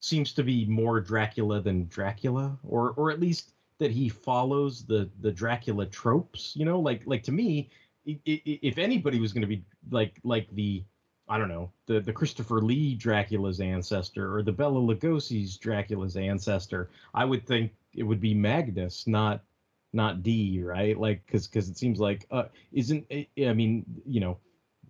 [0.00, 5.08] seems to be more Dracula than Dracula, or or at least that he follows the
[5.20, 6.54] the Dracula tropes.
[6.56, 7.70] You know, like like to me,
[8.04, 10.84] if anybody was going to be like like the
[11.28, 16.90] I don't know the the Christopher Lee Dracula's ancestor or the Bela Lugosi's Dracula's ancestor,
[17.14, 19.42] I would think it would be Magnus, not
[19.92, 20.98] not D, right?
[20.98, 24.38] Like because because it seems like uh isn't I mean you know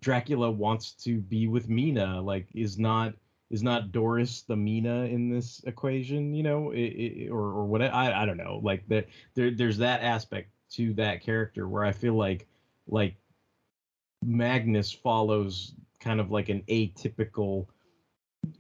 [0.01, 3.15] Dracula wants to be with Mina, like is not
[3.51, 7.83] is not Doris the Mina in this equation, you know, I I or or what
[7.83, 11.93] I I don't know, like that there there's that aspect to that character where I
[11.93, 12.47] feel like
[12.87, 13.17] like
[14.23, 17.67] Magnus follows kind of like an atypical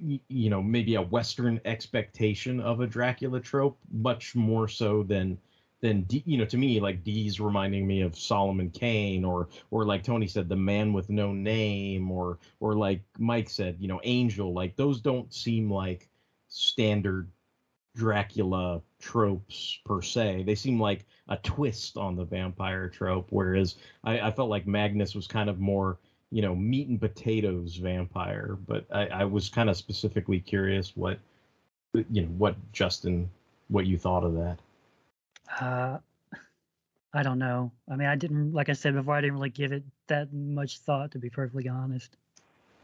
[0.01, 5.39] you know maybe a western expectation of a dracula trope much more so than
[5.81, 9.85] than D, you know to me like D's reminding me of Solomon Kane or or
[9.85, 14.01] like Tony said the man with no name or or like Mike said you know
[14.05, 16.09] Angel like those don't seem like
[16.49, 17.29] standard
[17.99, 20.45] Dracula tropes per se.
[20.45, 23.75] They seem like a twist on the vampire trope, whereas
[24.05, 25.99] I, I felt like Magnus was kind of more,
[26.31, 28.57] you know, meat and potatoes vampire.
[28.67, 31.19] But I, I was kind of specifically curious what,
[31.93, 33.29] you know, what Justin,
[33.67, 34.61] what you thought of that.
[35.61, 35.99] Uh,
[37.15, 37.73] I don't know.
[37.91, 40.79] I mean, I didn't, like I said before, I didn't really give it that much
[40.81, 42.17] thought, to be perfectly honest.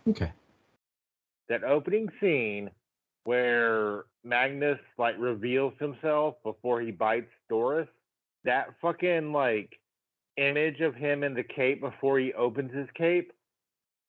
[0.08, 0.32] Okay.
[1.48, 2.70] That opening scene
[3.24, 7.88] where Magnus like reveals himself before he bites Doris,
[8.44, 9.78] that fucking like
[10.36, 13.32] image of him in the cape before he opens his cape,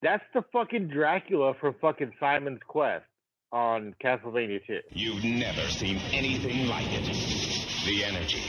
[0.02, 3.06] that's the fucking Dracula from fucking Simon's Quest
[3.52, 4.80] on Castlevania 2.
[4.91, 7.44] You've never seen anything like it.
[7.86, 8.41] The energy,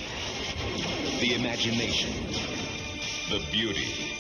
[1.21, 2.11] the imagination,
[3.29, 4.17] the beauty.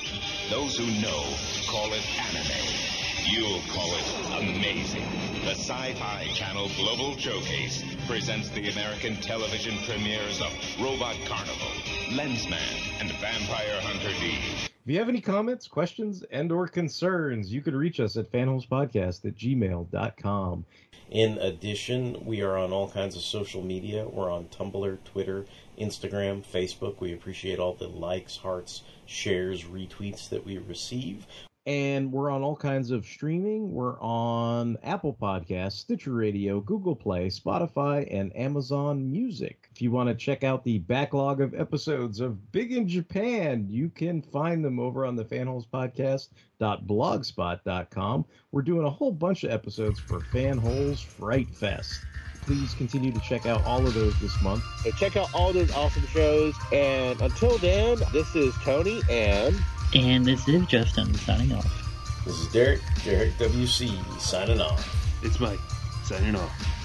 [0.50, 1.24] Those who know
[1.66, 2.86] call it anime.
[3.24, 5.06] You'll call it amazing.
[5.42, 11.72] The Sci-Fi Channel Global Showcase presents the American television premieres of Robot Carnival,
[12.10, 14.65] Lensman, and Vampire Hunter D.
[14.86, 19.24] If you have any comments, questions, and or concerns, you can reach us at fanholespodcast
[19.24, 20.64] at gmail.com.
[21.10, 24.06] In addition, we are on all kinds of social media.
[24.06, 25.44] We're on Tumblr, Twitter,
[25.76, 27.00] Instagram, Facebook.
[27.00, 31.26] We appreciate all the likes, hearts, shares, retweets that we receive.
[31.66, 33.72] And we're on all kinds of streaming.
[33.72, 39.68] We're on Apple Podcasts, Stitcher Radio, Google Play, Spotify, and Amazon Music.
[39.72, 43.88] If you want to check out the backlog of episodes of Big in Japan, you
[43.88, 48.24] can find them over on the fanholespodcast.blogspot.com.
[48.52, 51.98] We're doing a whole bunch of episodes for Fanholes Fright Fest.
[52.42, 54.62] Please continue to check out all of those this month.
[54.98, 56.54] Check out all those awesome shows.
[56.72, 59.56] And until then, this is Tony and
[59.94, 62.24] And this is Justin signing off.
[62.24, 64.84] This is Derek, Derek WC, signing off.
[65.22, 65.60] It's Mike,
[66.04, 66.75] signing off.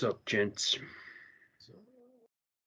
[0.00, 0.78] What's up, gents?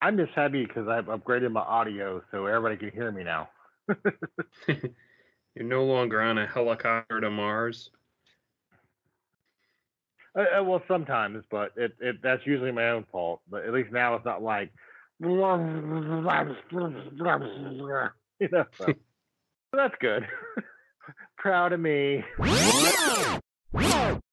[0.03, 3.49] I'm just happy because I've upgraded my audio so everybody can hear me now.
[4.68, 7.89] You're no longer on a helicopter to Mars.
[10.38, 13.41] Uh, uh, well, sometimes, but it, it that's usually my own fault.
[13.49, 14.72] But at least now it's not like,
[18.39, 18.65] you know.
[18.77, 18.93] So, so
[19.73, 20.27] that's good.
[21.38, 22.23] Proud of me.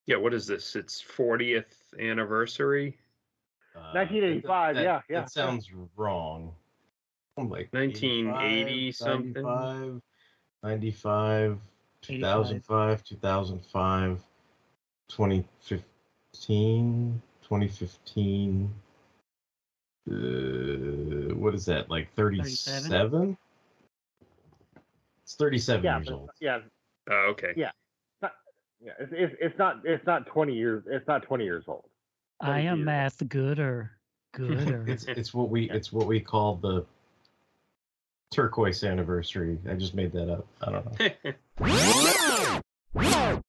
[0.06, 0.77] Yeah, what is this?
[0.77, 2.96] It's 40th anniversary?
[3.74, 6.54] Uh, 1985, that- yeah, yeah, That sounds wrong.
[7.36, 9.42] I'm like 1980 85, something?
[10.62, 11.58] 95, 95,
[12.02, 14.24] 2005, 2005,
[15.08, 18.74] 2015, 2015.
[20.10, 21.88] Uh, what is that?
[21.88, 23.36] Like 37?
[25.22, 26.30] It's 37 Yeah, years but- old.
[26.40, 26.58] yeah,
[27.08, 27.52] Oh, okay.
[27.56, 27.70] yeah.
[28.81, 31.85] Not- Yeah, it's, it's it's not it's not 20 years it's not 20 years old.
[32.40, 33.93] I am math gooder.
[34.32, 34.85] Gooder.
[34.89, 36.86] It's it's what we it's what we call the
[38.31, 39.59] turquoise anniversary.
[39.69, 40.47] I just made that up.
[40.62, 41.09] I don't know.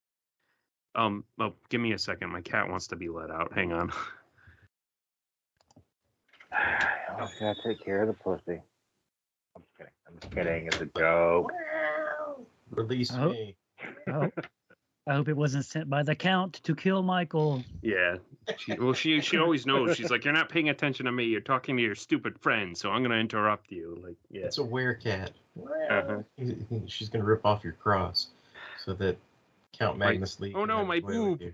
[0.95, 2.29] um, well, give me a second.
[2.31, 3.51] My cat wants to be let out.
[3.53, 3.91] Hang on.
[6.51, 8.61] I was gonna take care of the pussy.
[9.55, 9.91] I'm just kidding.
[10.07, 10.67] I'm just kidding.
[10.67, 11.51] It's a joke.
[12.71, 13.29] Release Oh.
[13.29, 13.55] me.
[14.09, 14.29] Oh,
[15.07, 17.63] I hope it wasn't sent by the Count to kill Michael.
[17.81, 18.17] Yeah.
[18.57, 19.95] She, well, she she always knows.
[19.97, 21.25] She's like, you're not paying attention to me.
[21.25, 23.99] You're talking to your stupid friend, so I'm gonna interrupt you.
[24.03, 24.45] Like, yeah.
[24.45, 25.29] It's a werecat.
[25.59, 26.19] Uh-huh.
[26.37, 28.27] He- he- She's gonna rip off your cross,
[28.83, 29.17] so that
[29.73, 30.53] Count My- Magnus Lee.
[30.55, 31.53] oh no, my his way with boob.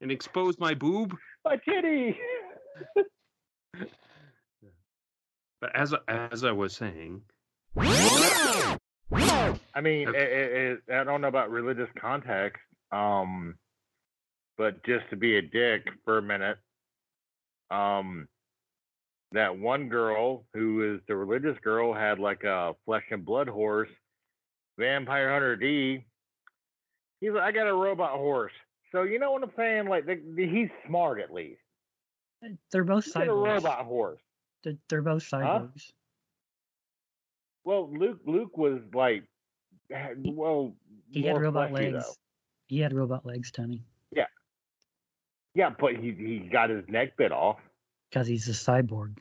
[0.00, 1.16] And expose my boob.
[1.44, 2.18] My titty.
[5.60, 7.22] But as as I was saying,
[9.74, 12.60] I mean, it, it, it, I don't know about religious context,
[12.90, 13.56] um,
[14.58, 16.58] but just to be a dick for a minute,
[17.70, 18.28] um,
[19.32, 23.88] that one girl who is the religious girl had like a flesh and blood horse,
[24.78, 26.04] Vampire Hunter D.
[27.20, 28.52] He's like, I got a robot horse.
[28.92, 29.88] So you know what I'm saying?
[29.88, 31.60] Like the, the, he's smart at least.
[32.70, 34.20] They're both He's a robot horse.
[34.64, 35.92] They're, they're both cyborgs.
[37.64, 39.24] Well, Luke Luke was like,
[40.24, 40.74] well,
[41.10, 42.04] He had robot fleshy, legs.
[42.06, 42.14] though.
[42.68, 44.24] He had robot legs, Tony, Yeah,
[45.54, 47.58] yeah, but he he got his neck bit off.
[48.10, 49.16] because he's a cyborg.